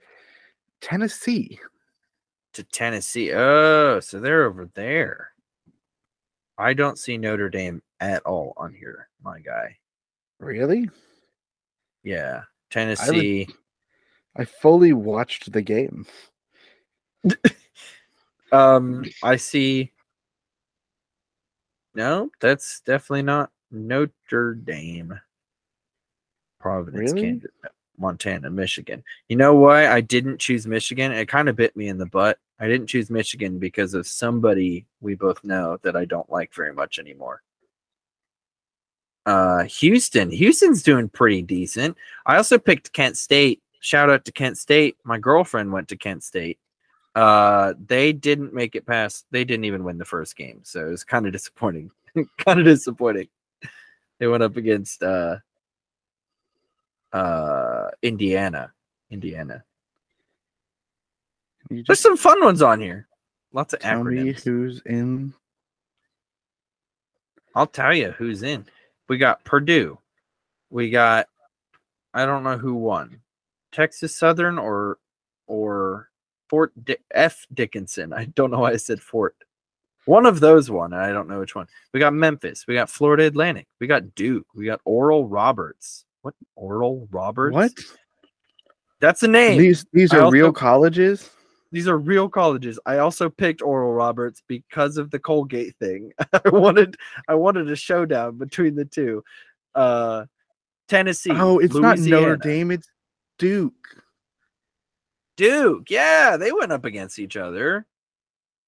Tennessee. 0.82 1.60
to 2.54 2.64
Tennessee. 2.64 3.34
Oh, 3.34 4.00
so 4.00 4.20
they're 4.20 4.46
over 4.46 4.70
there. 4.76 5.32
I 6.58 6.74
don't 6.74 6.98
see 6.98 7.18
Notre 7.18 7.50
Dame 7.50 7.82
at 8.00 8.24
all 8.24 8.54
on 8.56 8.74
here, 8.74 9.10
my 9.24 9.40
guy. 9.40 9.78
Really? 10.40 10.90
Yeah, 12.04 12.44
Tennessee. 12.72 13.48
I 14.38 14.46
fully 14.46 14.94
watched 14.94 15.52
the 15.52 15.62
game. 15.62 16.06
Um, 18.52 19.04
I 19.22 19.36
see. 19.36 19.92
No, 21.94 22.30
that's 22.40 22.80
definitely 22.82 23.24
not 23.24 23.52
Notre 23.72 24.54
Dame. 24.54 25.20
Providence, 26.66 27.14
Really? 27.14 27.28
Kansas, 27.28 27.52
Montana, 28.00 28.50
Michigan. 28.50 29.04
You 29.30 29.36
know 29.36 29.54
why 29.54 29.88
I 29.88 30.02
didn't 30.02 30.40
choose 30.40 30.66
Michigan? 30.66 31.12
It 31.12 31.28
kind 31.28 31.48
of 31.48 31.56
bit 31.56 31.76
me 31.78 31.90
in 31.90 32.00
the 32.00 32.08
butt. 32.08 32.40
I 32.60 32.68
didn't 32.68 32.88
choose 32.88 33.12
Michigan 33.12 33.60
because 33.60 33.94
of 33.94 34.08
somebody 34.08 34.88
we 35.00 35.14
both 35.14 35.44
know 35.44 35.78
that 35.84 35.96
I 35.96 36.06
don't 36.06 36.28
like 36.32 36.52
very 36.56 36.74
much 36.74 36.98
anymore. 36.98 37.44
Uh, 39.28 39.66
Houston. 39.66 40.32
Houston's 40.32 40.82
doing 40.82 41.08
pretty 41.08 41.44
decent. 41.44 41.98
I 42.26 42.38
also 42.38 42.58
picked 42.58 42.94
Kent 42.94 43.16
State. 43.16 43.62
Shout 43.80 44.10
out 44.10 44.26
to 44.26 44.32
Kent 44.32 44.58
State. 44.58 44.98
My 45.04 45.20
girlfriend 45.20 45.72
went 45.72 45.90
to 45.90 45.98
Kent 45.98 46.24
State. 46.24 46.58
Uh, 47.14 47.76
they 47.86 48.12
didn't 48.12 48.56
make 48.56 48.76
it 48.76 48.88
past. 48.88 49.28
They 49.30 49.44
didn't 49.44 49.66
even 49.66 49.84
win 49.84 50.00
the 50.00 50.04
first 50.04 50.36
game, 50.36 50.62
so 50.64 50.88
it 50.88 50.90
was 50.90 51.04
kind 51.04 51.28
of 51.28 51.32
disappointing. 51.32 51.92
kind 52.40 52.60
of 52.60 52.66
disappointing. 52.66 53.28
They 54.18 54.26
went 54.26 54.42
up 54.42 54.58
against 54.58 55.04
uh, 55.04 55.36
uh, 57.16 57.90
Indiana. 58.02 58.74
Indiana. 59.10 59.64
There's 61.70 62.00
some 62.00 62.18
fun 62.18 62.44
ones 62.44 62.62
on 62.62 62.82
here. 62.82 63.08
Lots 63.54 63.74
of 63.74 63.80
tell 63.80 64.04
me 64.04 64.18
acronyms. 64.18 64.44
who's 64.44 64.82
in. 64.86 65.34
I'll 67.56 67.68
tell 67.68 67.96
you 67.96 68.12
who's 68.12 68.44
in. 68.44 68.66
We 69.08 69.18
got 69.18 69.44
Purdue. 69.46 69.98
We 70.70 70.90
got 70.90 71.28
I 72.14 72.26
don't 72.26 72.44
know 72.44 72.58
who 72.58 72.76
won. 72.76 73.22
Texas 73.72 74.16
Southern 74.16 74.60
or 74.60 74.98
or 75.48 76.10
Fort 76.50 76.74
Di- 76.84 76.98
F 77.12 77.48
Dickinson. 77.54 78.12
I 78.12 78.26
don't 78.26 78.52
know 78.52 78.60
why 78.60 78.72
I 78.72 78.78
said 78.78 79.02
Fort. 79.02 79.36
One 80.06 80.26
of 80.26 80.40
those 80.40 80.70
won, 80.70 80.94
and 80.94 81.02
I 81.02 81.12
don't 81.14 81.30
know 81.30 81.40
which 81.40 81.56
one. 81.56 81.68
We 81.94 82.00
got 82.00 82.14
Memphis. 82.14 82.68
We 82.68 82.76
got 82.76 82.90
Florida 82.90 83.26
Atlantic. 83.26 83.68
We 83.80 83.88
got 83.88 84.14
Duke. 84.16 84.48
We 84.54 84.66
got 84.66 84.82
Oral 84.86 85.28
Roberts. 85.28 86.06
What 86.26 86.34
Oral 86.56 87.08
Roberts? 87.12 87.54
What? 87.54 87.72
That's 89.00 89.22
a 89.22 89.28
name. 89.28 89.60
These 89.60 89.86
these 89.94 90.12
I 90.12 90.18
are 90.18 90.32
real 90.32 90.52
colleges. 90.52 91.30
these 91.72 91.88
are 91.88 92.00
real 92.00 92.28
colleges. 92.28 92.80
I 92.88 92.98
also 92.98 93.30
picked 93.30 93.62
Oral 93.62 93.94
Roberts 93.94 94.42
because 94.48 94.98
of 94.98 95.12
the 95.12 95.20
Colgate 95.20 95.76
thing. 95.78 96.12
I 96.34 96.50
wanted 96.50 96.98
I 97.28 97.36
wanted 97.36 97.70
a 97.70 97.76
showdown 97.76 98.40
between 98.40 98.74
the 98.74 98.86
two. 98.86 99.24
Uh 99.76 100.26
Tennessee. 100.88 101.30
Oh, 101.32 101.60
it's 101.60 101.76
not 101.76 102.00
Notre 102.00 102.22
Louisiana. 102.22 102.38
Dame. 102.38 102.72
It's 102.72 102.88
Duke. 103.38 104.02
Duke. 105.38 105.92
Yeah, 105.92 106.38
they 106.38 106.52
went 106.52 106.72
up 106.72 106.86
against 106.86 107.20
each 107.20 107.38
other. 107.38 107.86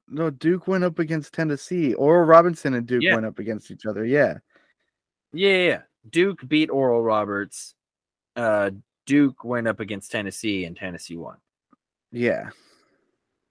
No, 0.08 0.30
Duke 0.30 0.68
went 0.68 0.84
up 0.84 1.00
against 1.00 1.34
Tennessee. 1.34 1.96
Oral 1.96 2.26
Robinson 2.26 2.76
and 2.76 2.86
Duke 2.86 3.02
Yeah. 3.02 3.16
went 3.16 3.26
up 3.26 3.40
against 3.40 3.72
each 3.72 3.88
other. 3.88 4.06
Yeah, 4.06 4.38
yeah. 5.34 5.82
Duke 6.12 6.48
beat 6.48 6.70
Oral 6.70 7.02
Roberts. 7.02 7.76
Uh 8.36 8.72
Duke 9.06 9.44
went 9.44 9.68
up 9.68 9.80
against 9.80 10.12
Tennessee 10.12 10.66
and 10.66 10.76
Tennessee 10.76 11.18
won. 11.18 11.38
Yeah. 12.12 12.50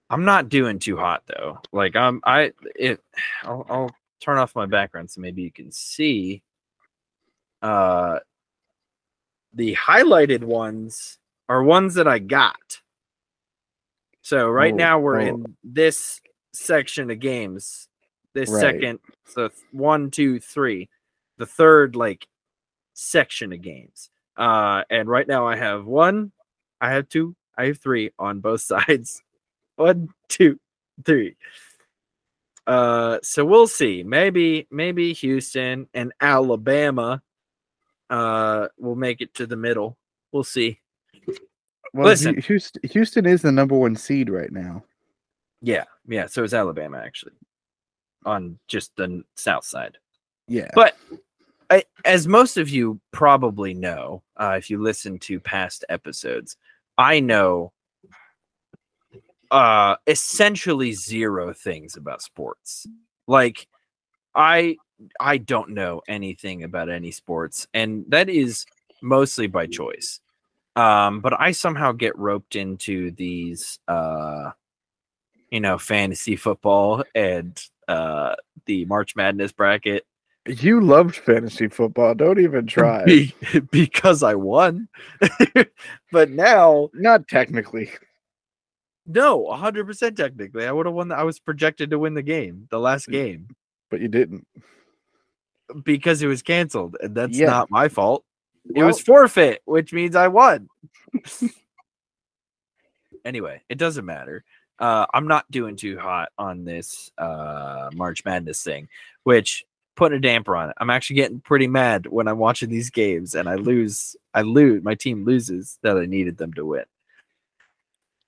I'm 0.09 0.23
not 0.23 0.49
doing 0.49 0.79
too 0.79 0.97
hot 0.97 1.23
though. 1.27 1.59
Like 1.71 1.95
I'm 1.95 2.21
I 2.23 2.51
it 2.75 3.01
I'll, 3.43 3.65
I'll 3.69 3.91
turn 4.21 4.37
off 4.37 4.55
my 4.55 4.65
background 4.65 5.11
so 5.11 5.21
maybe 5.21 5.41
you 5.41 5.51
can 5.51 5.71
see 5.71 6.41
uh 7.61 8.19
the 9.53 9.75
highlighted 9.75 10.43
ones 10.43 11.17
are 11.49 11.63
ones 11.63 11.95
that 11.95 12.07
I 12.07 12.19
got. 12.19 12.81
So 14.21 14.47
right 14.49 14.73
Oh, 14.73 14.77
now 14.77 14.99
we're 14.99 15.21
oh. 15.21 15.27
in 15.27 15.55
this 15.63 16.21
section 16.53 17.09
of 17.09 17.19
games. 17.19 17.87
This 18.33 18.49
Right. 18.49 18.61
second 18.61 18.99
so 19.25 19.49
one, 19.71 20.11
two, 20.11 20.39
three. 20.39 20.89
The 21.37 21.45
third 21.45 21.95
like 21.95 22.27
section 22.97 23.53
of 23.53 23.61
games. 23.61 24.09
Uh 24.35 24.83
and 24.89 25.07
right 25.07 25.27
now 25.27 25.47
I 25.47 25.55
have 25.55 25.85
one, 25.85 26.31
I 26.81 26.91
have 26.91 27.07
two, 27.07 27.35
I 27.57 27.65
have 27.67 27.77
three 27.79 28.11
on 28.17 28.39
both 28.39 28.61
sides. 28.73 29.23
One, 29.75 30.09
two, 30.27 30.59
three. 31.05 31.35
Uh, 32.65 33.19
so 33.21 33.45
we'll 33.45 33.67
see. 33.67 34.01
Maybe, 34.03 34.67
maybe 34.71 35.13
Houston 35.13 35.87
and 35.93 36.11
Alabama 36.19 37.21
uh 38.09 38.67
will 38.77 38.95
make 38.95 39.21
it 39.21 39.33
to 39.35 39.45
the 39.45 39.55
middle. 39.55 39.97
We'll 40.31 40.43
see. 40.43 40.79
Well, 41.93 42.07
Listen. 42.07 42.41
Houston, 42.41 42.81
Houston 42.89 43.25
is 43.25 43.41
the 43.43 43.51
number 43.51 43.75
one 43.75 43.95
seed 43.95 44.29
right 44.29 44.51
now. 44.51 44.83
Yeah, 45.61 45.85
yeah. 46.07 46.25
So 46.27 46.43
is 46.43 46.53
Alabama 46.53 46.99
actually 46.99 47.33
on 48.25 48.59
just 48.67 48.95
the 48.95 49.23
south 49.35 49.65
side. 49.65 49.97
Yeah. 50.47 50.69
But 50.73 50.97
I, 51.69 51.83
as 52.05 52.27
most 52.27 52.57
of 52.57 52.69
you 52.69 52.99
probably 53.11 53.73
know, 53.73 54.23
uh, 54.37 54.55
if 54.57 54.69
you 54.69 54.81
listen 54.81 55.19
to 55.19 55.39
past 55.39 55.83
episodes, 55.89 56.55
I 56.97 57.19
know 57.19 57.73
uh, 59.51 59.95
essentially 60.07 60.93
zero 60.93 61.53
things 61.53 61.97
about 61.97 62.21
sports. 62.21 62.87
Like, 63.27 63.67
I 64.33 64.77
I 65.19 65.37
don't 65.37 65.69
know 65.71 66.01
anything 66.07 66.63
about 66.63 66.89
any 66.89 67.11
sports, 67.11 67.67
and 67.73 68.05
that 68.09 68.29
is 68.29 68.65
mostly 69.01 69.47
by 69.47 69.67
choice. 69.67 70.19
Um, 70.75 71.21
but 71.21 71.39
I 71.39 71.51
somehow 71.51 71.91
get 71.91 72.17
roped 72.17 72.55
into 72.55 73.11
these, 73.11 73.79
uh, 73.87 74.51
you 75.49 75.59
know, 75.59 75.77
fantasy 75.77 76.35
football 76.35 77.03
and 77.15 77.59
uh, 77.87 78.35
the 78.65 78.85
March 78.85 79.15
Madness 79.15 79.51
bracket 79.51 80.05
You 80.47 80.81
loved 80.81 81.15
fantasy 81.15 81.67
football. 81.67 82.15
Don't 82.15 82.39
even 82.39 82.65
try. 82.67 83.03
be- 83.05 83.35
because 83.71 84.23
I 84.23 84.35
won. 84.35 84.87
but 86.11 86.29
now, 86.31 86.89
Not 86.93 87.27
technically. 87.27 87.91
no, 89.05 89.45
100% 89.45 90.15
technically. 90.15 90.65
I 90.65 90.71
would 90.71 90.85
have 90.85 90.95
won. 90.95 91.09
The, 91.09 91.15
I 91.15 91.23
was 91.23 91.39
projected 91.39 91.89
to 91.91 91.99
win 91.99 92.13
the 92.13 92.21
game, 92.23 92.67
the 92.71 92.79
last 92.79 93.07
game, 93.07 93.47
But 93.89 93.99
you 94.01 94.07
didn't. 94.07 94.47
because 95.83 96.21
it 96.21 96.27
was 96.27 96.41
canceled. 96.41 96.95
And 97.01 97.13
that's 97.15 97.37
Yeah. 97.37 97.47
not 97.47 97.69
my 97.71 97.89
fault. 97.89 98.23
it 98.73 98.77
Well- 98.77 98.87
was 98.87 99.01
forfeit, 99.01 99.61
which 99.65 99.91
means 99.93 100.15
I 100.15 100.27
won. 100.29 100.69
anyway, 103.25 103.61
it 103.69 103.77
doesn't 103.77 104.05
matter. 104.05 104.43
Uh, 104.79 105.05
I'm 105.13 105.27
not 105.27 105.49
doing 105.49 105.75
too 105.75 105.97
hot 105.97 106.29
on 106.37 106.63
this 106.63 107.11
uh, 107.17 107.89
March 107.95 108.23
Madness 108.25 108.61
thing, 108.63 108.87
which 109.23 109.65
putting 109.97 110.17
a 110.17 110.21
damper 110.21 110.55
on 110.55 110.69
it. 110.69 110.75
I'm 110.77 110.89
actually 110.89 111.17
getting 111.17 111.41
pretty 111.41 111.67
mad 111.67 112.07
when 112.07 112.27
I'm 112.27 112.37
watching 112.37 112.69
these 112.69 112.89
games 112.89 113.35
and 113.35 113.49
I 113.49 113.55
lose. 113.55 114.15
I 114.33 114.43
lose. 114.43 114.83
My 114.83 114.95
team 114.95 115.25
loses 115.25 115.77
that 115.81 115.97
I 115.97 116.05
needed 116.05 116.37
them 116.37 116.53
to 116.53 116.65
win. 116.65 116.85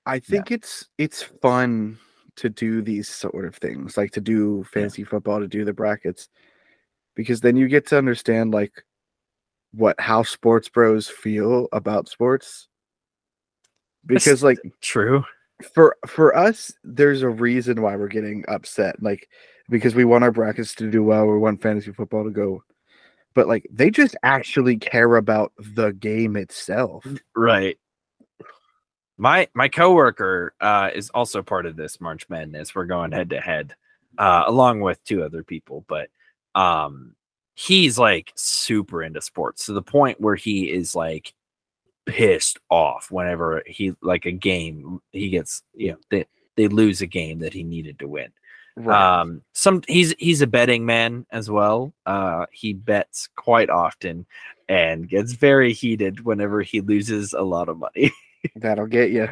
I 0.06 0.20
think 0.20 0.52
it's 0.52 0.90
it's 0.98 1.22
fun 1.22 2.00
to 2.38 2.50
do 2.50 2.82
these 2.82 3.08
sort 3.08 3.46
of 3.46 3.56
things, 3.56 3.96
like 3.96 4.12
to 4.12 4.22
do 4.22 4.64
fantasy 4.66 5.04
football, 5.04 5.40
to 5.40 5.48
do 5.48 5.64
the 5.64 5.74
brackets, 5.74 6.30
because 7.16 7.42
then 7.42 7.56
you 7.56 7.68
get 7.68 7.86
to 7.88 7.98
understand 7.98 8.54
like 8.54 8.84
what 9.74 10.00
how 10.00 10.24
sports 10.24 10.68
bros 10.68 11.08
feel 11.08 11.68
about 11.72 12.10
sports. 12.10 12.68
Because 14.06 14.42
like 14.42 14.58
True. 14.80 15.26
for 15.74 15.98
for 16.08 16.36
us, 16.36 16.72
there's 16.86 17.22
a 17.22 17.30
reason 17.30 17.82
why 17.82 17.98
we're 17.98 18.08
getting 18.08 18.46
upset, 18.48 18.96
like 19.04 19.28
because 19.70 19.96
we 19.96 20.06
want 20.06 20.24
our 20.24 20.32
brackets 20.32 20.76
to 20.76 20.90
do 20.90 21.04
well, 21.04 21.28
we 21.28 21.38
want 21.38 21.62
fantasy 21.62 21.92
football 21.92 22.24
to 22.24 22.32
go. 22.32 22.64
But 23.34 23.48
like 23.48 23.68
they 23.72 23.90
just 23.90 24.16
actually 24.24 24.78
care 24.78 25.16
about 25.16 25.54
the 25.58 25.92
game 25.92 26.36
itself. 26.36 27.06
Right. 27.36 27.78
My 29.18 29.48
my 29.54 29.68
coworker 29.68 30.54
uh, 30.60 30.90
is 30.94 31.10
also 31.12 31.44
part 31.44 31.66
of 31.66 31.76
this 31.76 32.02
March 32.02 32.28
Madness. 32.30 32.74
We're 32.74 32.86
going 32.86 33.12
head 33.12 33.30
to 33.32 33.42
head, 33.42 33.76
uh, 34.18 34.44
along 34.48 34.82
with 34.82 35.04
two 35.04 35.24
other 35.24 35.44
people, 35.44 35.86
but 35.88 36.10
um, 36.56 37.16
he's 37.54 38.00
like 38.00 38.32
super 38.36 39.04
into 39.04 39.22
sports 39.22 39.66
to 39.66 39.74
the 39.74 39.82
point 39.82 40.22
where 40.22 40.36
he 40.36 40.72
is 40.72 40.96
like 40.96 41.34
pissed 42.06 42.60
off 42.70 43.12
whenever 43.12 43.62
he 43.68 43.94
like 44.02 44.26
a 44.26 44.32
game 44.32 45.00
he 45.12 45.30
gets 45.30 45.62
you 45.76 45.92
know 45.92 45.98
they 46.10 46.26
they 46.56 46.68
lose 46.68 47.02
a 47.02 47.06
game 47.06 47.40
that 47.40 47.54
he 47.54 47.64
needed 47.64 48.00
to 48.00 48.08
win. 48.08 48.32
Um, 48.88 49.42
some 49.54 49.82
he's 49.88 50.16
he's 50.20 50.42
a 50.42 50.48
betting 50.48 50.86
man 50.86 51.26
as 51.32 51.50
well. 51.50 51.94
Uh, 52.06 52.46
he 52.52 52.74
bets 52.74 53.28
quite 53.36 53.70
often 53.70 54.26
and 54.68 55.10
gets 55.10 55.34
very 55.34 55.74
heated 55.74 56.24
whenever 56.24 56.62
he 56.62 56.82
loses 56.82 57.34
a 57.34 57.42
lot 57.42 57.70
of 57.70 57.78
money. 57.78 58.12
That'll 58.56 58.88
get 58.88 59.12
you. 59.12 59.28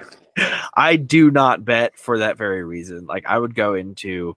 I 0.76 0.96
do 0.98 1.32
not 1.32 1.64
bet 1.64 1.98
for 1.98 2.20
that 2.20 2.38
very 2.38 2.64
reason. 2.64 3.06
Like 3.06 3.26
I 3.26 3.38
would 3.38 3.56
go 3.56 3.74
into 3.74 4.36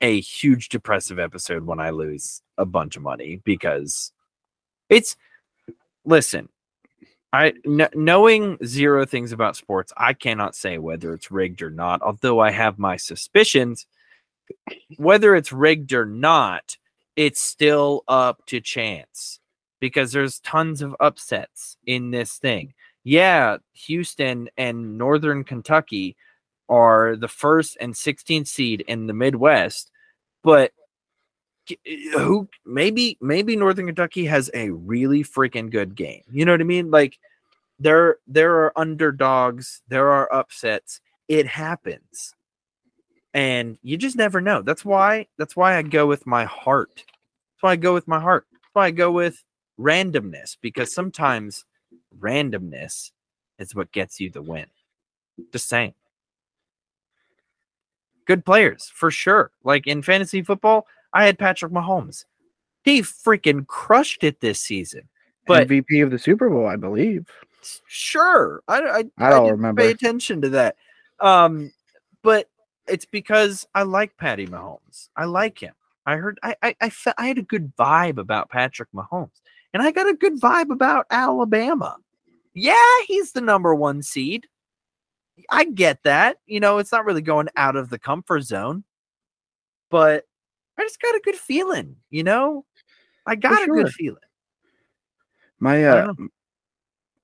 a 0.00 0.20
huge 0.20 0.68
depressive 0.68 1.18
episode 1.18 1.64
when 1.64 1.80
I 1.80 1.90
lose 1.90 2.42
a 2.58 2.64
bunch 2.64 2.96
of 2.96 3.02
money 3.02 3.40
because 3.44 4.12
it's 4.88 5.16
listen. 6.04 6.48
I 7.32 7.52
kn- 7.64 7.90
knowing 7.94 8.58
zero 8.64 9.06
things 9.06 9.30
about 9.30 9.56
sports, 9.56 9.92
I 9.96 10.14
cannot 10.14 10.56
say 10.56 10.78
whether 10.78 11.14
it's 11.14 11.30
rigged 11.30 11.62
or 11.62 11.70
not. 11.70 12.02
Although 12.02 12.40
I 12.40 12.50
have 12.50 12.78
my 12.78 12.96
suspicions, 12.96 13.86
whether 14.96 15.34
it's 15.34 15.52
rigged 15.52 15.92
or 15.92 16.06
not, 16.06 16.76
it's 17.16 17.40
still 17.40 18.02
up 18.08 18.44
to 18.46 18.60
chance 18.60 19.40
because 19.80 20.12
there's 20.12 20.40
tons 20.40 20.82
of 20.82 20.94
upsets 21.00 21.76
in 21.86 22.10
this 22.10 22.38
thing. 22.38 22.74
Yeah, 23.02 23.58
Houston 23.72 24.48
and 24.56 24.98
Northern 24.98 25.42
Kentucky 25.44 26.16
are 26.68 27.16
the 27.16 27.28
first 27.28 27.76
and 27.80 27.94
16th 27.94 28.46
seed 28.46 28.82
in 28.86 29.06
the 29.06 29.14
Midwest, 29.14 29.90
but 30.42 30.72
uh, 31.70 31.74
who 32.18 32.48
maybe 32.64 33.16
maybe 33.20 33.56
Northern 33.56 33.86
Kentucky 33.86 34.26
has 34.26 34.50
a 34.54 34.70
really 34.70 35.24
freaking 35.24 35.70
good 35.70 35.94
game. 35.94 36.22
You 36.30 36.44
know 36.44 36.52
what 36.52 36.60
I 36.60 36.64
mean? 36.64 36.90
Like 36.90 37.18
there 37.78 38.18
there 38.26 38.54
are 38.56 38.78
underdogs, 38.78 39.82
there 39.88 40.10
are 40.10 40.32
upsets. 40.32 41.00
It 41.28 41.46
happens. 41.46 42.34
And 43.32 43.78
you 43.82 43.96
just 43.96 44.16
never 44.16 44.40
know. 44.40 44.62
That's 44.62 44.84
why 44.84 45.26
that's 45.38 45.54
why 45.56 45.76
I 45.76 45.82
go 45.82 46.06
with 46.06 46.26
my 46.26 46.44
heart. 46.44 46.96
That's 46.96 47.62
why 47.62 47.72
I 47.72 47.76
go 47.76 47.94
with 47.94 48.08
my 48.08 48.18
heart. 48.20 48.46
That's 48.52 48.64
why 48.72 48.86
I 48.86 48.90
go 48.90 49.12
with 49.12 49.42
randomness 49.78 50.56
because 50.60 50.92
sometimes 50.92 51.64
randomness 52.18 53.12
is 53.58 53.74
what 53.74 53.92
gets 53.92 54.20
you 54.20 54.30
the 54.30 54.42
win. 54.42 54.66
Just 55.52 55.68
saying. 55.68 55.94
Good 58.26 58.44
players 58.44 58.90
for 58.94 59.10
sure. 59.10 59.50
Like 59.64 59.86
in 59.86 60.02
fantasy 60.02 60.42
football, 60.42 60.86
I 61.12 61.24
had 61.26 61.38
Patrick 61.38 61.72
Mahomes. 61.72 62.24
He 62.82 63.00
freaking 63.02 63.66
crushed 63.66 64.24
it 64.24 64.40
this 64.40 64.60
season. 64.60 65.08
But 65.46 65.68
MVP 65.68 66.02
of 66.02 66.10
the 66.10 66.18
Super 66.18 66.48
Bowl, 66.48 66.66
I 66.66 66.76
believe. 66.76 67.28
sure, 67.86 68.62
I 68.68 68.78
I, 68.80 69.04
I 69.18 69.30
don't 69.30 69.44
didn't 69.44 69.56
remember. 69.58 69.82
pay 69.82 69.90
attention 69.90 70.42
to 70.42 70.48
that. 70.50 70.76
Um, 71.18 71.72
but 72.22 72.48
it's 72.90 73.06
because 73.06 73.66
I 73.74 73.82
like 73.82 74.16
Patty 74.16 74.46
Mahomes. 74.46 75.08
I 75.16 75.24
like 75.24 75.58
him. 75.58 75.74
I 76.06 76.16
heard 76.16 76.38
I 76.42 76.54
I 76.62 76.74
I, 76.80 76.90
fe- 76.90 77.12
I 77.18 77.26
had 77.28 77.38
a 77.38 77.42
good 77.42 77.74
vibe 77.76 78.18
about 78.18 78.50
Patrick 78.50 78.88
Mahomes, 78.94 79.40
and 79.72 79.82
I 79.82 79.90
got 79.92 80.08
a 80.08 80.14
good 80.14 80.40
vibe 80.40 80.70
about 80.70 81.06
Alabama. 81.10 81.96
Yeah, 82.54 82.74
he's 83.06 83.32
the 83.32 83.40
number 83.40 83.74
one 83.74 84.02
seed. 84.02 84.46
I 85.50 85.64
get 85.64 86.02
that. 86.02 86.38
You 86.46 86.60
know, 86.60 86.78
it's 86.78 86.92
not 86.92 87.04
really 87.04 87.22
going 87.22 87.48
out 87.56 87.76
of 87.76 87.88
the 87.90 87.98
comfort 87.98 88.42
zone, 88.42 88.84
but 89.90 90.24
I 90.78 90.82
just 90.82 91.00
got 91.00 91.14
a 91.14 91.20
good 91.24 91.36
feeling. 91.36 91.96
You 92.10 92.24
know, 92.24 92.64
I 93.26 93.36
got 93.36 93.62
a 93.62 93.66
good 93.66 93.92
feeling. 93.92 94.18
My 95.60 95.84
uh, 95.84 96.14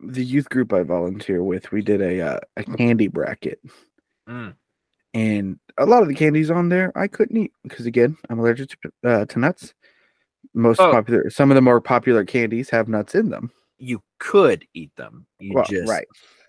the 0.01 0.25
youth 0.25 0.49
group 0.51 0.73
I 0.73 0.83
volunteer 0.83 1.43
with, 1.43 1.73
we 1.73 1.81
did 1.83 2.03
a 2.03 2.21
uh, 2.21 2.41
a 2.57 2.65
candy 2.65 3.09
bracket, 3.09 3.61
Mm. 4.29 4.55
And 5.17 5.59
a 5.79 5.87
lot 5.87 6.03
of 6.03 6.09
the 6.09 6.15
candies 6.15 6.51
on 6.51 6.69
there 6.69 6.93
I 6.97 7.07
couldn't 7.09 7.37
eat 7.37 7.53
because 7.63 7.87
again 7.87 8.17
I'm 8.31 8.39
allergic 8.39 8.71
to, 8.83 8.91
uh, 9.05 9.25
to 9.27 9.39
nuts. 9.39 9.75
Most 10.55 10.81
Oh. 10.81 10.91
popular, 10.93 11.29
some 11.31 11.51
of 11.51 11.55
the 11.55 11.61
more 11.61 11.81
popular 11.81 12.25
candies 12.25 12.71
have 12.71 12.89
nuts 12.89 13.15
in 13.15 13.31
them. 13.31 13.51
You 13.79 14.03
could 14.21 14.67
eat 14.75 14.95
them. 14.97 15.27
You 15.39 15.55
Well, 15.55 15.65
just 15.65 15.89
right, 15.91 16.07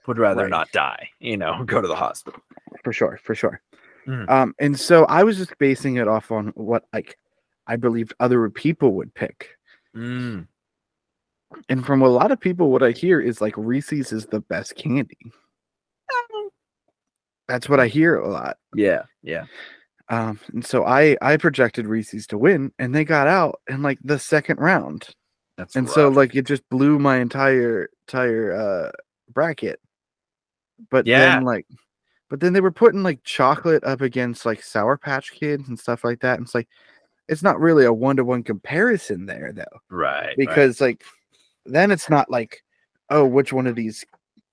would 0.07 0.17
rather 0.17 0.43
right. 0.43 0.49
not 0.49 0.71
die. 0.71 1.09
You 1.19 1.37
know, 1.37 1.63
go 1.65 1.81
to 1.81 1.87
the 1.87 1.95
hospital. 1.95 2.39
for 2.83 2.93
sure, 2.93 3.19
for 3.23 3.35
sure. 3.35 3.61
Mhm. 4.05 4.29
Um, 4.29 4.55
and 4.59 4.79
so 4.79 5.03
I 5.05 5.23
was 5.23 5.35
just 5.37 5.57
basing 5.57 5.97
it 5.97 6.07
off 6.07 6.31
on 6.31 6.47
what 6.55 6.85
like 6.93 7.17
I 7.67 7.75
believed 7.75 8.13
other 8.21 8.49
people 8.49 8.93
would 8.93 9.13
pick. 9.13 9.49
Mm. 9.95 10.47
And 11.69 11.85
from 11.85 12.01
a 12.01 12.07
lot 12.09 12.31
of 12.31 12.39
people, 12.39 12.71
what 12.71 12.83
I 12.83 12.91
hear 12.91 13.19
is 13.19 13.41
like 13.41 13.53
Reese's 13.57 14.11
is 14.13 14.25
the 14.27 14.39
best 14.41 14.75
candy. 14.75 15.17
That's 17.47 17.69
what 17.69 17.79
I 17.79 17.87
hear 17.87 18.17
a 18.17 18.29
lot. 18.29 18.57
Yeah, 18.75 19.03
yeah. 19.23 19.45
Um, 20.09 20.39
and 20.53 20.65
so 20.65 20.85
I 20.85 21.17
I 21.21 21.37
projected 21.37 21.85
Reese's 21.87 22.27
to 22.27 22.37
win, 22.37 22.71
and 22.79 22.93
they 22.93 23.03
got 23.03 23.27
out 23.27 23.61
in 23.69 23.81
like 23.81 23.99
the 24.03 24.19
second 24.19 24.59
round, 24.59 25.07
That's 25.57 25.75
and 25.75 25.89
so 25.89 26.09
like 26.09 26.35
it 26.35 26.45
just 26.45 26.67
blew 26.69 26.99
my 26.99 27.17
entire 27.17 27.89
entire 28.07 28.53
uh 28.53 28.91
bracket. 29.33 29.79
But 30.89 31.07
Yeah. 31.07 31.35
then 31.35 31.43
like, 31.43 31.65
but 32.29 32.39
then 32.39 32.53
they 32.53 32.61
were 32.61 32.71
putting 32.71 33.03
like 33.03 33.23
chocolate 33.23 33.83
up 33.83 34.01
against 34.01 34.45
like 34.45 34.61
Sour 34.63 34.97
Patch 34.97 35.31
Kids 35.31 35.67
and 35.67 35.79
stuff 35.79 36.03
like 36.03 36.21
that, 36.21 36.37
and 36.37 36.45
it's 36.45 36.55
like 36.55 36.69
it's 37.27 37.43
not 37.43 37.59
really 37.59 37.83
a 37.85 37.91
one 37.93 38.15
to 38.17 38.23
one 38.23 38.43
comparison 38.43 39.25
there 39.25 39.51
though, 39.53 39.63
right 39.89 40.27
right. 40.27 40.37
because 40.37 40.79
like 40.81 41.03
then 41.65 41.91
it's 41.91 42.09
not 42.09 42.29
like 42.29 42.63
oh 43.09 43.25
which 43.25 43.51
one 43.53 43.67
of 43.67 43.75
these 43.75 44.05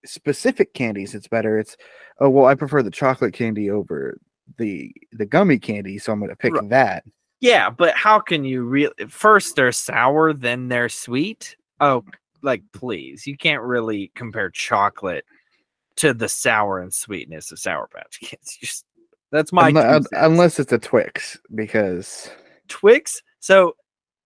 specific 0.04 0.74
candies 0.74 1.14
it's 1.14 1.28
better. 1.28 1.58
It's 1.58 1.76
oh 2.20 2.28
well 2.30 2.46
I 2.46 2.54
prefer 2.54 2.82
the 2.82 2.90
chocolate 2.90 3.34
candy 3.34 3.70
over 3.70 4.18
the 4.58 4.92
the 5.12 5.26
gummy 5.26 5.58
candy, 5.58 5.98
so 5.98 6.12
I'm 6.12 6.20
gonna 6.20 6.36
pick 6.36 6.54
Right. 6.54 6.68
that. 6.70 7.04
yeah, 7.40 7.70
but 7.70 7.94
how 7.94 8.18
can 8.20 8.44
you 8.44 8.64
really? 8.64 8.92
First 9.08 9.56
they're 9.56 9.72
sour, 9.72 10.32
then 10.32 10.68
they're 10.68 10.88
sweet. 10.88 11.56
Oh, 11.80 12.04
like 12.42 12.62
please, 12.72 13.26
you 13.26 13.36
can't 13.36 13.62
really 13.62 14.12
compare 14.14 14.50
chocolate 14.50 15.24
to 15.96 16.12
the 16.12 16.28
sour 16.28 16.80
and 16.80 16.92
sweetness 16.92 17.52
of 17.52 17.58
Sour 17.58 17.88
Patch 17.88 18.18
Kids. 18.20 18.56
Just 18.60 18.84
that's 19.30 19.52
my 19.52 19.70
two 19.70 19.78
Unle- 19.78 20.06
unless 20.12 20.58
it's 20.58 20.72
a 20.72 20.78
Twix, 20.78 21.38
because 21.54 22.30
Twix. 22.68 23.22
So, 23.40 23.76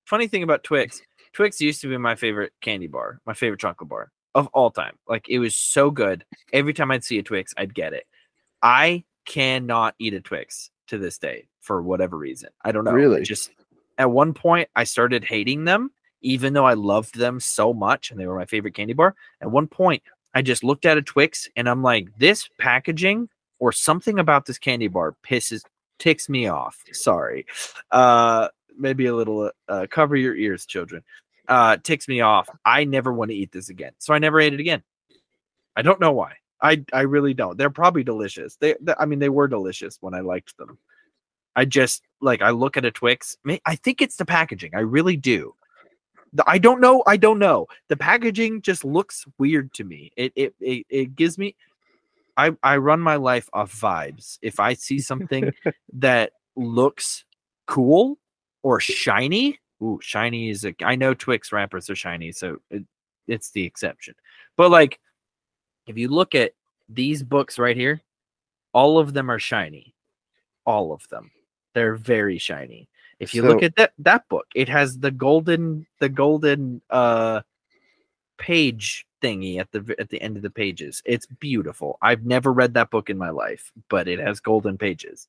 funny 0.04 0.28
thing 0.28 0.42
about 0.42 0.64
Twix, 0.64 1.00
Twix 1.32 1.60
used 1.60 1.80
to 1.82 1.88
be 1.88 1.96
my 1.96 2.14
favorite 2.14 2.52
candy 2.60 2.86
bar, 2.88 3.20
my 3.26 3.34
favorite 3.34 3.60
chocolate 3.60 3.88
bar 3.88 4.10
of 4.34 4.48
all 4.48 4.70
time. 4.70 4.96
Like 5.08 5.28
it 5.28 5.38
was 5.38 5.56
so 5.56 5.90
good. 5.90 6.24
Every 6.52 6.74
time 6.74 6.90
I'd 6.90 7.04
see 7.04 7.18
a 7.18 7.22
Twix, 7.22 7.54
I'd 7.56 7.74
get 7.74 7.92
it. 7.92 8.06
I 8.62 9.04
cannot 9.24 9.94
eat 9.98 10.14
a 10.14 10.20
Twix 10.20 10.70
to 10.88 10.98
this 10.98 11.18
day 11.18 11.48
for 11.60 11.82
whatever 11.82 12.16
reason. 12.16 12.50
I 12.64 12.72
don't 12.72 12.84
know. 12.84 12.92
Really? 12.92 13.22
Just 13.22 13.50
at 13.98 14.10
one 14.10 14.32
point, 14.32 14.68
I 14.74 14.84
started 14.84 15.24
hating 15.24 15.64
them, 15.64 15.90
even 16.22 16.52
though 16.52 16.64
I 16.64 16.74
loved 16.74 17.16
them 17.16 17.40
so 17.40 17.74
much 17.74 18.10
and 18.10 18.18
they 18.18 18.26
were 18.26 18.36
my 18.36 18.46
favorite 18.46 18.74
candy 18.74 18.94
bar. 18.94 19.14
At 19.40 19.50
one 19.50 19.66
point, 19.66 20.02
I 20.34 20.42
just 20.42 20.64
looked 20.64 20.86
at 20.86 20.98
a 20.98 21.02
Twix 21.02 21.48
and 21.56 21.68
I'm 21.68 21.82
like, 21.82 22.08
this 22.18 22.48
packaging 22.58 23.28
or 23.58 23.72
something 23.72 24.18
about 24.18 24.46
this 24.46 24.58
candy 24.58 24.88
bar 24.88 25.14
pisses 25.28 25.62
ticks 25.98 26.28
me 26.28 26.46
off. 26.46 26.82
Sorry. 26.92 27.44
Uh 27.90 28.48
maybe 28.78 29.06
a 29.06 29.14
little 29.14 29.50
uh 29.68 29.86
cover 29.90 30.16
your 30.16 30.36
ears, 30.36 30.64
children. 30.64 31.02
Uh 31.48 31.76
ticks 31.78 32.08
me 32.08 32.20
off. 32.20 32.48
I 32.64 32.84
never 32.84 33.12
want 33.12 33.30
to 33.30 33.36
eat 33.36 33.52
this 33.52 33.68
again. 33.70 33.92
So 33.98 34.14
I 34.14 34.18
never 34.18 34.40
ate 34.40 34.54
it 34.54 34.60
again. 34.60 34.82
I 35.76 35.82
don't 35.82 36.00
know 36.00 36.12
why. 36.12 36.34
I 36.60 36.84
I 36.92 37.02
really 37.02 37.34
don't. 37.34 37.56
They're 37.56 37.70
probably 37.70 38.04
delicious. 38.04 38.56
They, 38.56 38.74
they 38.80 38.94
I 38.98 39.06
mean 39.06 39.18
they 39.18 39.28
were 39.28 39.48
delicious 39.48 39.98
when 40.00 40.14
I 40.14 40.20
liked 40.20 40.56
them. 40.56 40.78
I 41.56 41.64
just 41.64 42.02
like 42.20 42.42
I 42.42 42.50
look 42.50 42.76
at 42.76 42.84
a 42.84 42.90
Twix. 42.90 43.36
I 43.64 43.76
think 43.76 44.02
it's 44.02 44.16
the 44.16 44.24
packaging. 44.24 44.74
I 44.74 44.80
really 44.80 45.16
do. 45.16 45.54
I 46.46 46.58
don't 46.58 46.80
know. 46.80 47.02
I 47.06 47.16
don't 47.16 47.38
know. 47.38 47.66
The 47.88 47.96
packaging 47.96 48.62
just 48.62 48.84
looks 48.84 49.24
weird 49.38 49.72
to 49.74 49.84
me. 49.84 50.12
It 50.16 50.32
it 50.36 50.54
it, 50.60 50.86
it 50.88 51.16
gives 51.16 51.38
me. 51.38 51.56
I 52.36 52.56
I 52.62 52.76
run 52.76 53.00
my 53.00 53.16
life 53.16 53.48
off 53.52 53.72
vibes. 53.72 54.38
If 54.42 54.60
I 54.60 54.74
see 54.74 54.98
something 54.98 55.52
that 55.94 56.32
looks 56.56 57.24
cool 57.66 58.18
or 58.62 58.80
shiny, 58.80 59.58
ooh, 59.82 59.98
shiny 60.02 60.50
is 60.50 60.64
a. 60.64 60.74
I 60.82 60.96
know 60.96 61.14
Twix 61.14 61.52
wrappers 61.52 61.90
are 61.90 61.96
shiny, 61.96 62.32
so 62.32 62.58
it, 62.70 62.84
it's 63.26 63.50
the 63.50 63.64
exception. 63.64 64.14
But 64.56 64.70
like, 64.70 64.98
if 65.86 65.96
you 65.96 66.08
look 66.08 66.34
at 66.34 66.52
these 66.88 67.22
books 67.22 67.58
right 67.58 67.76
here, 67.76 68.00
all 68.72 68.98
of 68.98 69.12
them 69.12 69.30
are 69.30 69.38
shiny. 69.38 69.94
All 70.64 70.92
of 70.92 71.08
them. 71.08 71.30
They're 71.74 71.94
very 71.94 72.38
shiny. 72.38 72.88
If 73.20 73.34
you 73.34 73.42
look 73.42 73.62
at 73.62 73.74
that 73.76 73.92
that 73.98 74.28
book, 74.28 74.46
it 74.54 74.68
has 74.68 74.98
the 74.98 75.10
golden 75.10 75.86
the 75.98 76.08
golden 76.08 76.80
uh 76.88 77.40
page 78.38 79.06
thingy 79.20 79.58
at 79.58 79.70
the 79.72 79.94
at 79.98 80.08
the 80.08 80.22
end 80.22 80.36
of 80.36 80.42
the 80.42 80.50
pages. 80.50 81.02
It's 81.04 81.26
beautiful. 81.26 81.98
I've 82.00 82.24
never 82.24 82.52
read 82.52 82.74
that 82.74 82.90
book 82.90 83.10
in 83.10 83.18
my 83.18 83.30
life, 83.30 83.72
but 83.88 84.06
it 84.06 84.20
has 84.20 84.40
golden 84.40 84.78
pages. 84.78 85.26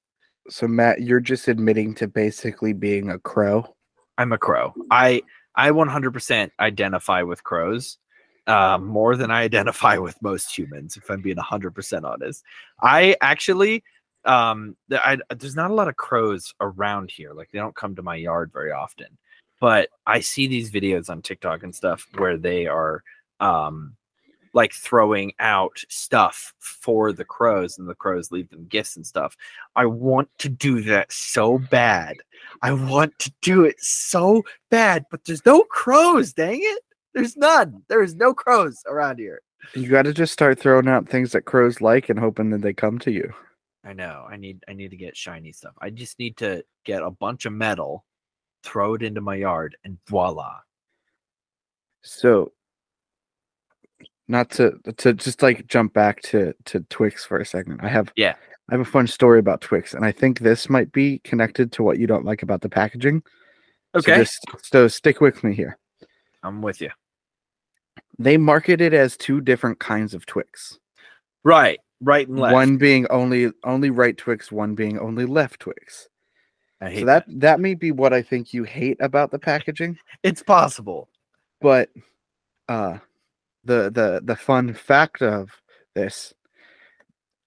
So 0.50 0.68
Matt, 0.68 1.02
you're 1.02 1.20
just 1.20 1.48
admitting 1.48 1.96
to 1.96 2.08
basically 2.08 2.74
being 2.74 3.10
a 3.10 3.20
crow. 3.20 3.76
I'm 4.20 4.34
a 4.34 4.38
crow. 4.38 4.74
I 4.92 5.24
I 5.56 5.72
100% 5.72 6.52
identify 6.60 7.24
with 7.24 7.44
crows 7.44 7.98
uh, 8.48 8.78
more 8.78 9.16
than 9.16 9.32
I 9.32 9.42
identify 9.42 9.98
with 9.98 10.22
most 10.22 10.56
humans. 10.56 10.98
If 10.98 11.10
I'm 11.10 11.22
being 11.22 11.38
100% 11.38 12.04
honest, 12.04 12.44
I 12.82 13.16
actually 13.22 13.84
um 14.26 14.76
I, 14.92 15.18
there's 15.36 15.56
not 15.56 15.72
a 15.72 15.74
lot 15.74 15.88
of 15.88 15.96
crows 15.96 16.54
around 16.60 17.10
here. 17.10 17.32
Like 17.34 17.50
they 17.52 17.60
don't 17.60 17.76
come 17.76 17.96
to 17.96 18.04
my 18.04 18.16
yard 18.16 18.52
very 18.52 18.74
often, 18.74 19.18
but 19.62 19.88
I 20.06 20.20
see 20.20 20.48
these 20.48 20.70
videos 20.70 21.10
on 21.10 21.22
TikTok 21.22 21.64
and 21.64 21.74
stuff 21.74 22.06
where 22.18 22.38
they 22.38 22.68
are 22.68 23.02
um 23.40 23.96
like 24.54 24.74
throwing 24.74 25.34
out 25.40 25.84
stuff 25.90 26.54
for 26.60 27.12
the 27.12 27.26
crows 27.26 27.78
and 27.78 27.88
the 27.88 27.96
crows 27.96 28.32
leave 28.32 28.50
them 28.50 28.66
gifts 28.66 28.96
and 28.96 29.06
stuff. 29.06 29.36
I 29.76 29.86
want 29.86 30.30
to 30.40 30.50
do 30.50 30.82
that 30.84 31.12
so 31.12 31.60
bad. 31.60 32.18
I 32.62 32.74
want 32.74 33.18
to 33.20 33.32
do 33.42 33.66
it 33.66 33.80
so 33.80 34.44
bad, 34.70 35.06
but 35.12 35.26
there's 35.26 35.46
no 35.46 35.64
crows, 35.64 36.34
dang 36.34 36.60
it. 36.62 36.84
There's 37.14 37.38
none. 37.38 37.84
There 37.88 38.04
is 38.04 38.16
no 38.16 38.34
crows 38.34 38.84
around 38.88 39.20
here. 39.20 39.42
You 39.74 39.90
got 39.90 40.04
to 40.04 40.14
just 40.14 40.34
start 40.34 40.60
throwing 40.60 40.88
out 40.88 41.08
things 41.08 41.32
that 41.34 41.46
crows 41.46 41.82
like 41.82 42.10
and 42.10 42.20
hoping 42.20 42.50
that 42.52 42.62
they 42.62 42.74
come 42.74 42.98
to 43.00 43.12
you. 43.12 43.34
I 43.84 43.94
know. 43.94 44.26
I 44.30 44.36
need 44.36 44.64
I 44.68 44.74
need 44.74 44.92
to 44.92 44.98
get 44.98 45.16
shiny 45.16 45.52
stuff. 45.52 45.74
I 45.82 45.90
just 45.90 46.20
need 46.20 46.38
to 46.38 46.64
get 46.86 47.02
a 47.02 47.12
bunch 47.12 47.46
of 47.46 47.54
metal, 47.54 48.06
throw 48.64 48.94
it 48.96 49.04
into 49.04 49.22
my 49.22 49.36
yard, 49.36 49.78
and 49.84 49.98
voila. 50.08 50.58
So, 52.02 52.52
not 54.30 54.50
to 54.52 54.74
to 54.98 55.14
just 55.14 55.42
like 55.42 55.68
jump 55.68 55.94
back 55.94 56.22
to 56.22 56.54
to 56.66 56.80
Twix 56.90 57.26
for 57.26 57.40
a 57.40 57.46
second. 57.46 57.82
I 57.82 57.90
have 57.90 58.12
Yeah. 58.16 58.36
I 58.70 58.74
have 58.76 58.82
a 58.82 58.86
fun 58.86 59.08
story 59.08 59.40
about 59.40 59.62
Twix, 59.62 59.96
and 59.96 60.06
I 60.06 60.12
think 60.12 60.40
this 60.40 60.70
might 60.70 60.92
be 60.92 61.20
connected 61.24 61.72
to 61.74 61.84
what 61.84 61.98
you 61.98 62.06
don't 62.06 62.24
like 62.26 62.44
about 62.44 62.62
the 62.62 62.70
packaging. 62.70 63.24
So 63.96 64.00
Okay. 64.00 64.18
just 64.18 64.46
so 64.64 64.88
stick 64.88 65.20
with 65.22 65.44
me 65.44 65.54
here. 65.56 65.78
I'm 66.44 66.62
with 66.62 66.80
you. 66.80 66.92
They 68.20 68.38
market 68.38 68.80
it 68.82 68.94
as 68.94 69.18
two 69.18 69.42
different 69.42 69.80
kinds 69.80 70.14
of 70.14 70.26
Twix. 70.26 70.78
Right. 71.44 71.80
Right 72.02 72.28
and 72.28 72.38
left. 72.40 72.54
One 72.54 72.78
being 72.78 73.08
only 73.10 73.52
only 73.64 73.90
right 73.90 74.16
Twix, 74.16 74.52
one 74.52 74.76
being 74.76 75.00
only 75.00 75.26
left 75.26 75.62
Twix. 75.62 76.08
I 76.80 76.92
hate 76.92 77.00
So 77.00 77.06
that 77.08 77.26
that 77.28 77.60
may 77.60 77.74
be 77.74 77.92
what 77.92 78.14
I 78.14 78.22
think 78.22 78.54
you 78.54 78.64
hate 78.64 78.98
about 79.02 79.32
the 79.32 79.40
packaging. 79.40 79.98
It's 80.24 80.44
possible. 80.44 81.10
but 81.60 81.90
uh 82.68 83.00
the 83.64 83.90
the 83.90 84.22
the 84.24 84.36
fun 84.36 84.74
fact 84.74 85.22
of 85.22 85.50
this. 85.96 86.34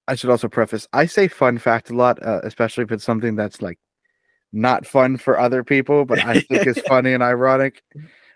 I 0.09 0.17
should 0.17 0.31
also 0.31 0.49
preface 0.49 0.89
i 0.93 1.07
say 1.07 1.29
fun 1.29 1.59
fact 1.59 1.89
a 1.89 1.95
lot 1.95 2.21
uh, 2.23 2.41
especially 2.43 2.83
if 2.83 2.91
it's 2.91 3.05
something 3.05 3.37
that's 3.37 3.63
like 3.63 3.79
not 4.53 4.85
fun 4.85 5.17
for 5.17 5.39
other 5.39 5.63
people 5.63 6.05
but 6.05 6.19
i 6.19 6.41
think 6.49 6.67
is 6.67 6.79
funny 6.81 7.13
and 7.13 7.23
ironic 7.23 7.83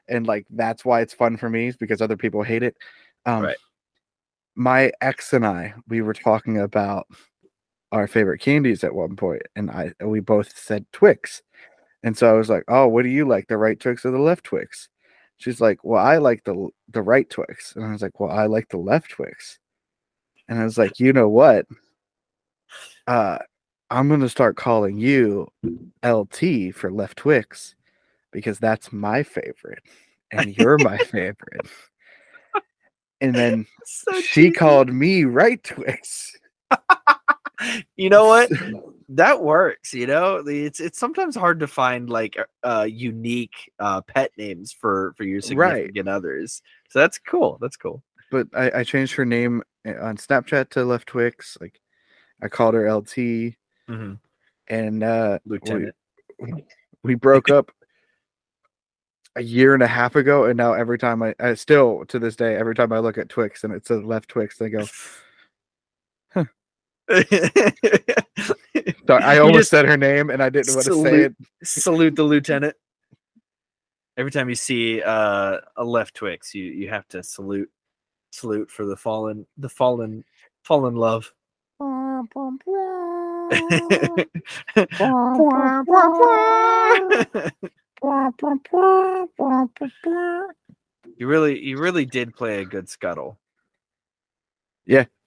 and 0.08 0.26
like 0.26 0.46
that's 0.50 0.84
why 0.84 1.00
it's 1.00 1.14
fun 1.14 1.36
for 1.36 1.50
me 1.50 1.66
is 1.68 1.76
because 1.76 2.00
other 2.00 2.16
people 2.16 2.42
hate 2.42 2.62
it. 2.62 2.76
Um 3.24 3.42
Right. 3.42 3.56
my 4.54 4.92
ex 5.00 5.32
and 5.32 5.46
i 5.46 5.74
we 5.88 6.00
were 6.00 6.14
talking 6.14 6.58
about 6.58 7.06
our 7.92 8.06
favorite 8.06 8.40
candies 8.40 8.84
at 8.84 8.94
one 8.94 9.16
point 9.16 9.42
and 9.54 9.70
i 9.70 9.92
we 10.04 10.20
both 10.20 10.56
said 10.56 10.86
twix. 10.92 11.42
And 12.02 12.16
so 12.16 12.28
i 12.28 12.32
was 12.32 12.48
like 12.48 12.64
oh 12.68 12.86
what 12.86 13.02
do 13.02 13.08
you 13.08 13.26
like 13.26 13.48
the 13.48 13.58
right 13.58 13.78
twix 13.78 14.04
or 14.04 14.10
the 14.10 14.18
left 14.18 14.44
twix 14.44 14.88
She's 15.39 15.61
like, 15.61 15.84
"Well, 15.84 16.05
I 16.05 16.18
like 16.18 16.45
the 16.45 16.68
the 16.91 17.03
right 17.03 17.28
Twix," 17.28 17.76
and 17.76 17.84
I 17.84 17.93
was 17.93 18.03
like, 18.03 18.18
"Well, 18.20 18.30
I 18.30 18.47
like 18.47 18.68
the 18.68 18.78
left 18.78 19.11
Twix," 19.11 19.59
and 20.49 20.59
I 20.59 20.64
was 20.64 20.78
like, 20.78 20.99
"You 20.99 21.12
know 21.12 21.28
what? 21.28 21.66
Uh, 23.07 23.39
I'm 23.91 24.09
gonna 24.09 24.28
start 24.28 24.57
calling 24.57 24.97
you 24.99 25.49
LT 26.05 26.72
for 26.74 26.91
left 26.91 27.18
Twix 27.18 27.74
because 28.32 28.59
that's 28.59 28.93
my 28.93 29.22
favorite, 29.22 29.82
and 30.32 30.57
you're 30.57 30.78
my 30.78 30.99
favorite." 31.05 31.66
And 33.20 33.34
then 33.34 33.66
So 33.84 34.20
she 34.20 34.51
called 34.51 34.93
me 34.93 35.24
right 35.24 35.62
Twix. 35.62 36.37
You 37.97 38.11
know 38.11 38.26
what? 38.26 38.51
that 39.09 39.40
works 39.40 39.94
you 39.94 40.07
know 40.07 40.42
it's 40.46 40.80
it's 40.80 40.98
sometimes 40.98 41.36
hard 41.36 41.61
to 41.61 41.66
find 41.68 42.11
like 42.11 42.36
uh 42.64 42.86
unique 42.90 43.70
uh 43.78 44.00
pet 44.00 44.32
names 44.36 44.72
for 44.72 45.14
for 45.16 45.22
your 45.24 45.40
Right. 45.40 45.76
significant 45.76 46.09
others 46.09 46.61
so 46.88 46.98
that's 46.98 47.18
cool 47.18 47.57
that's 47.61 47.76
cool 47.76 48.02
But 48.30 48.48
I, 48.52 48.80
I 48.80 48.84
changed 48.84 49.14
her 49.14 49.24
name 49.24 49.62
uh, 49.86 49.94
on 50.02 50.16
Snapchat 50.16 50.70
to 50.70 50.84
Left 50.84 51.07
Twix. 51.07 51.57
Like, 51.61 51.80
I 52.42 52.48
called 52.48 52.74
her 52.74 52.92
LT, 52.92 53.54
and 54.66 55.02
uh, 55.04 55.38
we- 55.44 55.59
lieutenant 55.59 55.94
we 57.04 57.14
broke 57.14 57.48
up 57.48 57.70
a 59.36 59.42
year 59.42 59.74
and 59.74 59.82
a 59.82 59.86
half 59.86 60.16
ago 60.16 60.46
and 60.46 60.57
now 60.57 60.72
every 60.72 60.98
time 60.98 61.22
I, 61.22 61.34
I 61.38 61.54
still 61.54 62.04
to 62.07 62.18
this 62.18 62.36
day 62.36 62.57
every 62.57 62.74
time 62.74 62.90
i 62.90 62.98
look 62.98 63.18
at 63.18 63.28
twix 63.28 63.64
and 63.64 63.72
it 63.72 63.86
says 63.86 64.02
left 64.02 64.30
twix 64.30 64.61
i 64.62 64.68
go 64.68 64.86
sorry, 69.07 69.22
i 69.22 69.34
You 69.34 69.42
almost 69.42 69.59
just 69.61 69.70
said 69.70 69.84
her 69.86 69.96
name 69.96 70.30
and 70.30 70.42
i 70.42 70.48
didn't 70.48 70.74
want 70.74 70.86
to 70.86 70.94
say 70.94 71.02
salute- 71.11 71.36
it. 71.61 71.66
salute 71.66 72.16
the 72.16 72.22
lieutenant. 72.24 72.74
Every 74.16 74.32
time 74.32 74.48
you 74.48 74.54
see 74.54 75.02
uh 75.02 75.59
a 75.76 75.84
left 75.84 76.14
twix 76.14 76.54
you 76.54 76.64
you 76.64 76.88
have 76.88 77.07
to 77.09 77.22
salute 77.22 77.70
salute 78.30 78.70
for 78.70 78.86
the 78.86 78.96
fallen 78.96 79.46
the 79.59 79.68
fallen 79.68 80.24
fallen 80.64 80.96
love. 80.96 81.32
You 91.18 91.28
really 91.28 91.62
you 91.62 91.78
really 91.78 92.04
did 92.04 92.34
play 92.34 92.61
a 92.61 92.64
good 92.64 92.88
scuttle 92.88 93.38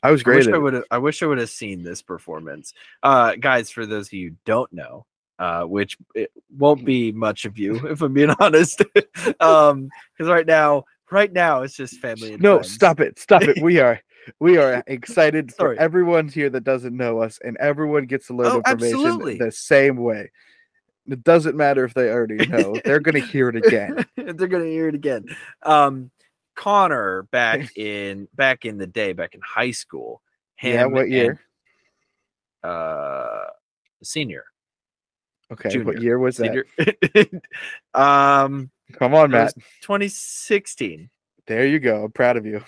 i 0.04 0.12
was 0.12 0.24
great. 0.24 0.36
I 0.36 0.38
wish 0.48 0.56
I 0.56 0.58
would 0.58 0.74
have. 0.74 0.84
I 0.92 0.98
wish 0.98 1.24
I 1.24 1.26
would 1.26 1.38
have 1.40 1.50
seen 1.50 1.84
this 1.84 2.02
performance, 2.02 2.74
uh, 3.04 3.36
guys. 3.36 3.70
For 3.70 3.86
those 3.86 4.08
of 4.08 4.14
you 4.14 4.30
who 4.30 4.36
don't 4.46 4.72
know, 4.72 5.06
uh, 5.40 5.64
which 5.64 5.98
it 6.16 6.32
won't 6.58 6.86
be 6.86 7.12
much 7.12 7.46
of 7.46 7.58
you, 7.58 7.76
if 7.88 8.02
I'm 8.02 8.14
being 8.14 8.30
honest, 8.40 8.82
um, 9.40 9.90
because 10.18 10.30
right 10.30 10.48
now, 10.48 10.86
right 11.12 11.32
now, 11.32 11.62
it's 11.64 11.76
just 11.76 12.00
family. 12.00 12.34
And 12.34 12.42
no 12.42 12.58
friends. 12.58 12.74
stop 12.74 13.00
it 13.00 13.20
stop 13.20 13.44
it 13.44 13.62
we 13.62 13.80
are 13.80 14.00
we 14.40 14.58
are 14.58 14.84
excited 14.88 15.52
for 15.52 15.58
Sorry. 15.58 15.80
everyone 15.80 16.28
here 16.28 16.50
that 16.50 16.64
doesn't 16.64 16.96
know 16.96 17.22
us 17.22 17.40
and 17.44 17.58
everyone 17.58 18.06
gets 18.06 18.30
a 18.30 18.34
learn 18.34 18.48
Oh, 18.52 18.58
information 18.58 19.02
absolutely. 19.02 19.38
the 19.40 19.52
same 19.52 19.98
way 19.98 20.32
it 21.08 21.24
doesn't 21.24 21.56
matter 21.58 21.84
if 21.84 21.94
they 21.94 22.10
already 22.12 22.46
know 22.48 22.80
they're 22.86 23.00
going 23.00 23.20
to 23.20 23.32
hear 23.32 23.50
it 23.50 23.56
again 23.56 24.06
They're 24.16 24.48
gonna 24.48 24.66
hear 24.66 24.88
it 24.88 24.94
again. 24.96 25.26
Um, 25.64 26.12
Connor 26.60 27.24
back 27.32 27.72
in 27.78 28.28
back 28.36 28.66
in 28.66 28.78
the 28.78 28.88
day, 28.88 29.14
back 29.14 29.34
in 29.34 29.42
high 29.42 29.72
school. 29.72 30.22
yeah 30.62 30.86
what 30.86 31.04
and, 31.04 31.12
year 31.14 31.40
uh, 32.64 33.46
senior. 34.04 34.44
okay 35.52 35.70
junior, 35.70 35.86
what 35.86 36.02
year 36.02 36.20
was 36.20 36.38
that 36.38 37.42
um, 37.94 38.70
come 38.94 39.14
on 39.14 39.32
matt 39.32 39.54
2016. 39.82 41.10
there 41.48 41.66
you 41.66 41.80
go 41.80 42.04
i'm 42.04 42.12
proud 42.12 42.36
of 42.36 42.46
you 42.46 42.62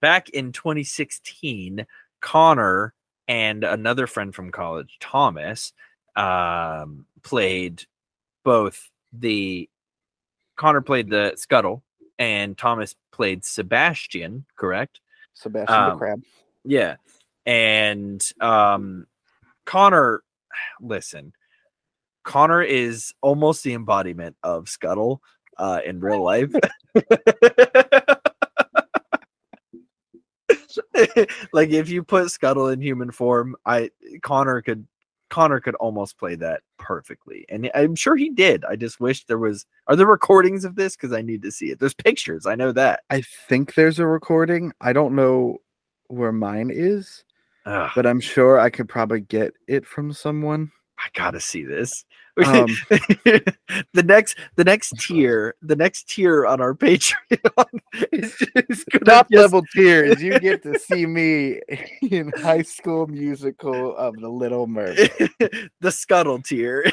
back 0.00 0.30
in 0.30 0.52
2016, 0.52 1.86
Connor 2.20 2.94
and 3.26 3.64
another 3.64 4.06
friend 4.06 4.34
from 4.34 4.50
college, 4.50 4.96
Thomas, 5.00 5.72
um, 6.16 7.04
played 7.22 7.84
both 8.44 8.88
the 9.12 9.68
Connor 10.56 10.80
played 10.80 11.10
the 11.10 11.34
Scuttle 11.36 11.84
and 12.18 12.56
Thomas 12.56 12.94
played 13.12 13.44
Sebastian, 13.44 14.44
correct? 14.56 15.00
Sebastian 15.34 15.78
Um, 15.78 15.90
the 15.90 15.96
Crab. 15.96 16.22
Yeah. 16.64 16.96
And 17.46 18.24
um 18.40 19.06
Connor 19.64 20.22
listen. 20.80 21.32
Connor 22.24 22.62
is 22.62 23.14
almost 23.22 23.64
the 23.64 23.74
embodiment 23.74 24.36
of 24.42 24.68
Scuttle 24.68 25.22
uh 25.56 25.80
in 25.84 26.00
real 26.00 26.22
life. 26.22 26.52
like 31.52 31.70
if 31.70 31.88
you 31.88 32.02
put 32.02 32.30
Scuttle 32.30 32.68
in 32.68 32.80
human 32.80 33.10
form, 33.10 33.56
I 33.64 33.90
Connor 34.22 34.62
could 34.62 34.86
Connor 35.30 35.60
could 35.60 35.74
almost 35.76 36.18
play 36.18 36.34
that 36.36 36.62
perfectly. 36.78 37.44
And 37.48 37.70
I'm 37.74 37.94
sure 37.94 38.16
he 38.16 38.30
did. 38.30 38.64
I 38.64 38.76
just 38.76 39.00
wish 39.00 39.24
there 39.24 39.38
was 39.38 39.66
are 39.86 39.96
there 39.96 40.06
recordings 40.06 40.64
of 40.64 40.74
this 40.76 40.96
cuz 40.96 41.12
I 41.12 41.22
need 41.22 41.42
to 41.42 41.52
see 41.52 41.70
it. 41.70 41.78
There's 41.78 41.94
pictures. 41.94 42.46
I 42.46 42.54
know 42.54 42.72
that. 42.72 43.02
I 43.10 43.20
think 43.20 43.74
there's 43.74 43.98
a 43.98 44.06
recording. 44.06 44.72
I 44.80 44.92
don't 44.92 45.14
know 45.14 45.58
where 46.08 46.32
mine 46.32 46.70
is, 46.72 47.24
Ugh, 47.66 47.90
but 47.94 48.06
I'm 48.06 48.20
sure 48.20 48.58
I 48.58 48.70
could 48.70 48.88
probably 48.88 49.20
get 49.20 49.52
it 49.66 49.86
from 49.86 50.12
someone. 50.12 50.72
I 50.98 51.08
got 51.14 51.32
to 51.32 51.40
see 51.40 51.64
this. 51.64 52.04
Um, 52.46 52.68
the 53.94 54.02
next 54.04 54.38
the 54.54 54.62
next 54.62 54.92
tier, 55.00 55.56
the 55.60 55.74
next 55.74 56.08
tier 56.08 56.46
on 56.46 56.60
our 56.60 56.72
Patreon 56.84 57.80
is 58.12 58.32
just 58.68 58.86
Top 59.04 59.28
just- 59.28 59.42
level 59.42 59.64
tiers, 59.74 60.22
you 60.22 60.38
get 60.38 60.62
to 60.62 60.78
see 60.78 61.04
me 61.18 61.60
in 62.00 62.30
High 62.36 62.62
School 62.62 63.08
Musical 63.08 63.96
of 63.96 64.14
The 64.20 64.28
Little 64.28 64.68
Mermaid. 64.68 65.10
the 65.80 65.90
scuttle 65.90 66.40
tier. 66.40 66.84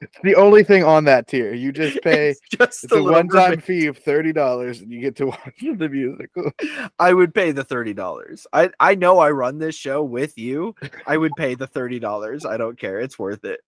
It's, 0.00 0.16
the 0.22 0.34
only 0.34 0.64
thing 0.64 0.82
on 0.82 1.04
that 1.04 1.26
tier. 1.28 1.52
You 1.52 1.72
just 1.72 2.00
pay. 2.02 2.30
it's 2.30 2.40
just 2.50 2.84
It's 2.84 2.92
a 2.92 2.96
a 2.96 3.02
one-time 3.02 3.60
fee 3.60 3.86
of 3.86 3.98
thirty 3.98 4.32
dollars, 4.32 4.80
and 4.80 4.90
you 4.90 5.00
get 5.00 5.16
to 5.16 5.26
watch 5.28 5.54
the 5.60 5.88
musical. 5.88 6.50
I 6.98 7.12
would 7.12 7.34
pay 7.34 7.52
the 7.52 7.64
thirty 7.64 7.92
dollars. 7.92 8.46
I 8.52 8.70
I 8.80 8.94
know 8.94 9.18
I 9.18 9.30
run 9.30 9.58
this 9.58 9.74
show 9.74 10.02
with 10.02 10.38
you. 10.38 10.74
I 11.06 11.16
would 11.16 11.32
pay 11.36 11.54
the 11.54 11.66
thirty 11.66 11.98
dollars. 11.98 12.46
I 12.46 12.56
don't 12.56 12.78
care. 12.78 12.98
It's 13.00 13.18
worth 13.18 13.44
it. 13.44 13.60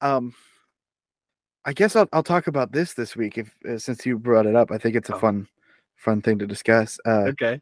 Um, 0.00 0.34
I 1.64 1.72
guess 1.72 1.94
I'll 1.94 2.08
I'll 2.12 2.24
talk 2.24 2.48
about 2.48 2.72
this 2.72 2.94
this 2.94 3.14
week 3.14 3.38
if 3.38 3.54
uh, 3.68 3.78
since 3.78 4.04
you 4.04 4.18
brought 4.18 4.46
it 4.46 4.56
up. 4.56 4.72
I 4.72 4.78
think 4.78 4.96
it's 4.96 5.10
a 5.10 5.14
Oh. 5.14 5.18
fun 5.20 5.48
fun 5.96 6.20
thing 6.20 6.38
to 6.40 6.46
discuss. 6.48 6.98
Uh, 7.06 7.26
Okay. 7.28 7.60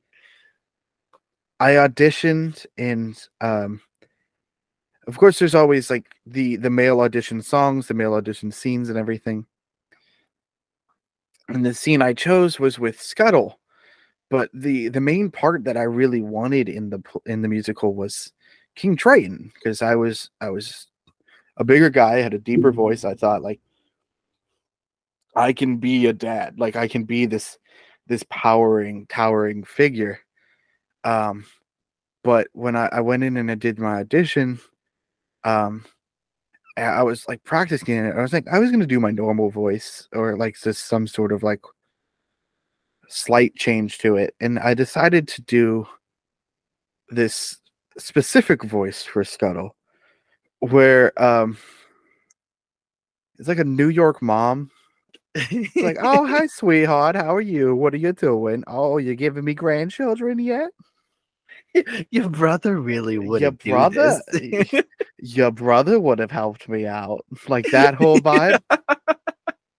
I 1.58 1.72
auditioned 1.72 2.64
and 2.78 3.22
um 3.42 3.82
of 5.10 5.18
course 5.18 5.40
there's 5.40 5.56
always 5.56 5.90
like 5.90 6.14
the 6.24 6.54
the 6.54 6.70
male 6.70 7.00
audition 7.00 7.42
songs, 7.42 7.88
the 7.88 7.94
male 7.94 8.14
audition 8.14 8.52
scenes 8.52 8.88
and 8.88 8.96
everything. 8.96 9.44
And 11.48 11.66
the 11.66 11.74
scene 11.74 12.00
I 12.00 12.12
chose 12.12 12.60
was 12.60 12.78
with 12.78 13.02
Scuttle. 13.02 13.58
But 14.28 14.50
the 14.54 14.88
the 14.88 15.00
main 15.00 15.28
part 15.28 15.64
that 15.64 15.76
I 15.76 15.82
really 15.82 16.22
wanted 16.22 16.68
in 16.68 16.90
the 16.90 17.02
in 17.26 17.42
the 17.42 17.48
musical 17.48 17.92
was 17.92 18.32
King 18.76 18.94
Triton 18.94 19.50
because 19.52 19.82
I 19.82 19.96
was 19.96 20.30
I 20.40 20.50
was 20.50 20.86
a 21.56 21.64
bigger 21.64 21.90
guy, 21.90 22.18
had 22.18 22.34
a 22.34 22.38
deeper 22.38 22.70
voice. 22.70 23.04
I 23.04 23.14
thought 23.14 23.42
like 23.42 23.58
I 25.34 25.52
can 25.52 25.78
be 25.78 26.06
a 26.06 26.12
dad. 26.12 26.60
Like 26.60 26.76
I 26.76 26.86
can 26.86 27.02
be 27.02 27.26
this 27.26 27.58
this 28.06 28.22
powering 28.30 29.06
towering 29.08 29.64
figure. 29.64 30.20
Um 31.02 31.46
but 32.22 32.46
when 32.52 32.76
I, 32.76 32.88
I 32.92 33.00
went 33.00 33.24
in 33.24 33.36
and 33.36 33.50
I 33.50 33.56
did 33.56 33.80
my 33.80 33.98
audition, 33.98 34.60
um, 35.44 35.84
I 36.76 37.02
was 37.02 37.26
like 37.28 37.42
practicing 37.44 37.96
it. 37.96 38.14
I 38.16 38.22
was 38.22 38.32
like, 38.32 38.46
I 38.48 38.58
was 38.58 38.70
gonna 38.70 38.86
do 38.86 39.00
my 39.00 39.10
normal 39.10 39.50
voice 39.50 40.08
or 40.12 40.36
like 40.36 40.56
just 40.58 40.86
some 40.86 41.06
sort 41.06 41.32
of 41.32 41.42
like 41.42 41.60
slight 43.08 43.54
change 43.56 43.98
to 43.98 44.16
it, 44.16 44.34
and 44.40 44.58
I 44.58 44.74
decided 44.74 45.28
to 45.28 45.42
do 45.42 45.86
this 47.08 47.58
specific 47.98 48.62
voice 48.64 49.02
for 49.02 49.24
Scuttle, 49.24 49.76
where 50.60 51.12
um, 51.22 51.58
it's 53.38 53.48
like 53.48 53.58
a 53.58 53.64
New 53.64 53.88
York 53.88 54.22
mom. 54.22 54.70
It's 55.34 55.76
like, 55.76 55.98
oh 56.00 56.26
hi, 56.26 56.46
sweetheart, 56.54 57.16
how 57.16 57.34
are 57.34 57.40
you? 57.40 57.74
What 57.74 57.94
are 57.94 57.98
you 57.98 58.12
doing? 58.12 58.64
Oh, 58.66 58.98
you 58.98 59.14
giving 59.14 59.44
me 59.44 59.54
grandchildren 59.54 60.38
yet? 60.38 60.70
Your 62.10 62.28
brother 62.28 62.80
really 62.80 63.18
would. 63.18 63.42
Your 63.42 63.50
brother, 63.52 64.20
your 65.18 65.50
brother 65.50 66.00
would 66.00 66.18
have 66.18 66.30
helped 66.30 66.68
me 66.68 66.86
out, 66.86 67.24
like 67.48 67.66
that 67.70 67.94
whole 67.94 68.18
vibe. 68.20 68.60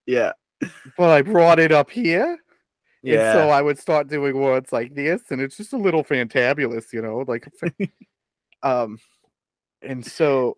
yeah. 0.05 0.31
but 0.97 1.09
I 1.09 1.21
brought 1.21 1.59
it 1.59 1.71
up 1.71 1.89
here, 1.89 2.25
and 2.31 2.37
Yeah. 3.03 3.33
so 3.33 3.49
I 3.49 3.61
would 3.61 3.79
start 3.79 4.07
doing 4.07 4.37
words 4.37 4.71
like 4.71 4.93
this, 4.95 5.21
and 5.31 5.41
it's 5.41 5.57
just 5.57 5.73
a 5.73 5.77
little 5.77 6.03
fantabulous, 6.03 6.93
you 6.93 7.01
know, 7.01 7.25
like, 7.27 7.47
um, 8.63 8.97
and 9.81 10.05
so 10.05 10.55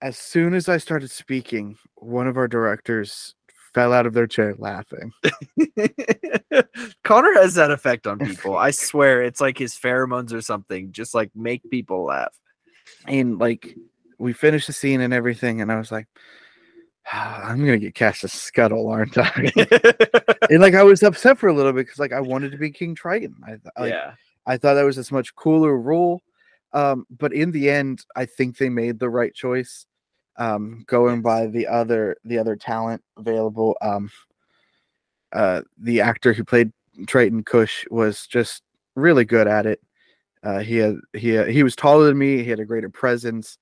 as 0.00 0.18
soon 0.18 0.54
as 0.54 0.68
I 0.68 0.76
started 0.78 1.10
speaking, 1.10 1.76
one 1.96 2.26
of 2.26 2.36
our 2.36 2.48
directors 2.48 3.34
fell 3.74 3.92
out 3.92 4.06
of 4.06 4.14
their 4.14 4.26
chair 4.26 4.54
laughing. 4.58 5.12
Connor 7.04 7.34
has 7.34 7.54
that 7.54 7.70
effect 7.70 8.06
on 8.06 8.18
people. 8.18 8.56
I 8.56 8.70
swear, 8.70 9.22
it's 9.22 9.40
like 9.40 9.58
his 9.58 9.74
pheromones 9.74 10.32
or 10.32 10.40
something. 10.40 10.92
Just 10.92 11.14
like 11.14 11.30
make 11.34 11.68
people 11.70 12.04
laugh. 12.04 12.34
and 13.06 13.38
like 13.38 13.76
we 14.18 14.32
finished 14.32 14.68
the 14.68 14.72
scene 14.72 15.00
and 15.00 15.12
everything, 15.12 15.60
and 15.60 15.70
I 15.72 15.76
was 15.76 15.90
like, 15.90 16.06
"Ah, 17.12 17.42
I'm 17.44 17.58
gonna 17.58 17.78
get 17.78 17.94
cast 17.94 18.24
as 18.24 18.32
Scuttle, 18.32 18.88
aren't 18.88 19.18
I? 19.18 19.52
and 20.50 20.60
like 20.60 20.74
I 20.74 20.84
was 20.84 21.02
upset 21.02 21.38
for 21.38 21.48
a 21.48 21.52
little 21.52 21.72
bit 21.72 21.86
because 21.86 21.98
like 21.98 22.12
I 22.12 22.20
wanted 22.20 22.52
to 22.52 22.58
be 22.58 22.70
King 22.70 22.94
Triton. 22.94 23.36
I 23.44 23.50
th- 23.50 23.60
like, 23.78 23.92
yeah. 23.92 24.14
I 24.46 24.56
thought 24.56 24.74
that 24.74 24.84
was 24.84 24.96
this 24.96 25.12
much 25.12 25.34
cooler 25.34 25.76
role. 25.76 26.22
Um, 26.72 27.06
but 27.10 27.32
in 27.32 27.52
the 27.52 27.70
end, 27.70 28.04
I 28.16 28.26
think 28.26 28.56
they 28.56 28.68
made 28.68 28.98
the 28.98 29.08
right 29.10 29.32
choice. 29.32 29.86
Um, 30.36 30.84
going 30.86 31.22
by 31.22 31.46
the 31.46 31.66
other 31.66 32.16
the 32.24 32.38
other 32.38 32.56
talent 32.56 33.02
available. 33.16 33.76
Um, 33.80 34.10
uh, 35.32 35.62
the 35.78 36.00
actor 36.00 36.32
who 36.32 36.44
played 36.44 36.72
Triton 37.06 37.44
Cush 37.44 37.84
was 37.90 38.26
just 38.26 38.62
really 38.96 39.24
good 39.24 39.46
at 39.46 39.66
it. 39.66 39.80
Uh, 40.42 40.58
he 40.58 40.76
had 40.76 40.96
he 41.12 41.30
had, 41.30 41.48
he 41.48 41.62
was 41.62 41.76
taller 41.76 42.06
than 42.06 42.18
me. 42.18 42.42
He 42.42 42.50
had 42.50 42.60
a 42.60 42.64
greater 42.64 42.90
presence. 42.90 43.58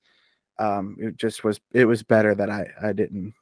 Um, 0.59 0.97
it 0.99 1.17
just 1.17 1.43
was 1.43 1.59
it 1.71 1.85
was 1.85 2.03
better 2.03 2.35
that 2.35 2.49
I 2.49 2.67
I 2.81 2.93
didn't 2.93 3.33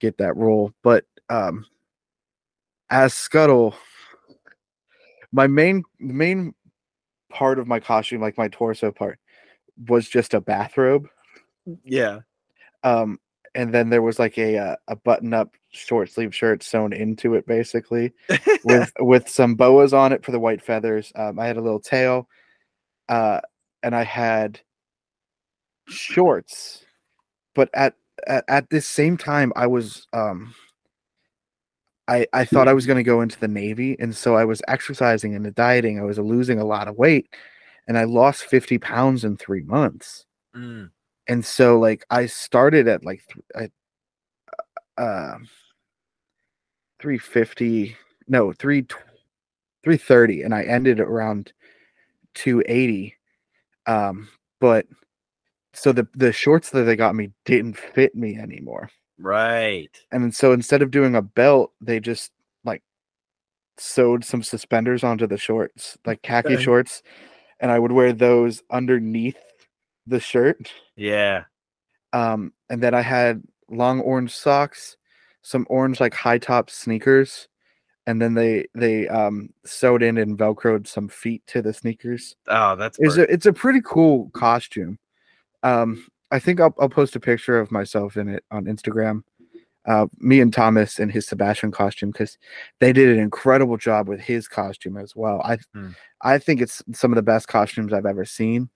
get 0.00 0.18
that 0.18 0.36
role. 0.36 0.72
But 0.82 1.04
um, 1.28 1.66
as 2.90 3.14
Scuttle, 3.14 3.74
my 5.32 5.46
main 5.46 5.82
main 5.98 6.54
part 7.30 7.58
of 7.58 7.66
my 7.66 7.80
costume, 7.80 8.20
like 8.20 8.38
my 8.38 8.48
torso 8.48 8.90
part, 8.90 9.18
was 9.88 10.08
just 10.08 10.34
a 10.34 10.40
bathrobe. 10.40 11.08
Yeah. 11.84 12.20
Um, 12.82 13.18
and 13.54 13.72
then 13.72 13.88
there 13.88 14.02
was 14.02 14.18
like 14.18 14.36
a 14.38 14.58
uh, 14.58 14.76
a 14.88 14.96
button 14.96 15.32
up 15.32 15.54
short 15.70 16.10
sleeve 16.10 16.34
shirt 16.34 16.62
sewn 16.62 16.92
into 16.92 17.34
it, 17.34 17.46
basically 17.46 18.12
with 18.64 18.92
with 19.00 19.28
some 19.28 19.54
boas 19.54 19.92
on 19.92 20.12
it 20.12 20.24
for 20.24 20.32
the 20.32 20.40
white 20.40 20.62
feathers. 20.62 21.12
Um, 21.14 21.38
I 21.38 21.46
had 21.46 21.56
a 21.56 21.62
little 21.62 21.80
tail, 21.80 22.28
uh, 23.08 23.40
and 23.82 23.94
I 23.94 24.04
had 24.04 24.60
shorts. 25.88 26.84
But 27.54 27.70
at 27.72 27.94
at, 28.26 28.44
at 28.48 28.70
this 28.70 28.86
same 28.86 29.16
time, 29.16 29.52
I 29.56 29.66
was 29.66 30.06
um, 30.12 30.54
I 32.08 32.26
I 32.34 32.44
thought 32.44 32.68
I 32.68 32.74
was 32.74 32.86
going 32.86 32.98
to 32.98 33.02
go 33.02 33.22
into 33.22 33.40
the 33.40 33.48
navy, 33.48 33.96
and 33.98 34.14
so 34.14 34.36
I 34.36 34.44
was 34.44 34.60
exercising 34.68 35.34
and 35.34 35.54
dieting. 35.54 35.98
I 35.98 36.04
was 36.04 36.18
losing 36.18 36.60
a 36.60 36.66
lot 36.66 36.88
of 36.88 36.96
weight, 36.96 37.28
and 37.88 37.96
I 37.96 38.04
lost 38.04 38.44
fifty 38.44 38.76
pounds 38.76 39.24
in 39.24 39.38
three 39.38 39.62
months 39.62 40.26
Mm. 40.56 40.90
And 41.28 41.44
so 41.44 41.78
like 41.78 42.04
I 42.10 42.26
started 42.26 42.88
at 42.88 43.04
like 43.04 43.22
th- 43.28 43.70
I, 44.98 45.02
uh, 45.02 45.38
350 47.00 47.96
no 48.28 48.52
3 48.52 48.82
330 49.84 50.42
and 50.42 50.54
I 50.54 50.62
ended 50.64 51.00
around 51.00 51.52
280 52.34 53.14
um 53.86 54.28
but 54.60 54.86
so 55.74 55.92
the 55.92 56.08
the 56.14 56.32
shorts 56.32 56.70
that 56.70 56.82
they 56.84 56.96
got 56.96 57.14
me 57.14 57.30
didn't 57.44 57.76
fit 57.76 58.14
me 58.14 58.36
anymore 58.36 58.88
Right. 59.18 59.90
and 60.12 60.34
so 60.34 60.52
instead 60.52 60.82
of 60.82 60.90
doing 60.90 61.14
a 61.14 61.22
belt 61.22 61.72
they 61.80 62.00
just 62.00 62.32
like 62.64 62.82
sewed 63.78 64.24
some 64.24 64.42
suspenders 64.42 65.04
onto 65.04 65.26
the 65.26 65.38
shorts 65.38 65.98
like 66.06 66.22
khaki 66.22 66.54
Okay. 66.54 66.62
shorts 66.62 67.02
and 67.60 67.70
I 67.70 67.78
would 67.78 67.92
wear 67.92 68.12
those 68.12 68.62
underneath 68.70 69.36
the 70.06 70.20
shirt 70.20 70.72
Yeah. 70.96 71.44
um 72.12 72.52
and 72.70 72.82
then 72.82 72.94
i 72.94 73.00
had 73.02 73.42
long 73.68 74.00
orange 74.00 74.34
socks 74.34 74.96
some 75.42 75.66
orange 75.68 76.00
like 76.00 76.14
high 76.14 76.38
top 76.38 76.70
sneakers 76.70 77.48
and 78.06 78.22
then 78.22 78.34
they 78.34 78.66
they 78.74 79.08
um 79.08 79.48
sewed 79.64 80.02
in 80.02 80.18
and 80.18 80.38
velcroed 80.38 80.86
some 80.86 81.08
feet 81.08 81.42
to 81.48 81.60
the 81.60 81.72
sneakers. 81.72 82.36
Oh, 82.46 82.76
that's 82.76 82.98
It's 83.00 83.16
a 83.16 83.22
it's 83.32 83.46
a 83.46 83.52
pretty 83.52 83.80
cool 83.84 84.30
costume. 84.30 84.96
Um, 85.64 86.06
I 86.30 86.38
think 86.38 86.60
I'll 86.60 86.72
I'll 86.78 86.88
post 86.88 87.16
a 87.16 87.20
picture 87.20 87.58
of 87.58 87.72
myself 87.72 88.16
in 88.16 88.28
it 88.28 88.44
on 88.52 88.66
Instagram. 88.66 89.22
Uh, 89.86 90.06
me 90.18 90.40
and 90.40 90.52
Thomas 90.52 91.00
in 91.00 91.08
his 91.08 91.26
Sebastian 91.26 91.72
costume 91.72 92.12
because 92.12 92.38
they 92.78 92.92
did 92.92 93.08
an 93.08 93.18
incredible 93.18 93.76
job 93.76 94.08
with 94.08 94.20
his 94.20 94.46
costume 94.46 94.96
as 94.96 95.16
well. 95.16 95.40
I 95.44 95.58
Hmm. 95.74 95.90
I 96.22 96.38
think 96.38 96.60
it's 96.60 96.84
some 96.92 97.10
of 97.10 97.16
the 97.16 97.22
best 97.22 97.48
costumes 97.48 97.92
I've 97.92 98.06
ever 98.06 98.24
seen. 98.24 98.70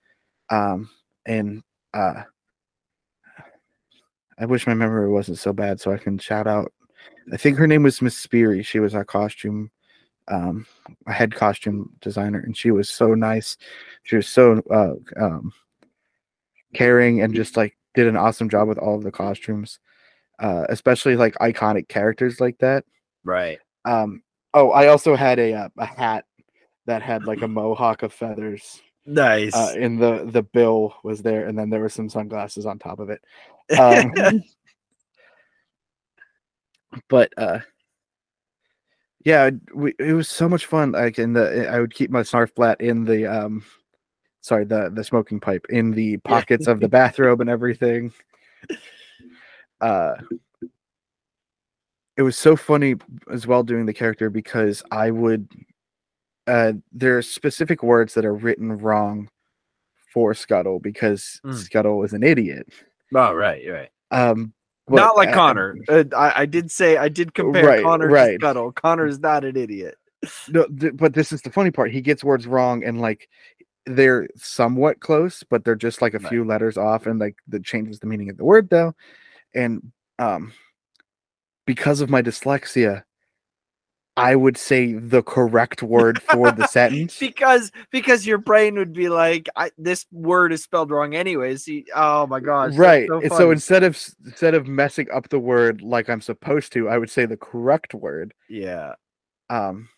Um, 0.49 0.89
and 1.25 1.63
uh, 1.93 2.23
I 4.39 4.45
wish 4.45 4.65
my 4.65 4.73
memory 4.73 5.09
wasn't 5.09 5.37
so 5.37 5.53
bad 5.53 5.79
so 5.79 5.91
I 5.91 5.97
can 5.97 6.17
shout 6.17 6.47
out. 6.47 6.71
I 7.31 7.37
think 7.37 7.57
her 7.57 7.67
name 7.67 7.83
was 7.83 8.01
Miss 8.01 8.17
Speary. 8.17 8.63
She 8.63 8.79
was 8.79 8.95
our 8.95 9.05
costume, 9.05 9.69
um, 10.27 10.65
a 11.07 11.13
head 11.13 11.33
costume 11.35 11.91
designer, 12.01 12.39
and 12.39 12.57
she 12.57 12.71
was 12.71 12.89
so 12.89 13.13
nice. 13.13 13.57
She 14.03 14.15
was 14.15 14.27
so 14.27 14.61
uh, 14.71 15.23
um, 15.23 15.53
caring 16.73 17.21
and 17.21 17.33
just 17.33 17.57
like 17.57 17.77
did 17.93 18.07
an 18.07 18.17
awesome 18.17 18.49
job 18.49 18.67
with 18.67 18.77
all 18.77 18.95
of 18.95 19.03
the 19.03 19.11
costumes, 19.11 19.79
uh, 20.39 20.65
especially 20.69 21.15
like 21.15 21.35
iconic 21.35 21.87
characters 21.87 22.39
like 22.39 22.57
that. 22.59 22.83
right. 23.23 23.59
Um, 23.85 24.23
oh, 24.53 24.71
I 24.71 24.87
also 24.87 25.15
had 25.15 25.39
a 25.39 25.53
uh, 25.53 25.69
a 25.77 25.85
hat 25.85 26.25
that 26.85 27.01
had 27.01 27.25
like 27.25 27.41
a 27.41 27.47
mohawk 27.47 28.03
of 28.03 28.13
feathers. 28.13 28.81
Nice. 29.11 29.53
Uh, 29.53 29.73
in 29.77 29.97
the 29.97 30.23
the 30.25 30.41
bill 30.41 30.95
was 31.03 31.21
there, 31.21 31.45
and 31.47 31.57
then 31.59 31.69
there 31.69 31.81
were 31.81 31.89
some 31.89 32.07
sunglasses 32.09 32.65
on 32.65 32.79
top 32.79 32.99
of 32.99 33.09
it. 33.09 33.21
Um, 33.79 34.11
but 37.07 37.31
uh, 37.37 37.59
yeah, 39.23 39.45
it- 39.45 39.75
we, 39.75 39.93
it 39.97 40.11
was 40.13 40.27
so 40.27 40.49
much 40.49 40.65
fun. 40.65 40.91
Like 40.91 41.19
in 41.19 41.31
the, 41.31 41.69
I 41.69 41.79
would 41.79 41.93
keep 41.93 42.09
my 42.11 42.21
snarf 42.21 42.53
flat 42.53 42.81
in 42.81 43.05
the 43.05 43.25
um, 43.27 43.63
sorry, 44.41 44.65
the 44.65 44.89
the 44.93 45.03
smoking 45.03 45.39
pipe 45.39 45.65
in 45.69 45.91
the 45.91 46.17
pockets 46.17 46.67
of 46.67 46.79
the 46.81 46.89
bathrobe 46.89 47.39
and 47.39 47.49
everything. 47.49 48.11
Uh, 49.79 50.15
it 52.17 52.21
was 52.23 52.37
so 52.37 52.55
funny 52.57 52.95
as 53.31 53.47
well 53.47 53.63
doing 53.63 53.85
the 53.85 53.93
character 53.93 54.29
because 54.29 54.83
I 54.91 55.11
would, 55.11 55.47
uh, 56.47 56.73
there 56.91 57.17
are 57.17 57.21
specific 57.21 57.83
words 57.83 58.13
that 58.15 58.25
are 58.25 58.33
written 58.33 58.77
wrong 58.77 59.29
for 60.13 60.33
Scuttle 60.33 60.79
because 60.79 61.39
Mm. 61.45 61.55
Scuttle 61.55 62.03
is 62.03 62.13
an 62.13 62.23
idiot. 62.23 62.67
oh, 63.15 63.33
right, 63.33 63.61
right. 63.69 63.89
Um, 64.11 64.53
Not 64.89 65.15
like 65.15 65.29
uh, 65.29 65.33
Connor. 65.33 65.75
Uh, 65.87 66.03
I, 66.15 66.41
I 66.41 66.45
did 66.45 66.69
say 66.71 66.97
I 66.97 67.07
did 67.09 67.33
compare 67.33 67.65
Right, 67.65 67.83
Connor 67.83 68.09
right. 68.09 68.31
to 68.31 68.35
Scuttle. 68.45 68.71
Connor 68.73 69.05
is 69.05 69.19
not 69.19 69.45
an 69.45 69.55
idiot. 69.55 69.95
No, 70.49 70.65
th- 70.67 70.97
but 70.97 71.13
this 71.13 71.31
is 71.31 71.41
the 71.41 71.51
funny 71.51 71.71
part. 71.71 71.91
He 71.91 72.01
gets 72.01 72.23
words 72.23 72.45
wrong, 72.45 72.83
and 72.83 72.99
like 73.01 73.29
they're 73.85 74.27
somewhat 74.35 74.99
close, 74.99 75.43
but 75.49 75.63
they're 75.63 75.75
just 75.75 76.01
like 76.01 76.13
a 76.13 76.19
Right. 76.19 76.29
few 76.29 76.43
letters 76.43 76.77
off, 76.77 77.05
and 77.07 77.19
like 77.19 77.37
that 77.47 77.63
changes 77.63 77.99
the 77.99 78.07
meaning 78.07 78.29
of 78.29 78.37
the 78.37 78.43
word 78.45 78.69
though. 78.69 78.93
And 79.55 79.91
um, 80.19 80.51
because 81.65 82.01
of 82.01 82.09
my 82.09 82.21
dyslexia, 82.21 83.03
I 84.21 84.35
would 84.35 84.57
say 84.57 84.93
the 84.93 85.23
correct 85.23 85.83
word 85.83 86.21
for 86.21 86.51
the 86.51 86.65
sentence. 86.67 87.17
because 87.19 87.71
because 87.91 88.25
your 88.25 88.37
brain 88.37 88.75
would 88.75 88.93
be 88.93 89.09
like, 89.09 89.49
I, 89.55 89.71
this 89.77 90.05
word 90.11 90.53
is 90.53 90.63
spelled 90.63 90.91
wrong 90.91 91.15
anyways. 91.15 91.67
Oh 91.95 92.27
my 92.27 92.39
gosh, 92.39 92.69
that's 92.71 92.77
right. 92.77 93.07
So, 93.07 93.21
so 93.29 93.51
instead 93.51 93.83
of 93.83 93.97
instead 94.25 94.53
of 94.53 94.67
messing 94.67 95.09
up 95.11 95.29
the 95.29 95.39
word 95.39 95.81
like 95.81 96.09
I'm 96.09 96.21
supposed 96.21 96.71
to, 96.73 96.89
I 96.89 96.97
would 96.97 97.09
say 97.09 97.25
the 97.25 97.37
correct 97.37 97.93
word. 97.93 98.33
yeah, 98.49 98.93
um 99.49 99.89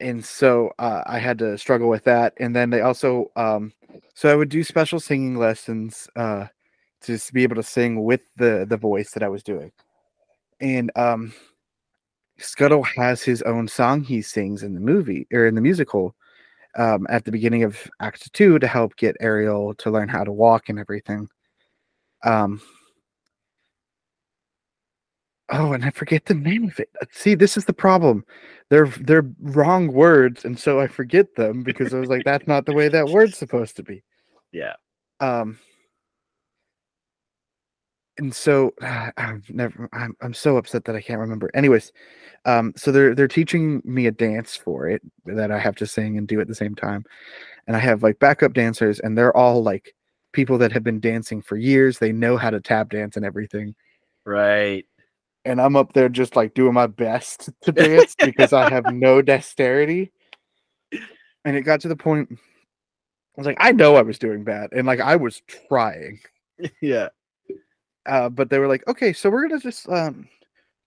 and 0.00 0.24
so 0.24 0.70
uh, 0.78 1.02
i 1.06 1.18
had 1.18 1.38
to 1.38 1.56
struggle 1.56 1.88
with 1.88 2.04
that 2.04 2.34
and 2.38 2.54
then 2.54 2.70
they 2.70 2.80
also 2.80 3.30
um 3.36 3.72
so 4.14 4.30
i 4.30 4.34
would 4.34 4.48
do 4.48 4.62
special 4.62 5.00
singing 5.00 5.36
lessons 5.36 6.08
uh 6.16 6.46
to 7.00 7.18
be 7.32 7.42
able 7.42 7.56
to 7.56 7.62
sing 7.62 8.02
with 8.04 8.22
the 8.36 8.66
the 8.68 8.76
voice 8.76 9.12
that 9.12 9.22
i 9.22 9.28
was 9.28 9.42
doing 9.42 9.72
and 10.60 10.90
um 10.96 11.32
scuttle 12.38 12.82
has 12.82 13.22
his 13.22 13.42
own 13.42 13.66
song 13.68 14.02
he 14.02 14.20
sings 14.20 14.62
in 14.62 14.74
the 14.74 14.80
movie 14.80 15.26
or 15.32 15.46
in 15.46 15.54
the 15.54 15.60
musical 15.60 16.14
um 16.76 17.06
at 17.08 17.24
the 17.24 17.32
beginning 17.32 17.62
of 17.62 17.90
act 18.00 18.32
two 18.32 18.58
to 18.58 18.66
help 18.66 18.96
get 18.96 19.16
ariel 19.20 19.74
to 19.74 19.90
learn 19.90 20.08
how 20.08 20.24
to 20.24 20.32
walk 20.32 20.68
and 20.68 20.78
everything 20.78 21.28
um 22.24 22.60
Oh, 25.48 25.72
and 25.72 25.84
I 25.84 25.90
forget 25.90 26.24
the 26.24 26.34
name 26.34 26.68
of 26.68 26.80
it. 26.80 26.90
See, 27.12 27.36
this 27.36 27.56
is 27.56 27.66
the 27.66 27.72
problem. 27.72 28.24
They're 28.68 28.88
they're 29.00 29.30
wrong 29.40 29.92
words, 29.92 30.44
and 30.44 30.58
so 30.58 30.80
I 30.80 30.88
forget 30.88 31.36
them 31.36 31.62
because 31.62 31.94
I 31.94 32.00
was 32.00 32.08
like, 32.08 32.24
that's 32.24 32.48
not 32.48 32.66
the 32.66 32.72
way 32.72 32.88
that 32.88 33.08
word's 33.08 33.38
supposed 33.38 33.76
to 33.76 33.84
be. 33.84 34.02
yeah. 34.52 34.74
Um, 35.20 35.58
and 38.18 38.34
so 38.34 38.72
I'm 39.16 39.42
never. 39.48 39.88
I'm 39.92 40.16
I'm 40.20 40.34
so 40.34 40.56
upset 40.56 40.84
that 40.86 40.96
I 40.96 41.00
can't 41.02 41.20
remember. 41.20 41.50
Anyways, 41.54 41.92
um, 42.44 42.72
so 42.76 42.92
they're 42.92 43.14
they're 43.14 43.28
teaching 43.28 43.82
me 43.84 44.06
a 44.06 44.12
dance 44.12 44.56
for 44.56 44.88
it 44.88 45.02
that 45.26 45.50
I 45.50 45.58
have 45.58 45.76
to 45.76 45.86
sing 45.86 46.18
and 46.18 46.26
do 46.28 46.40
at 46.40 46.48
the 46.48 46.54
same 46.54 46.74
time, 46.74 47.04
and 47.66 47.76
I 47.76 47.80
have 47.80 48.02
like 48.02 48.18
backup 48.18 48.52
dancers, 48.54 49.00
and 49.00 49.16
they're 49.16 49.36
all 49.36 49.62
like 49.62 49.94
people 50.32 50.58
that 50.58 50.72
have 50.72 50.84
been 50.84 51.00
dancing 51.00 51.40
for 51.42 51.56
years. 51.56 51.98
They 51.98 52.12
know 52.12 52.36
how 52.36 52.50
to 52.50 52.60
tap 52.60 52.90
dance 52.90 53.16
and 53.16 53.24
everything 53.24 53.74
Right. 54.24 54.84
and 55.44 55.60
I'm 55.60 55.76
up 55.76 55.92
there 55.92 56.08
just 56.08 56.36
like 56.36 56.52
doing 56.54 56.74
my 56.74 56.86
best 56.88 57.48
to 57.62 57.72
dance 57.72 58.14
because 58.18 58.52
I 58.52 58.68
have 58.68 58.92
no 58.92 59.22
dexterity. 59.22 60.12
And 61.44 61.56
it 61.56 61.62
got 61.62 61.80
to 61.82 61.88
the 61.88 61.96
point 61.96 62.28
I 62.32 62.36
was 63.40 63.46
like, 63.46 63.58
I 63.60 63.72
know 63.72 63.96
I 63.96 64.02
was 64.02 64.18
doing 64.18 64.44
bad, 64.44 64.70
and 64.72 64.86
like 64.86 65.00
I 65.00 65.16
was 65.16 65.42
trying. 65.68 66.20
Yeah. 66.80 67.08
Uh, 68.06 68.28
but 68.28 68.50
they 68.50 68.58
were 68.58 68.68
like, 68.68 68.86
okay, 68.88 69.12
so 69.12 69.30
we're 69.30 69.48
gonna 69.48 69.60
just 69.60 69.88
um 69.88 70.28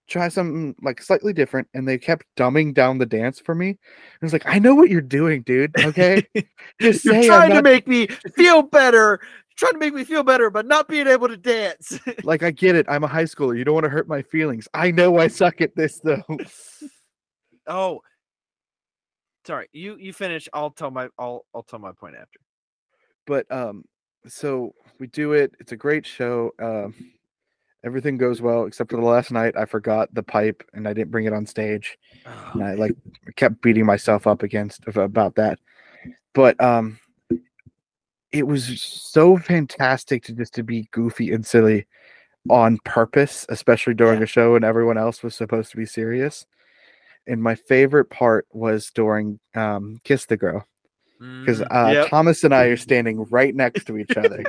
try 0.10 0.28
something 0.28 0.76
like 0.82 1.02
slightly 1.02 1.34
different, 1.34 1.68
and 1.74 1.88
they 1.88 1.98
kept 1.98 2.26
dumbing 2.36 2.74
down 2.74 2.98
the 2.98 3.06
dance 3.06 3.40
for 3.40 3.56
me. 3.56 3.78
I 3.88 4.26
was 4.26 4.34
like, 4.34 4.46
I 4.46 4.60
know 4.60 4.76
what 4.76 4.90
you're 4.90 5.02
doing, 5.02 5.44
dude. 5.44 5.78
Okay, 5.84 6.26
just 6.82 7.06
You're 7.06 7.24
trying 7.24 7.52
to 7.52 7.62
make 7.62 7.88
me 7.88 8.08
feel 8.36 8.62
better. 8.62 9.20
Trying 9.56 9.74
to 9.74 9.80
make 9.80 9.94
me 9.94 10.06
feel 10.06 10.24
better, 10.24 10.50
but 10.50 10.66
not 10.66 10.88
being 10.88 11.08
able 11.08 11.28
to 11.28 11.36
dance. 11.36 12.00
like 12.24 12.44
I 12.44 12.52
get 12.52 12.76
it. 12.76 12.86
I'm 12.90 13.04
a 13.04 13.08
high 13.08 13.26
schooler. 13.26 13.58
You 13.58 13.66
don't 13.66 13.74
want 13.74 13.84
to 13.84 13.90
hurt 13.90 14.08
my 14.08 14.22
feelings. 14.22 14.68
I 14.74 14.92
know 14.92 15.18
I 15.18 15.28
suck 15.28 15.60
at 15.60 15.76
this 15.76 16.00
though. 16.00 16.24
oh, 17.68 18.00
sorry. 19.46 19.68
You 19.74 19.98
you 19.98 20.14
finish. 20.14 20.48
I'll 20.54 20.72
tell 20.72 20.92
my 20.92 21.10
I'll 21.18 21.46
I'll 21.54 21.64
tell 21.64 21.80
my 21.80 21.92
point 21.92 22.16
after. 22.16 22.40
but 23.28 23.52
um 23.52 23.84
so 24.28 24.74
we 25.00 25.08
do 25.08 25.34
it 25.34 25.54
it's 25.60 25.72
a 25.72 25.78
great 25.78 26.06
show 26.06 26.52
um 26.60 26.94
everything 27.86 28.18
goes 28.18 28.42
well 28.42 28.66
except 28.66 28.92
for 28.92 28.98
the 28.98 29.04
last 29.06 29.32
night 29.32 29.56
i 29.58 29.64
forgot 29.66 30.14
the 30.14 30.24
pipe 30.24 30.64
and 30.74 30.88
i 30.88 30.94
didn't 30.94 31.12
bring 31.12 31.26
it 31.26 31.34
on 31.34 31.46
stage 31.46 31.98
and 32.54 32.64
i 32.64 32.74
like 32.74 32.96
kept 33.36 33.62
beating 33.62 33.86
myself 33.86 34.28
up 34.28 34.44
against 34.44 34.86
about 34.98 35.36
that. 35.36 35.60
But 36.34 36.60
um 36.62 37.00
it 38.32 38.46
was 38.46 38.82
so 38.82 39.38
fantastic 39.38 40.24
to 40.24 40.34
just 40.34 40.54
to 40.54 40.64
be 40.64 40.88
goofy 40.92 41.32
and 41.32 41.46
silly 41.46 41.88
on 42.50 42.78
purpose 42.86 43.46
especially 43.50 43.94
during 43.94 44.20
Yeah. 44.20 44.24
a 44.24 44.28
show 44.28 44.56
and 44.56 44.66
everyone 44.66 44.98
else 44.98 45.24
was 45.24 45.36
supposed 45.36 45.72
to 45.72 45.78
be 45.78 45.86
serious. 45.86 46.46
And 47.28 47.42
my 47.42 47.56
favorite 47.56 48.10
part 48.10 48.48
was 48.52 48.92
during 48.92 49.40
um 49.56 50.00
kiss 50.04 50.26
the 50.26 50.38
girl 50.38 50.66
because 51.20 51.60
Mm, 51.60 51.68
uh, 51.72 51.92
yep. 51.92 52.10
Thomas 52.10 52.44
and 52.44 52.56
I 52.56 52.66
are 52.66 52.78
standing 52.78 53.26
right 53.26 53.54
next 53.54 53.86
to 53.86 53.98
each 53.98 54.16
other. 54.16 54.44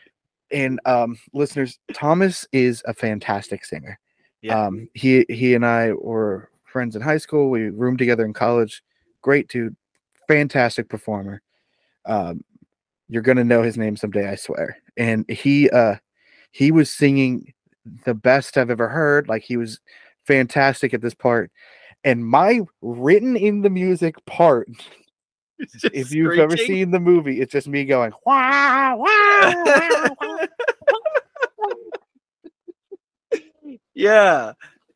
and 0.52 0.80
um, 0.84 1.18
listeners, 1.32 1.78
Thomas 1.92 2.46
is 2.52 2.82
a 2.86 2.94
fantastic 2.94 3.64
singer. 3.64 3.98
Yeah. 4.40 4.66
Um, 4.66 4.88
he 4.94 5.24
he 5.28 5.54
and 5.54 5.66
I 5.66 5.92
were 5.92 6.50
friends 6.64 6.96
in 6.96 7.02
high 7.02 7.18
school. 7.18 7.50
We 7.50 7.70
roomed 7.70 7.98
together 7.98 8.24
in 8.24 8.32
college. 8.32 8.82
Great 9.20 9.48
dude, 9.48 9.76
fantastic 10.28 10.88
performer. 10.88 11.42
Um, 12.06 12.44
you're 13.08 13.22
gonna 13.22 13.44
know 13.44 13.62
his 13.62 13.76
name 13.76 13.96
someday, 13.96 14.28
I 14.28 14.36
swear. 14.36 14.78
And 14.96 15.28
he 15.28 15.70
uh, 15.70 15.96
he 16.50 16.70
was 16.70 16.90
singing 16.90 17.52
the 18.04 18.14
best 18.14 18.56
I've 18.56 18.70
ever 18.70 18.88
heard. 18.88 19.28
Like 19.28 19.42
he 19.42 19.56
was 19.56 19.80
fantastic 20.26 20.94
at 20.94 21.00
this 21.00 21.14
part. 21.14 21.50
And 22.04 22.26
my 22.26 22.60
written 22.80 23.36
in 23.36 23.62
the 23.62 23.70
music 23.70 24.24
part 24.26 24.68
Just 24.68 24.88
if 25.58 26.12
you've 26.12 26.38
ever 26.38 26.56
seen 26.56 26.90
the 26.90 27.00
movie, 27.00 27.40
it's 27.40 27.52
just 27.52 27.68
me 27.68 27.84
going 27.84 28.12
wow, 28.26 28.96
wow, 28.96 29.64
wow, 29.64 30.16
wow." 30.20 30.38
yeah. 33.94 34.52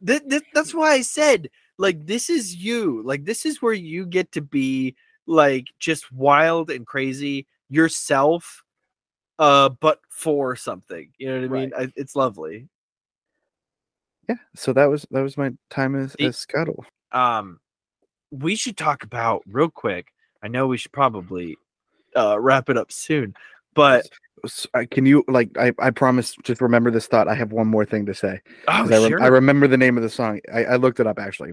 Th- 0.06 0.22
th- 0.28 0.42
that's 0.52 0.74
why 0.74 0.92
i 0.92 1.00
said 1.00 1.48
like 1.78 2.06
this 2.06 2.30
is 2.30 2.54
you. 2.54 3.02
Like 3.04 3.24
this 3.24 3.44
is 3.46 3.60
where 3.62 3.72
you 3.72 4.06
get 4.06 4.32
to 4.32 4.40
be 4.40 4.94
like 5.26 5.66
just 5.78 6.10
wild 6.12 6.70
and 6.70 6.86
crazy 6.86 7.46
yourself 7.68 8.62
uh 9.38 9.68
but 9.68 10.00
for 10.08 10.56
something. 10.56 11.10
You 11.18 11.28
know 11.28 11.48
what 11.48 11.56
i 11.56 11.60
mean? 11.60 11.72
I, 11.76 11.92
it's 11.96 12.16
lovely. 12.16 12.68
Yeah, 14.28 14.36
so 14.54 14.72
that 14.72 14.86
was 14.86 15.06
that 15.10 15.22
was 15.22 15.36
my 15.36 15.52
time 15.70 15.94
as, 15.94 16.14
The- 16.18 16.26
as 16.26 16.38
Scuttle. 16.38 16.84
um 17.12 17.60
we 18.30 18.56
should 18.56 18.76
talk 18.76 19.04
about 19.04 19.42
real 19.46 19.70
quick 19.70 20.08
i 20.42 20.48
know 20.48 20.66
we 20.66 20.76
should 20.76 20.92
probably 20.92 21.56
uh 22.16 22.38
wrap 22.40 22.68
it 22.70 22.76
up 22.76 22.90
soon 22.92 23.34
but 23.74 24.08
Can 24.90 25.06
you 25.06 25.24
like 25.28 25.50
I, 25.58 25.72
I 25.78 25.90
promise 25.90 26.36
just 26.44 26.60
remember 26.60 26.90
this 26.90 27.06
thought. 27.06 27.26
I 27.26 27.34
have 27.34 27.52
one 27.52 27.66
more 27.66 27.84
thing 27.84 28.06
to 28.06 28.14
say. 28.14 28.40
oh 28.68 28.72
I, 28.72 28.82
rem- 28.84 29.08
sure 29.10 29.22
I 29.22 29.26
remember 29.26 29.66
the 29.66 29.76
name 29.78 29.96
of 29.96 30.02
the 30.02 30.10
song. 30.10 30.40
I, 30.52 30.64
I 30.64 30.76
looked 30.76 31.00
it 31.00 31.06
up 31.06 31.18
actually. 31.18 31.52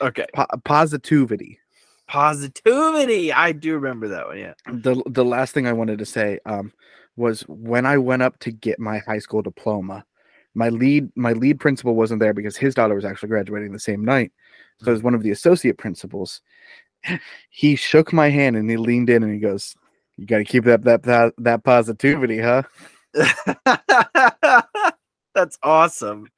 okay 0.00 0.26
Po- 0.34 0.46
Positoovity. 0.64 1.58
Positoovity 2.10 3.32
i 3.32 3.52
do 3.52 3.74
remember 3.74 4.08
that 4.08 4.26
one 4.26 4.38
yeah 4.38 4.52
The 4.70 5.02
the 5.06 5.24
last 5.24 5.54
thing 5.54 5.66
I 5.66 5.72
wanted 5.72 5.98
to 6.00 6.06
say 6.06 6.38
um 6.44 6.72
was 7.16 7.42
when 7.42 7.86
I 7.86 7.96
went 7.98 8.22
up 8.22 8.38
to 8.40 8.50
get 8.50 8.78
my 8.80 8.98
high 8.98 9.20
school 9.20 9.40
diploma, 9.40 10.04
my 10.54 10.68
lead 10.68 11.10
my 11.16 11.32
lead 11.32 11.60
principal 11.60 11.94
wasn't 11.94 12.20
there 12.20 12.34
because 12.34 12.56
his 12.56 12.74
daughter 12.74 12.94
was 12.94 13.04
actually 13.04 13.28
graduating 13.30 13.72
the 13.72 13.78
same 13.78 14.04
night. 14.04 14.32
So 14.82 14.92
as 14.92 15.02
one 15.02 15.14
of 15.14 15.22
the 15.22 15.30
associate 15.30 15.78
principals, 15.78 16.40
he 17.50 17.76
shook 17.76 18.12
my 18.12 18.28
hand 18.28 18.56
and 18.56 18.68
he 18.68 18.76
leaned 18.76 19.10
in 19.10 19.22
and 19.22 19.32
he 19.32 19.38
goes, 19.38 19.76
"You 20.16 20.26
got 20.26 20.38
to 20.38 20.44
keep 20.44 20.64
that 20.64 20.82
that 20.84 21.02
that 21.04 21.34
that 21.38 21.64
positoovity, 21.64 22.42
huh?" 22.42 22.62
that's 25.34 25.58
awesome. 25.62 26.28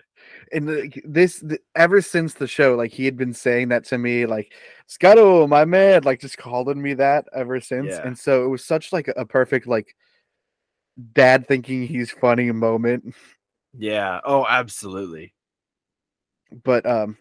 And 0.52 0.92
this 1.04 1.42
ever 1.74 2.00
since 2.00 2.34
the 2.34 2.46
show 2.46 2.76
like 2.76 2.92
he 2.92 3.04
had 3.04 3.16
been 3.16 3.34
saying 3.34 3.68
that 3.68 3.84
to 3.86 3.98
me 3.98 4.26
like 4.26 4.52
scuttle 4.86 5.48
my 5.48 5.64
man 5.64 6.04
like 6.04 6.20
just 6.20 6.38
calling 6.38 6.80
me 6.80 6.94
that 6.94 7.26
ever 7.34 7.60
since. 7.60 7.90
Yeah. 7.90 8.06
and 8.06 8.18
so 8.18 8.44
it 8.44 8.48
was 8.48 8.64
such 8.64 8.92
like 8.92 9.10
a 9.16 9.24
perfect 9.24 9.66
like 9.66 9.94
dad 11.12 11.48
thinking 11.48 11.86
he's 11.86 12.10
funny 12.10 12.50
moment. 12.52 13.14
Yeah. 13.76 14.20
Oh 14.24 14.46
absolutely. 14.46 15.34
But 16.64 16.86
um 16.86 17.16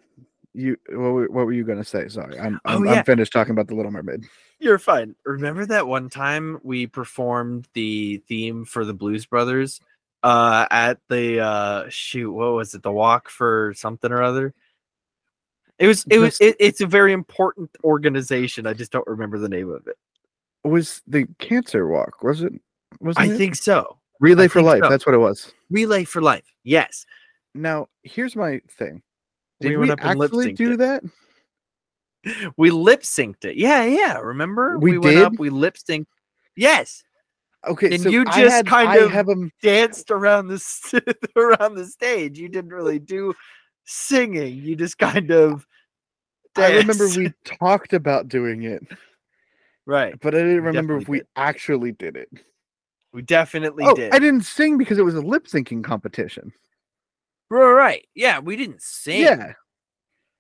you 0.56 0.78
what 0.90 0.98
were, 1.12 1.28
what 1.28 1.46
were 1.46 1.54
you 1.54 1.64
gonna 1.64 1.84
say 1.84 2.08
sorry 2.08 2.40
i'm 2.40 2.60
Oh, 2.66 2.78
I'm, 2.78 2.86
yeah. 2.86 2.94
I'm 2.94 3.06
finished 3.06 3.34
talking 3.34 3.52
about 3.52 3.68
the 3.68 3.76
little 3.76 3.92
mermaid 3.92 4.26
You're 4.60 4.80
fine. 4.80 5.16
Remember 5.26 5.66
that 5.66 5.86
one 5.86 6.10
time 6.10 6.60
we 6.64 6.88
performed 6.88 7.68
the 7.74 8.24
theme 8.28 8.64
for 8.66 8.86
the 8.86 8.94
Blues 8.94 9.26
Brothers 9.26 9.82
uh 10.24 10.66
at 10.72 11.00
the 11.10 11.40
uh 11.42 11.90
shoot, 11.90 12.32
what 12.32 12.54
was 12.54 12.74
it? 12.74 12.82
The 12.82 12.92
walk 12.92 13.30
for 13.30 13.74
something 13.76 14.12
or 14.12 14.24
other? 14.24 14.54
It 15.78 15.88
was 15.88 16.06
it 16.10 16.20
was 16.20 16.40
it, 16.40 16.56
it's 16.58 16.80
a 16.80 16.88
very 16.88 17.12
important 17.12 17.70
organization. 17.84 18.66
I 18.66 18.74
just 18.74 18.94
don't 18.94 19.08
remember 19.08 19.38
the 19.38 19.50
name 19.50 19.70
of 19.70 19.86
it. 19.88 19.98
was 20.64 21.02
the 21.06 21.28
cancer 21.38 21.88
walk 21.88 22.24
was 22.24 22.42
it 22.42 22.54
was 23.02 23.18
I 23.18 23.26
it 23.28 23.38
think 23.38 23.56
so. 23.56 23.98
relay 24.22 24.46
I 24.46 24.48
for 24.48 24.62
life 24.62 24.84
so. 24.84 24.90
that's 24.90 25.06
what 25.06 25.16
it 25.16 25.20
was 25.20 25.52
Relay 25.70 26.06
for 26.06 26.22
Life. 26.22 26.46
Yes. 26.64 27.06
now 27.54 27.90
here's 28.04 28.36
my 28.38 28.62
thing 28.70 29.02
did 29.62 29.78
we, 29.78 29.88
lip 29.88 30.00
actually 30.04 30.54
do 30.54 30.74
it. 30.74 30.78
that 30.78 31.04
We 32.58 32.72
lip 32.72 33.02
synced 33.04 33.46
it. 33.46 33.56
Yeah, 33.56 33.84
yeah. 33.86 34.18
Remember? 34.20 34.80
We 34.80 34.98
went 34.98 35.18
up, 35.18 35.34
we 35.38 35.50
lip 35.50 35.78
synced. 35.78 36.08
Yes. 36.56 37.04
okay 37.68 37.94
And 37.94 38.02
so 38.02 38.10
you 38.10 38.24
I 38.28 38.42
just 38.42 38.56
had- 38.56 38.68
kind 38.68 38.90
I 38.90 38.98
of 38.98 39.12
have 39.12 39.30
'em- 39.30 39.52
danced 39.62 40.12
around 40.12 40.48
the 40.48 41.16
around 41.36 41.76
the 41.76 41.86
stage. 41.86 42.40
You 42.40 42.50
didn't 42.50 42.72
really 42.72 43.00
do 43.00 43.34
singing. 43.86 44.58
You 44.58 44.76
just 44.76 44.98
kind 44.98 45.32
of. 45.32 45.66
I 46.58 46.78
remember 46.78 47.08
we 47.10 47.34
talked 47.44 47.92
about 47.92 48.30
doing 48.30 48.64
it, 48.64 48.82
right. 49.86 50.16
but 50.22 50.34
I 50.34 50.38
didn't 50.38 50.64
remember 50.64 50.98
if 50.98 51.10
we 51.10 51.18
did. 51.18 51.28
actually 51.36 51.92
did 51.92 52.16
it. 52.16 52.30
We 53.12 53.24
definitely 53.24 53.84
oh, 53.86 53.94
did. 53.94 54.14
I 54.14 54.20
didn't 54.20 54.44
sing 54.44 54.78
because 54.78 54.98
it 54.98 55.04
was 55.04 55.16
a 55.16 55.22
lip 55.22 55.48
syncing 55.48 55.84
competition. 55.84 56.54
Right, 57.50 57.72
right. 57.72 58.08
Yeah, 58.16 58.40
we 58.40 58.56
didn't 58.56 58.82
sing. 58.82 59.22
Yeah, 59.22 59.54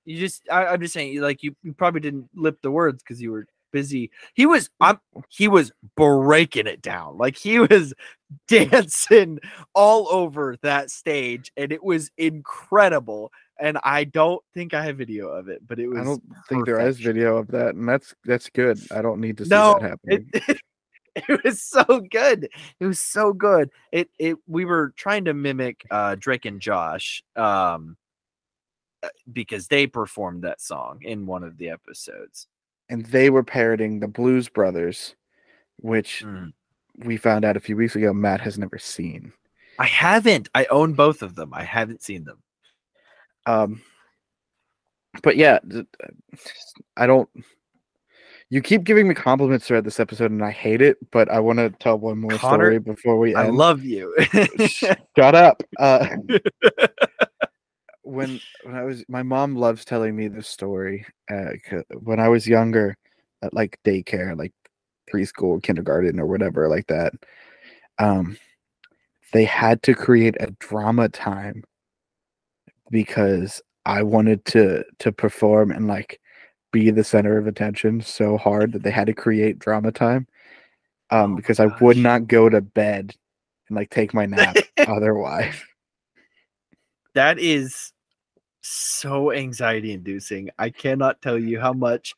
You 0.06 0.20
just. 0.20 0.44
I, 0.52 0.68
I'm 0.68 0.82
just 0.82 0.94
saying. 0.94 1.20
Like 1.22 1.44
you, 1.44 1.56
you 1.64 1.74
probably 1.74 2.02
didn't 2.02 2.30
lip 2.34 2.60
the 2.62 2.72
words 2.72 3.04
because 3.04 3.22
you 3.22 3.32
were 3.32 3.46
busy. 3.72 4.12
He 4.34 4.46
was. 4.46 4.70
Mm. 4.70 4.72
I'm. 4.82 5.00
He 5.30 5.48
was 5.48 5.72
breaking 5.96 6.68
it 6.68 6.82
down. 6.82 7.18
Like 7.18 7.38
he 7.38 7.60
was 7.60 7.94
dancing 8.48 9.40
all 9.74 10.08
over 10.10 10.58
that 10.64 10.90
stage, 10.90 11.52
and 11.58 11.72
it 11.72 11.84
was 11.84 12.12
incredible. 12.18 13.32
And 13.58 13.78
I 13.84 14.04
don't 14.04 14.44
think 14.54 14.74
I 14.74 14.84
have 14.84 14.98
video 14.98 15.30
of 15.30 15.48
it, 15.48 15.66
but 15.66 15.80
it 15.80 15.88
was. 15.88 16.00
I 16.00 16.04
don't 16.04 16.24
think 16.50 16.66
there 16.66 16.80
is 16.82 17.00
video 17.00 17.38
of 17.38 17.48
that, 17.50 17.76
and 17.76 17.88
that's 17.88 18.14
that's 18.26 18.50
good. 18.50 18.80
I 18.92 19.02
don't 19.02 19.22
need 19.22 19.38
to 19.38 19.46
see 19.46 19.50
No, 19.50 19.78
that 19.80 19.90
happening. 19.90 20.30
it, 20.34 20.62
it 21.30 21.44
was 21.44 21.62
so 21.62 21.84
good. 22.12 22.50
It 22.80 22.86
was 22.86 23.00
so 23.00 23.32
good. 23.34 23.70
It 23.92 24.10
it 24.20 24.38
we 24.48 24.66
were 24.66 24.94
trying 24.98 25.26
to 25.26 25.34
mimic 25.34 25.86
uh 25.92 26.16
Drake 26.20 26.46
and 26.46 26.60
Josh 26.62 27.24
um 27.36 27.98
uh, 29.04 29.10
because 29.32 29.68
they 29.68 29.88
performed 29.88 30.44
that 30.44 30.62
song 30.62 31.00
in 31.04 31.26
one 31.26 31.44
of 31.44 31.58
the 31.58 31.70
episodes. 31.70 32.48
and 32.90 33.06
they 33.08 33.30
were 33.30 33.44
parroting 33.44 34.00
the 34.00 34.08
Blues 34.08 34.50
Brothers, 34.50 35.16
which 35.78 36.24
Mm. 36.26 36.54
we 37.00 37.18
found 37.18 37.44
out 37.46 37.58
a 37.58 37.60
few 37.62 37.76
weeks 37.78 37.96
ago. 37.96 38.14
Matt 38.14 38.42
has 38.42 38.58
never 38.58 38.78
seen. 38.78 39.32
I 39.80 39.86
haven't. 39.88 40.50
I 40.56 40.66
own 40.66 40.94
both 40.94 41.22
of 41.22 41.36
them. 41.36 41.54
I 41.54 41.64
haven't 41.64 42.02
seen 42.04 42.24
them. 42.24 42.42
Um, 43.46 43.82
but 45.24 45.36
yeah, 45.38 45.60
I 46.98 47.08
don't. 47.08 47.30
You 48.50 48.62
keep 48.62 48.84
giving 48.84 49.08
me 49.08 49.16
compliments 49.16 49.68
throughout 49.68 49.84
this 49.84 50.00
episode, 50.00 50.32
and 50.32 50.44
I 50.44 50.52
hate 50.52 50.82
it. 50.82 50.98
But 51.12 51.30
I 51.30 51.40
want 51.40 51.60
to 51.60 51.72
tell 51.72 51.98
one 51.98 52.20
more 52.20 52.32
Connor, 52.32 52.66
story 52.66 52.80
before 52.80 53.18
we 53.18 53.36
End. 53.36 53.40
I 53.40 53.50
love 53.50 53.84
you. 53.84 54.16
Shut 54.68 55.36
up. 55.36 55.64
Uh, 55.80 56.08
when 58.04 58.40
when 58.64 58.76
I 58.76 58.84
was, 58.84 59.04
my 59.08 59.24
mom 59.24 59.56
loves 59.56 59.84
telling 59.84 60.16
me 60.16 60.28
this 60.28 60.48
story. 60.48 61.06
Uh, 61.30 61.52
when 62.02 62.20
I 62.20 62.30
was 62.30 62.48
younger, 62.48 62.96
at 63.42 63.54
like 63.54 63.80
daycare, 63.84 64.38
like 64.38 64.54
preschool, 65.12 65.62
kindergarten, 65.62 66.20
or 66.20 66.28
whatever, 66.28 66.68
like 66.68 66.88
that, 66.88 67.14
um, 68.00 68.38
they 69.34 69.46
had 69.46 69.82
to 69.84 69.94
create 69.94 70.36
a 70.40 70.52
drama 70.60 71.10
time 71.10 71.64
because 72.92 73.62
I 73.86 74.04
wanted 74.04 74.46
to 74.46 74.84
to 75.00 75.12
perform 75.12 75.72
and 75.72 75.88
like 75.88 76.20
be 76.76 76.92
the 76.92 77.06
center 77.06 77.38
of 77.38 77.48
attention 77.48 78.02
so 78.02 78.36
hard 78.38 78.74
that 78.74 78.84
they 78.84 78.92
had 78.92 79.08
to 79.08 79.14
create 79.14 79.60
drama 79.60 79.94
time. 79.94 80.28
Um, 81.10 81.32
Oh 81.32 81.36
because 81.38 81.62
I 81.62 81.68
would 81.80 81.96
not 81.96 82.28
go 82.28 82.50
to 82.50 82.60
bed 82.60 83.16
and 83.70 83.76
like 83.78 83.90
take 83.90 84.14
my 84.14 84.26
nap 84.26 84.58
otherwise. 84.78 85.56
that 87.14 87.40
is 87.40 87.94
so 88.62 89.32
anxiety 89.32 89.94
inducing. 89.94 90.50
I 90.60 90.70
cannot 90.70 91.22
tell 91.22 91.40
you 91.40 91.62
how 91.62 91.72
much 91.72 92.14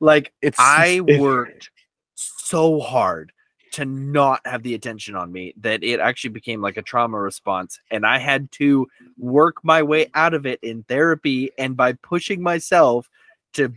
like 0.00 0.32
It's 0.42 0.58
I 0.58 1.00
it- 1.06 1.20
worked 1.20 1.70
so 2.16 2.80
hard 2.80 3.30
to 3.72 3.84
not 3.84 4.40
have 4.44 4.64
the 4.64 4.74
attention 4.74 5.14
on 5.14 5.30
me 5.30 5.54
that 5.60 5.84
it 5.84 6.00
actually 6.00 6.30
became 6.30 6.60
like 6.60 6.76
a 6.76 6.82
trauma 6.82 7.16
response 7.16 7.78
and 7.92 8.04
I 8.04 8.18
had 8.18 8.50
to 8.52 8.88
work 9.16 9.58
my 9.62 9.80
way 9.84 10.08
out 10.14 10.34
of 10.34 10.44
it 10.46 10.58
in 10.62 10.82
therapy 10.82 11.52
and 11.56 11.76
by 11.76 11.92
pushing 11.92 12.42
myself 12.42 13.08
to 13.52 13.72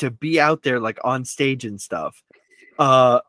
to 0.00 0.10
be 0.10 0.38
out 0.40 0.62
there 0.62 0.80
like 0.80 0.98
on 1.04 1.24
stage 1.24 1.64
and 1.64 1.80
stuff. 1.80 2.22
Uh 2.78 3.20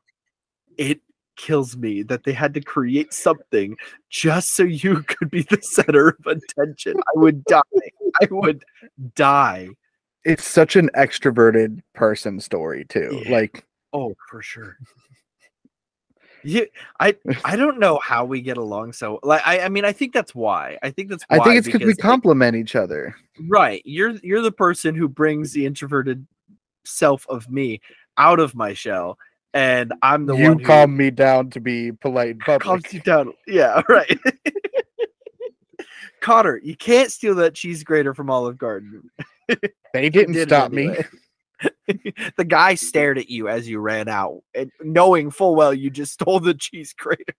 it 0.78 1.00
kills 1.38 1.76
me 1.78 2.04
that 2.04 2.24
they 2.24 2.34
had 2.34 2.54
to 2.54 2.62
create 2.62 3.14
something 3.14 3.76
just 4.10 4.54
so 4.56 4.64
you 4.64 5.02
could 5.08 5.30
be 5.32 5.42
the 5.44 5.60
center 5.62 6.10
of 6.10 6.26
attention. 6.28 6.96
I 6.98 7.20
would 7.20 7.44
die. 7.46 7.62
I 8.22 8.28
would 8.30 8.64
die. 9.16 9.70
it's 10.26 10.46
such 10.48 10.76
an 10.76 10.90
extroverted 10.96 11.80
person 11.94 12.40
story 12.40 12.86
too. 12.86 13.22
Yeah. 13.26 13.32
Like 13.32 13.66
Oh, 13.94 14.14
for 14.30 14.42
sure. 14.42 14.78
Yeah, 16.44 16.64
I 17.00 17.16
I 17.46 17.56
don't 17.56 17.80
know 17.80 18.00
how 18.04 18.26
we 18.26 18.42
get 18.42 18.58
along 18.58 18.94
so 18.94 19.20
like 19.24 19.42
I 19.46 19.62
I 19.62 19.70
mean 19.70 19.86
I 19.86 19.92
think 19.92 20.14
that's 20.14 20.34
why. 20.34 20.78
I 20.82 20.90
think 20.92 21.10
that's 21.10 21.24
why 21.28 21.38
I 21.38 21.44
think 21.44 21.58
it's 21.58 21.68
because 21.68 21.86
we 21.86 21.96
complement 21.96 22.56
each 22.56 22.76
other. 22.76 23.16
right. 23.50 23.82
You're 23.86 24.12
you're 24.24 24.42
the 24.42 24.52
person 24.52 24.96
who 24.96 25.08
brings 25.08 25.54
the 25.54 25.66
introverted 25.66 26.26
self 26.86 27.26
of 27.30 27.50
me 27.50 27.82
out 28.18 28.40
of 28.40 28.56
my 28.56 28.74
shell 28.74 29.18
and 29.54 29.94
I'm 30.02 30.26
the 30.26 30.36
you 30.36 30.44
one 30.50 30.60
who 30.60 30.66
calm 30.66 30.96
me 30.96 31.12
down 31.12 31.50
to 31.52 31.60
be 31.60 31.92
polite 31.92 32.30
in 32.32 32.38
public. 32.46 32.62
calms 32.62 32.94
you 32.94 33.02
down. 33.02 33.34
Yeah, 33.48 33.82
right. 33.90 34.18
Cotter, 36.22 36.60
you 36.64 36.76
can't 36.76 37.12
steal 37.12 37.36
that 37.36 37.56
cheese 37.56 37.84
grater 37.84 38.14
from 38.14 38.30
Olive 38.30 38.58
Garden. 38.58 39.10
They 39.94 40.10
didn't 40.10 40.36
did 40.36 40.48
stop 40.48 40.72
me. 40.72 40.96
the 42.38 42.46
guy 42.48 42.76
stared 42.76 43.18
at 43.18 43.30
you 43.30 43.50
as 43.50 43.68
you 43.68 43.80
ran 43.80 44.08
out, 44.08 44.42
and 44.56 44.72
knowing 44.82 45.30
full 45.32 45.54
well 45.56 45.74
you 45.74 45.90
just 45.90 46.14
stole 46.14 46.40
the 46.40 46.54
cheese 46.54 46.94
grater. 46.98 47.36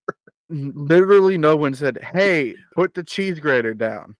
Literally, 0.49 1.39
no 1.39 1.55
one 1.55 1.73
said, 1.73 1.97
"Hey, 2.13 2.53
put 2.75 2.93
the 2.93 3.03
cheese 3.03 3.39
grater 3.39 3.73
down." 3.73 4.15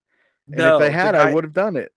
And 0.48 0.58
No, 0.58 0.78
if 0.78 0.80
they 0.82 0.88
the 0.88 0.91
had, 0.94 1.12
guy- 1.14 1.30
I 1.30 1.34
would 1.36 1.44
have 1.44 1.54
done 1.54 1.76
it. 1.76 1.91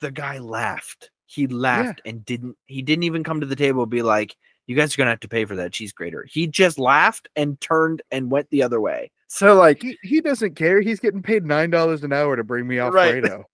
The 0.00 0.10
guy 0.10 0.38
laughed. 0.38 1.10
He 1.34 1.46
laughed 1.46 2.00
and 2.04 2.24
didn't. 2.24 2.56
He 2.66 2.82
didn't 2.82 3.02
even 3.04 3.24
come 3.24 3.40
to 3.40 3.46
the 3.46 3.56
table 3.56 3.82
and 3.82 3.90
be 3.90 4.02
like, 4.02 4.36
"You 4.66 4.76
guys 4.76 4.94
are 4.94 4.98
gonna 4.98 5.10
have 5.10 5.20
to 5.20 5.28
pay 5.28 5.44
for 5.44 5.56
that 5.56 5.72
cheese 5.72 5.92
grater." 5.92 6.24
He 6.30 6.46
just 6.46 6.78
laughed 6.78 7.28
and 7.34 7.60
turned 7.60 8.02
and 8.10 8.30
went 8.30 8.48
the 8.50 8.62
other 8.62 8.80
way. 8.80 9.10
So 9.28 9.54
like, 9.54 9.82
He, 9.82 9.98
he 10.02 10.20
doesn't 10.20 10.54
care. 10.54 10.80
He's 10.80 11.00
getting 11.00 11.22
paid 11.22 11.44
nine 11.44 11.70
dollars 11.70 12.04
an 12.04 12.12
hour 12.12 12.36
to 12.36 12.44
bring 12.44 12.66
me 12.66 12.78
Right. 12.78 13.16
Alfredo. 13.16 13.44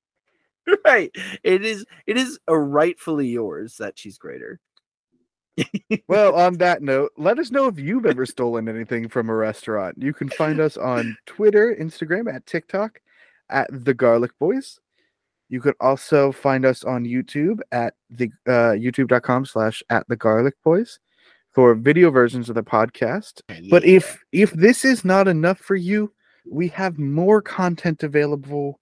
right. 0.84 1.10
It 1.42 1.64
is 1.64 1.86
it 2.06 2.16
is 2.16 2.38
a 2.46 2.58
rightfully 2.58 3.28
yours 3.28 3.76
that 3.78 3.96
cheese 3.96 4.18
grater. 4.18 4.60
well, 6.08 6.34
on 6.46 6.58
that 6.58 6.82
note, 6.82 7.12
let 7.16 7.38
us 7.38 7.50
know 7.50 7.66
if 7.66 7.78
you've 7.78 8.06
ever 8.06 8.26
stolen 8.26 8.68
anything 8.68 9.08
from 9.08 9.30
a 9.30 9.34
restaurant. 9.34 9.96
You 9.98 10.12
can 10.12 10.28
find 10.28 10.60
us 10.60 10.76
on 10.76 11.16
Twitter, 11.26 11.74
Instagram, 11.78 12.32
at 12.32 12.46
TikTok, 12.46 13.00
at 13.48 13.68
the 13.72 13.94
Garlic 13.94 14.32
Boys. 14.38 14.78
You 15.50 15.60
could 15.60 15.74
also 15.80 16.32
find 16.32 16.64
us 16.64 16.84
on 16.84 17.04
YouTube 17.04 17.58
at 17.72 17.94
the 18.08 18.30
uh, 18.46 18.72
youtube.com 18.78 19.44
slash 19.44 19.82
at 19.90 20.06
the 20.08 20.16
garlic 20.16 20.54
boys 20.64 20.98
for 21.52 21.74
video 21.74 22.10
versions 22.10 22.48
of 22.48 22.54
the 22.54 22.62
podcast. 22.62 23.42
But 23.68 23.84
if 23.84 24.18
if 24.32 24.52
this 24.52 24.84
is 24.84 25.04
not 25.04 25.28
enough 25.28 25.58
for 25.58 25.74
you, 25.74 26.12
we 26.48 26.68
have 26.68 26.98
more 26.98 27.42
content 27.42 28.04
available 28.04 28.80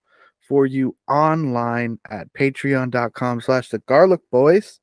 for 0.48 0.66
you 0.66 0.96
online 1.08 1.98
at 2.10 2.32
patreon.com 2.32 3.40
slash 3.40 3.68
the 3.68 3.78
garlic 3.80 4.20
boys 4.30 4.80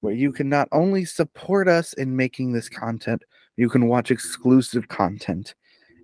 where 0.00 0.14
you 0.14 0.32
can 0.32 0.48
not 0.48 0.68
only 0.72 1.04
support 1.04 1.68
us 1.68 1.92
in 1.94 2.16
making 2.16 2.52
this 2.52 2.68
content 2.68 3.22
you 3.56 3.68
can 3.68 3.86
watch 3.86 4.10
exclusive 4.10 4.88
content 4.88 5.54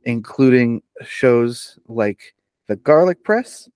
including 0.05 0.83
shows 1.03 1.79
like 1.89 2.35
the 2.67 2.77
garlic 2.77 3.25
press 3.25 3.69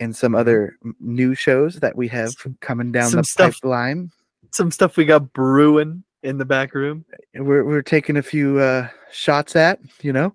and 0.00 0.14
some 0.14 0.34
other 0.34 0.76
new 1.00 1.34
shows 1.34 1.76
that 1.80 1.96
we 1.96 2.08
have 2.08 2.34
coming 2.60 2.92
down 2.92 3.10
some 3.10 3.18
the 3.20 3.24
stuff- 3.24 3.54
pipeline. 3.60 4.10
some 4.52 4.70
stuff 4.70 4.96
we 4.96 5.04
got 5.04 5.32
brewing 5.32 6.02
in 6.22 6.38
the 6.38 6.44
back 6.44 6.74
room. 6.74 7.04
We're, 7.34 7.64
we're 7.64 7.82
taking 7.82 8.16
a 8.16 8.22
few 8.22 8.58
uh 8.58 8.88
shots 9.12 9.54
at 9.56 9.78
you 10.02 10.12
know 10.12 10.34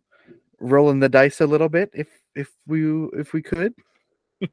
rolling 0.60 1.00
the 1.00 1.10
dice 1.10 1.42
a 1.42 1.48
little 1.48 1.70
bit 1.70 1.90
if 1.94 2.08
if 2.36 2.50
we 2.68 2.84
if 3.14 3.34
we 3.34 3.42
could. 3.42 3.74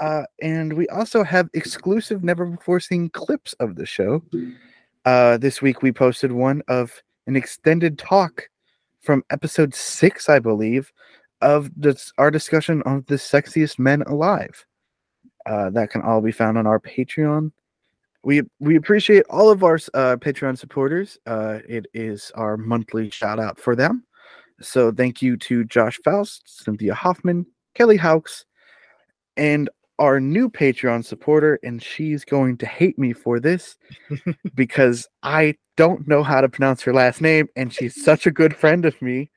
Uh 0.00 0.22
and 0.40 0.74
we 0.74 0.86
also 0.90 1.24
have 1.24 1.48
exclusive 1.54 2.22
never 2.22 2.46
before 2.46 2.78
seen 2.78 3.08
clips 3.10 3.52
of 3.54 3.74
the 3.74 3.84
show. 3.84 4.22
Uh 5.04 5.36
this 5.38 5.60
week 5.60 5.82
we 5.82 5.90
posted 5.90 6.30
one 6.30 6.62
of 6.68 7.02
an 7.26 7.34
extended 7.34 7.98
talk 7.98 8.48
from 9.02 9.24
episode 9.30 9.74
six 9.74 10.28
i 10.28 10.38
believe 10.38 10.92
of 11.40 11.70
this 11.76 12.12
our 12.18 12.30
discussion 12.30 12.82
of 12.82 13.06
the 13.06 13.14
sexiest 13.14 13.78
men 13.78 14.02
alive 14.02 14.66
uh 15.46 15.70
that 15.70 15.90
can 15.90 16.02
all 16.02 16.20
be 16.20 16.32
found 16.32 16.58
on 16.58 16.66
our 16.66 16.80
patreon 16.80 17.52
we 18.28 18.42
we 18.58 18.76
appreciate 18.76 19.24
all 19.30 19.50
of 19.50 19.62
our 19.62 19.76
uh, 19.94 20.16
Patreon 20.16 20.58
supporters. 20.58 21.18
Uh, 21.26 21.60
it 21.68 21.86
is 21.94 22.32
our 22.34 22.56
monthly 22.56 23.10
shout 23.10 23.38
out 23.38 23.58
for 23.58 23.76
them. 23.76 24.04
So 24.60 24.90
thank 24.92 25.22
you 25.22 25.36
to 25.38 25.64
Josh 25.64 25.98
Faust, 26.04 26.42
Cynthia 26.44 26.94
Hoffman, 26.94 27.46
Kelly 27.74 27.96
Hawks, 27.96 28.44
and 29.36 29.70
our 29.98 30.20
new 30.20 30.50
Patreon 30.50 31.04
supporter. 31.04 31.60
And 31.62 31.82
she's 31.82 32.24
going 32.24 32.58
to 32.58 32.66
hate 32.66 32.98
me 32.98 33.12
for 33.12 33.38
this 33.38 33.76
because 34.54 35.06
I 35.22 35.56
don't 35.76 36.08
know 36.08 36.24
how 36.24 36.40
to 36.40 36.48
pronounce 36.48 36.82
her 36.82 36.92
last 36.92 37.20
name, 37.20 37.48
and 37.54 37.72
she's 37.72 38.04
such 38.04 38.26
a 38.26 38.32
good 38.32 38.54
friend 38.54 38.84
of 38.84 39.00
me. 39.00 39.30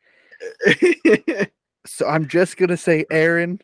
So 1.85 2.07
I'm 2.07 2.27
just 2.27 2.57
gonna 2.57 2.77
say, 2.77 3.05
Aaron, 3.11 3.59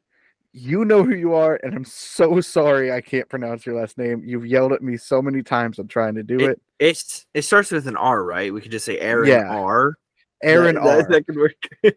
you 0.53 0.85
know 0.85 1.03
who 1.03 1.13
you 1.13 1.33
are, 1.33 1.59
and 1.63 1.75
I'm 1.75 1.85
so 1.85 2.41
sorry 2.41 2.91
I 2.91 3.01
can't 3.01 3.29
pronounce 3.29 3.65
your 3.65 3.79
last 3.79 3.97
name. 3.97 4.23
You've 4.25 4.45
yelled 4.47 4.73
at 4.73 4.81
me 4.81 4.97
so 4.97 5.21
many 5.21 5.43
times. 5.43 5.77
I'm 5.77 5.87
trying 5.87 6.15
to 6.15 6.23
do 6.23 6.39
it. 6.39 6.59
it's 6.79 7.27
it 7.33 7.43
starts 7.43 7.71
with 7.71 7.87
an 7.87 7.95
R, 7.97 8.23
right? 8.23 8.51
We 8.53 8.61
could 8.61 8.71
just 8.71 8.85
say 8.85 8.99
Aaron 8.99 9.29
Yeah. 9.29 9.47
R. 9.49 9.95
Aaron 10.43 10.75
that, 10.75 10.81
R. 10.81 10.97
That, 10.97 11.09
that 11.09 11.25
could 11.27 11.35
work. 11.37 11.53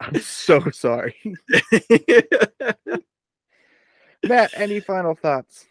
I'm 0.00 0.20
so 0.20 0.70
sorry. 0.70 1.14
Matt, 4.26 4.50
any 4.54 4.80
final 4.80 5.14
thoughts? 5.14 5.66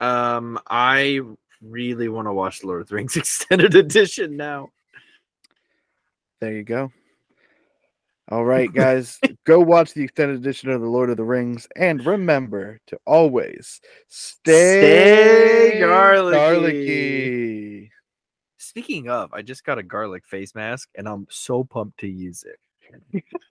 um, 0.00 0.58
I 0.68 1.20
really 1.60 2.08
want 2.08 2.28
to 2.28 2.32
watch 2.32 2.62
Lord 2.62 2.82
of 2.82 2.88
the 2.88 2.94
Rings 2.94 3.16
extended 3.18 3.74
edition 3.74 4.36
now. 4.36 4.70
There 6.40 6.52
you 6.52 6.62
go. 6.62 6.92
All 8.30 8.44
right, 8.44 8.70
guys, 8.70 9.18
go 9.44 9.58
watch 9.58 9.94
the 9.94 10.04
extended 10.04 10.36
edition 10.36 10.68
of 10.70 10.82
The 10.82 10.86
Lord 10.86 11.08
of 11.08 11.16
the 11.16 11.24
Rings 11.24 11.66
and 11.76 12.04
remember 12.04 12.78
to 12.88 12.98
always 13.06 13.80
stay, 14.08 15.70
Stay 15.70 15.80
garlicky. 15.80 16.36
garlicky. 16.36 17.92
Speaking 18.58 19.08
of, 19.08 19.32
I 19.32 19.40
just 19.40 19.64
got 19.64 19.78
a 19.78 19.82
garlic 19.82 20.26
face 20.26 20.54
mask 20.54 20.90
and 20.94 21.08
I'm 21.08 21.26
so 21.30 21.64
pumped 21.64 22.00
to 22.00 22.06
use 22.06 22.44
it. 22.44 23.24